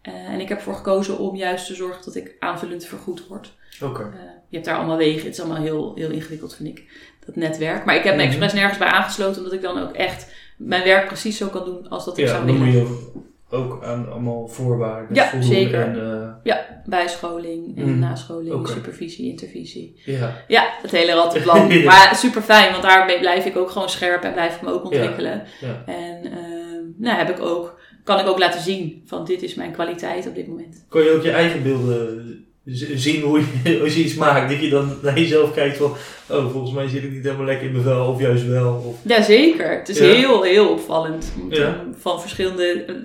Eh, 0.01 0.13
en 0.13 0.39
ik 0.39 0.49
heb 0.49 0.57
ervoor 0.57 0.75
gekozen 0.75 1.17
om 1.17 1.35
juist 1.35 1.65
te 1.67 1.75
zorgen 1.75 2.05
dat 2.05 2.15
ik 2.15 2.35
aanvullend 2.39 2.85
vergoed 2.85 3.27
word. 3.27 3.53
Oké. 3.83 4.01
Eh, 4.01 4.09
je 4.47 4.55
hebt 4.55 4.65
daar 4.65 4.77
allemaal 4.77 4.97
wegen. 4.97 5.25
Het 5.25 5.33
is 5.33 5.39
allemaal 5.41 5.61
heel, 5.61 5.91
heel 5.95 6.09
ingewikkeld, 6.09 6.55
vind 6.55 6.69
ik, 6.77 6.83
dat 7.25 7.35
netwerk. 7.35 7.85
Maar 7.85 7.95
ik 7.95 8.03
heb 8.03 8.15
me 8.15 8.19
Mhm. 8.21 8.27
expres 8.27 8.53
nergens 8.53 8.77
bij 8.77 8.87
aangesloten, 8.87 9.37
omdat 9.37 9.53
ik 9.53 9.61
dan 9.61 9.79
ook 9.81 9.93
echt 9.95 10.33
mijn 10.57 10.83
werk 10.83 11.07
precies 11.07 11.37
zo 11.37 11.47
kan 11.47 11.65
doen 11.65 11.89
als 11.89 12.05
dat 12.05 12.17
ik 12.17 12.25
Ja, 12.25 12.31
zou 12.31 12.45
dan 12.45 12.55
moet 12.57 12.65
willen. 12.73 12.81
je 12.89 13.09
ook 13.49 13.83
aan 13.83 14.11
allemaal 14.11 14.47
voorwaarden 14.47 15.15
Ja, 15.15 15.41
zeker. 15.41 15.81
En, 15.81 15.95
eh, 16.43 16.55
Bijscholing 16.85 17.77
en 17.77 17.89
Mhm. 17.89 17.99
nascholing, 17.99 18.67
supervisie, 18.67 19.29
intervisie. 19.29 20.01
ja. 20.05 20.35
Ja, 20.47 20.69
het 20.81 20.91
hele 20.91 21.13
rattenplan. 21.13 21.69
Ja. 21.71 21.83
Maar 21.83 22.15
super 22.15 22.41
fijn, 22.41 22.71
want 22.71 22.83
daarmee 22.83 23.19
blijf 23.19 23.45
ik 23.45 23.57
ook 23.57 23.69
gewoon 23.69 23.89
scherp 23.89 24.23
en 24.23 24.33
blijf 24.33 24.55
ik 24.55 24.61
me 24.61 24.71
ook 24.73 24.83
ontwikkelen. 24.83 25.43
Ja. 25.61 25.83
En 25.85 26.25
ehm, 26.25 26.83
nou 26.97 27.17
heb 27.17 27.29
ik 27.29 27.39
ook, 27.39 27.79
kan 28.03 28.19
ik 28.19 28.27
ook 28.27 28.39
laten 28.39 28.61
zien 28.61 29.01
van 29.05 29.25
dit 29.25 29.41
is 29.43 29.55
mijn 29.55 29.71
kwaliteit 29.71 30.27
op 30.27 30.35
dit 30.35 30.47
moment. 30.47 30.85
Kan 30.89 31.03
je 31.03 31.11
ook 31.11 31.23
je 31.23 31.31
eigen 31.31 31.63
beelden 31.63 32.45
zien 32.65 33.21
hoe 33.21 33.41
je, 33.63 33.79
als 33.83 33.95
je 33.95 34.03
iets 34.03 34.13
maakt? 34.15 34.51
Dat 34.51 34.61
je 34.61 34.69
dan 34.69 34.97
naar 35.01 35.19
jezelf 35.19 35.53
kijkt 35.53 35.77
van, 35.77 35.91
oh 36.29 36.51
volgens 36.51 36.73
mij 36.73 36.87
zit 36.87 37.03
ik 37.03 37.11
niet 37.11 37.23
helemaal 37.23 37.45
lekker 37.45 37.65
in 37.65 37.71
mijn 37.71 37.83
vel, 37.83 38.07
of 38.07 38.19
juist 38.19 38.47
wel. 38.47 38.73
Of, 38.87 38.95
Jazeker, 39.03 39.77
het 39.77 39.89
is 39.89 39.97
Ja. 39.97 40.05
heel, 40.05 40.41
heel 40.43 40.69
opvallend 40.69 41.33
Ja. 41.49 41.81
om 41.85 41.95
van 41.99 42.21
verschillende 42.21 42.63
eh, 42.63 42.89
eh, 42.89 42.95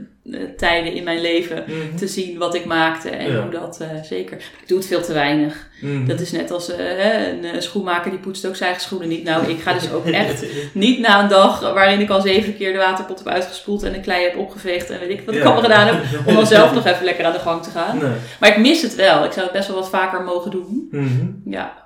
tijden 0.57 0.93
in 0.93 1.05
mijn 1.05 1.20
leven 1.20 1.64
Mhm. 1.66 1.97
te 1.97 2.07
zien 2.07 2.39
wat 2.39 2.55
ik 2.55 2.64
maakte 2.64 3.11
en 3.11 3.33
Ja. 3.33 3.41
hoe 3.43 3.51
dat 3.51 3.79
eh, 3.81 3.89
zeker. 4.03 4.37
Ik 4.37 4.68
doe 4.68 4.79
het 4.79 4.87
veel 4.87 5.03
te 5.03 5.12
weinig. 5.12 5.68
Mhm. 5.81 6.07
Dat 6.07 6.20
is 6.20 6.33
net 6.33 6.51
als 6.51 6.70
eh, 6.70 7.29
een 7.29 7.45
eh, 7.45 7.61
schoenmaker 7.61 8.11
die 8.11 8.20
poetst 8.20 8.47
ook 8.47 8.57
zijn 8.57 8.68
eigen 8.70 8.87
schoenen 8.89 9.09
niet. 9.09 9.24
Nou, 9.24 9.47
ik 9.51 9.61
ga 9.61 9.72
dus 9.72 9.91
ook 9.93 10.07
echt 10.24 10.45
Niet 10.72 10.99
na 11.01 11.22
een 11.22 11.29
dag 11.29 11.61
waarin 11.61 12.01
ik 12.01 12.11
al 12.11 12.20
zeven 12.20 12.57
keer 12.57 12.72
de 12.72 12.79
waterpot 12.79 13.18
heb 13.18 13.29
uitgespoeld 13.29 13.83
en 13.83 13.93
de 13.93 14.01
klei 14.01 14.22
heb 14.22 14.37
opgeveegd 14.37 14.91
en 14.91 14.99
weet 15.01 15.11
ik 15.11 15.22
wat 15.27 15.35
ik 15.35 15.43
allemaal 15.45 15.62
gedaan 15.62 15.87
heb. 15.87 15.97
Om 16.27 16.35
dan 16.35 16.47
zelf 16.47 16.72
nog 16.74 16.87
even 16.87 17.05
lekker 17.05 17.24
aan 17.24 17.33
de 17.33 17.39
gang 17.39 17.62
te 17.62 17.70
gaan. 17.70 17.99
Nee. 17.99 18.11
Maar 18.41 18.49
ik 18.51 18.59
mis 18.59 18.83
het 18.83 18.95
wel. 18.95 19.24
Ik 19.24 19.33
zou 19.33 19.45
het 19.45 19.55
best 19.55 19.68
wel 19.68 19.77
wat 19.77 19.89
vaker 19.91 20.22
mogen 20.22 20.51
doen. 20.51 20.89
Mhm. 20.91 21.27
Ja. 21.45 21.85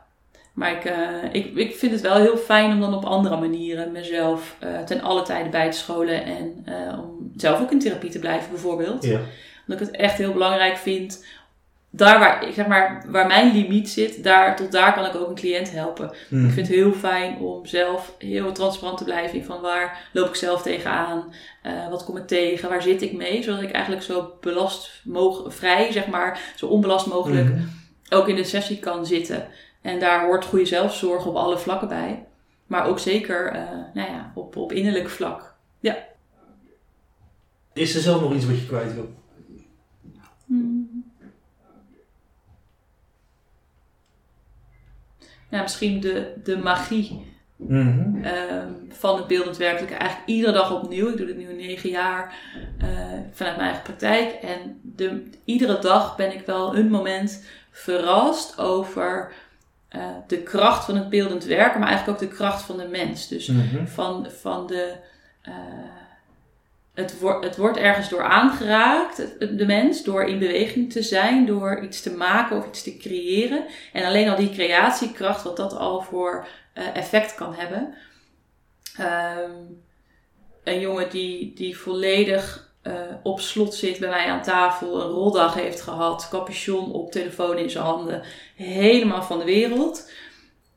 Maar 0.61 0.73
ik, 0.73 0.85
eh, 0.85 1.25
ik, 1.33 1.55
ik 1.55 1.77
vind 1.77 1.93
het 1.93 2.01
wel 2.01 2.17
heel 2.17 2.37
fijn 2.37 2.73
om 2.73 2.81
dan 2.81 2.95
op 2.95 3.05
andere 3.05 3.37
manieren 3.37 3.93
mezelf 3.93 4.57
eh, 4.59 4.79
ten 4.79 5.01
alle 5.01 5.23
tijden 5.23 5.51
bij 5.51 5.71
te 5.71 5.77
scholen. 5.77 6.25
En 6.25 6.63
eh, 6.65 6.99
om 6.99 7.33
zelf 7.37 7.61
ook 7.61 7.71
in 7.71 7.79
therapie 7.79 8.11
te 8.11 8.19
blijven 8.19 8.51
bijvoorbeeld. 8.51 9.05
Ja. 9.05 9.21
Omdat 9.67 9.81
ik 9.81 9.93
het 9.93 9.97
echt 9.97 10.19
heel 10.19 10.33
belangrijk 10.33 10.77
vind. 10.77 11.25
Daar 11.91 12.19
waar, 12.19 12.49
ik 12.49 12.55
zeg 12.55 12.67
maar, 12.67 13.05
waar 13.07 13.27
mijn 13.27 13.53
limiet 13.53 13.89
zit, 13.89 14.25
daar, 14.25 14.57
tot 14.57 14.73
daar 14.73 14.95
kan 14.95 15.05
ik 15.05 15.15
ook 15.15 15.29
een 15.29 15.35
cliënt 15.35 15.73
helpen. 15.73 16.11
Mhm. 16.29 16.47
Ik 16.47 16.53
vind 16.53 16.67
het 16.67 16.77
heel 16.77 16.93
fijn 16.93 17.39
om 17.39 17.67
zelf 17.67 18.15
heel 18.19 18.53
transparant 18.53 18.99
te 18.99 19.05
blijven 19.05 19.39
in 19.39 19.45
van 19.45 19.61
waar 19.61 20.09
loop 20.13 20.29
ik 20.29 20.35
zelf 20.35 20.63
tegenaan, 20.63 21.35
wat 21.91 22.05
kom 22.05 22.17
ik 22.17 22.27
tegen, 22.27 22.69
waar 22.69 22.83
zit 22.83 23.03
ik 23.03 23.13
mee, 23.13 23.43
zodat 23.43 23.63
ik 23.63 23.71
eigenlijk 23.71 24.05
zo 24.05 24.37
belast 24.41 25.01
mogelijk, 25.05 25.55
vrij 25.55 25.93
zeg 25.93 26.07
maar, 26.07 26.41
zo 26.57 26.67
onbelast 26.67 27.07
mogelijk 27.07 27.49
Mhm. 27.49 27.63
ook 28.11 28.29
in 28.29 28.37
de 28.37 28.45
sessie 28.45 28.79
kan 28.79 29.07
zitten. 29.07 29.49
En 29.81 30.01
daar 30.01 30.25
hoort 30.25 30.45
goede 30.45 30.65
zelfzorg 30.65 31.27
op 31.27 31.35
alle 31.37 31.59
vlakken 31.59 31.89
bij, 31.89 32.27
maar 32.67 32.87
ook 32.87 32.99
zeker 32.99 33.53
eh, 33.53 33.63
nou 33.95 34.11
ja, 34.11 34.33
op, 34.35 34.57
op 34.57 34.73
innerlijk 34.73 35.09
vlak. 35.09 35.49
Is 37.73 37.95
er 37.95 38.01
zelf 38.01 38.21
nog 38.21 38.35
iets 38.35 38.47
wat 38.47 38.61
je 38.61 38.67
kwijt 38.67 38.95
wil? 38.95 39.15
Ja, 45.49 45.63
misschien 45.63 46.01
de, 46.01 46.33
de 46.45 46.59
magie 46.59 47.31
Mhm. 47.69 48.25
ehm, 48.25 48.69
van 48.89 49.17
het 49.17 49.27
beeldend 49.27 49.57
werkelijke. 49.57 49.95
Eigenlijk 49.95 50.29
iedere 50.31 50.53
dag 50.53 50.73
opnieuw. 50.73 51.09
Ik 51.09 51.17
doe 51.17 51.27
dit 51.27 51.37
nu 51.37 51.53
negen 51.55 51.91
jaar 51.91 52.35
eh, 52.79 52.89
vanuit 53.33 53.57
mijn 53.57 53.69
eigen 53.69 53.83
praktijk. 53.83 54.33
En 54.33 54.81
de, 54.83 55.31
iedere 55.45 55.79
dag 55.79 56.17
ben 56.17 56.33
ik 56.35 56.47
wel 56.47 56.77
een 56.77 56.91
moment 56.91 57.45
verrast 57.71 58.59
over 58.59 59.33
eh, 59.91 60.07
de 60.27 60.43
kracht 60.43 60.85
van 60.85 60.97
het 60.97 61.09
beeldend 61.09 61.45
werken, 61.45 61.81
maar 61.81 61.89
eigenlijk 61.89 62.23
ook 62.23 62.29
de 62.31 62.37
kracht 62.37 62.63
van 62.63 62.77
de 62.77 62.89
mens. 62.89 63.29
Dus 63.29 63.47
Mhm. 63.47 63.87
van, 63.87 64.27
van 64.41 64.67
de. 64.67 64.95
eh, 65.43 65.53
het, 66.95 67.19
wordt 67.21 67.45
het 67.45 67.57
wordt 67.57 67.77
ergens 67.77 68.09
door 68.09 68.23
aangeraakt, 68.23 69.17
het- 69.17 69.59
de 69.59 69.67
mens, 69.67 70.03
door 70.05 70.25
in 70.25 70.39
beweging 70.39 70.93
te 70.93 71.03
zijn, 71.03 71.47
door 71.47 71.81
iets 71.83 72.03
te 72.03 72.11
maken 72.13 72.57
of 72.57 72.67
iets 72.67 72.83
te 72.83 72.97
creëren. 72.97 73.65
En 73.93 74.05
alleen 74.05 74.29
al 74.29 74.37
die 74.37 74.51
creatiekracht, 74.51 75.43
wat 75.43 75.57
dat 75.57 75.77
al 75.77 76.01
voor 76.01 76.47
eh, 76.73 76.97
effect 76.97 77.35
kan 77.35 77.55
hebben. 77.55 77.95
Ehm, 78.99 79.51
een 80.65 80.81
jongen 80.81 81.11
die, 81.11 81.55
die 81.55 81.79
volledig 81.79 82.70
eh, 82.83 82.93
op 83.23 83.41
slot 83.41 83.75
zit 83.75 83.99
bij 83.99 84.09
mij 84.09 84.27
aan 84.27 84.43
tafel, 84.43 85.01
een 85.01 85.11
roldag 85.11 85.55
heeft 85.55 85.81
gehad, 85.81 86.29
capuchon 86.31 86.93
op, 86.93 87.13
telefoon 87.13 87.59
in 87.59 87.71
zijn 87.71 87.85
handen, 87.85 88.23
helemaal 88.55 89.23
van 89.23 89.39
de 89.39 89.45
wereld. 89.45 90.11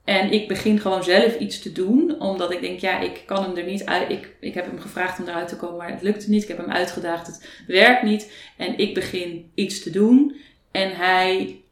En 0.03 0.31
ik 0.31 0.47
begin 0.47 0.79
gewoon 0.79 1.03
zelf 1.03 1.39
iets 1.39 1.61
te 1.61 1.71
doen, 1.71 2.21
omdat 2.21 2.51
ik 2.51 2.61
denk, 2.61 2.79
ja, 2.79 2.99
ik 2.99 3.23
kan 3.25 3.43
hem 3.43 3.55
er 3.57 3.63
niet 3.63 3.85
uit. 3.85 4.09
Ik, 4.09 4.35
ik 4.39 4.53
heb 4.53 4.65
hem 4.65 4.79
gevraagd 4.79 5.19
om 5.19 5.27
eruit 5.27 5.47
te 5.47 5.55
komen, 5.55 5.77
maar 5.77 5.91
het 5.91 6.01
lukte 6.01 6.29
niet. 6.29 6.41
Ik 6.41 6.47
heb 6.47 6.57
hem 6.57 6.71
uitgedaagd, 6.71 7.27
het 7.27 7.63
werkt 7.67 8.03
niet. 8.03 8.31
En 8.57 8.77
ik 8.77 8.93
begin 8.93 9.51
iets 9.55 9.83
te 9.83 9.89
doen. 9.89 10.35
En 10.71 10.95
hij, 10.95 11.62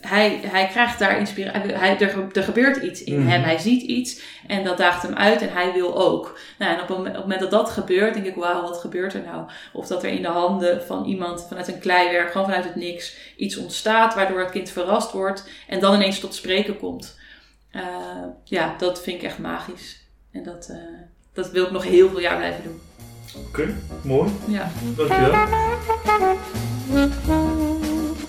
hij, 0.00 0.40
hij 0.46 0.66
krijgt 0.66 0.98
daar 0.98 1.18
inspiratie. 1.18 1.72
Hij, 1.72 1.98
er, 1.98 2.08
ge- 2.08 2.26
er 2.32 2.42
gebeurt 2.42 2.76
iets 2.82 3.04
in 3.04 3.18
Mhm. 3.20 3.28
hem. 3.28 3.42
Hij 3.42 3.58
ziet 3.58 3.82
iets 3.82 4.20
en 4.46 4.64
dat 4.64 4.78
daagt 4.78 5.02
hem 5.02 5.14
uit 5.14 5.40
en 5.42 5.52
hij 5.52 5.72
wil 5.72 5.96
ook. 5.98 6.38
Nou, 6.58 6.74
en 6.74 6.80
op 6.82 6.88
het 6.88 6.96
moment- 6.96 7.16
op 7.16 7.22
het 7.22 7.30
moment 7.30 7.50
dat 7.50 7.60
dat 7.60 7.70
gebeurt, 7.70 8.14
denk 8.14 8.26
ik, 8.26 8.34
wauw, 8.34 8.62
wat 8.62 8.78
gebeurt 8.78 9.14
er 9.14 9.22
nou? 9.24 9.48
Of 9.72 9.86
dat 9.86 10.02
er 10.04 10.10
in 10.10 10.22
de 10.22 10.28
handen 10.28 10.82
van 10.86 11.04
iemand 11.04 11.46
vanuit 11.48 11.68
een 11.68 11.78
kleiwerk, 11.78 12.30
gewoon 12.30 12.46
vanuit 12.46 12.64
het 12.64 12.76
niks, 12.76 13.16
iets 13.36 13.56
ontstaat, 13.56 14.14
waardoor 14.14 14.38
het 14.40 14.50
kind 14.50 14.70
verrast 14.70 15.12
wordt 15.12 15.48
en 15.68 15.80
dan 15.80 15.94
ineens 15.94 16.20
tot 16.20 16.34
spreken 16.34 16.76
komt. 16.78 17.18
Eh, 17.70 17.82
ja, 18.44 18.74
dat 18.78 19.02
vind 19.02 19.16
ik 19.16 19.22
echt 19.22 19.38
magisch. 19.38 19.98
En 20.32 20.42
dat, 20.42 20.68
eh, 20.70 20.76
dat 21.32 21.50
wil 21.50 21.64
ik 21.64 21.70
nog 21.70 21.84
heel 21.84 22.08
veel 22.08 22.20
jaar 22.20 22.36
blijven 22.36 22.62
doen. 22.64 22.80
Oké, 23.48 23.74
mooi. 24.02 24.30
Ja. 24.48 24.70
Dankjewel. 24.96 25.34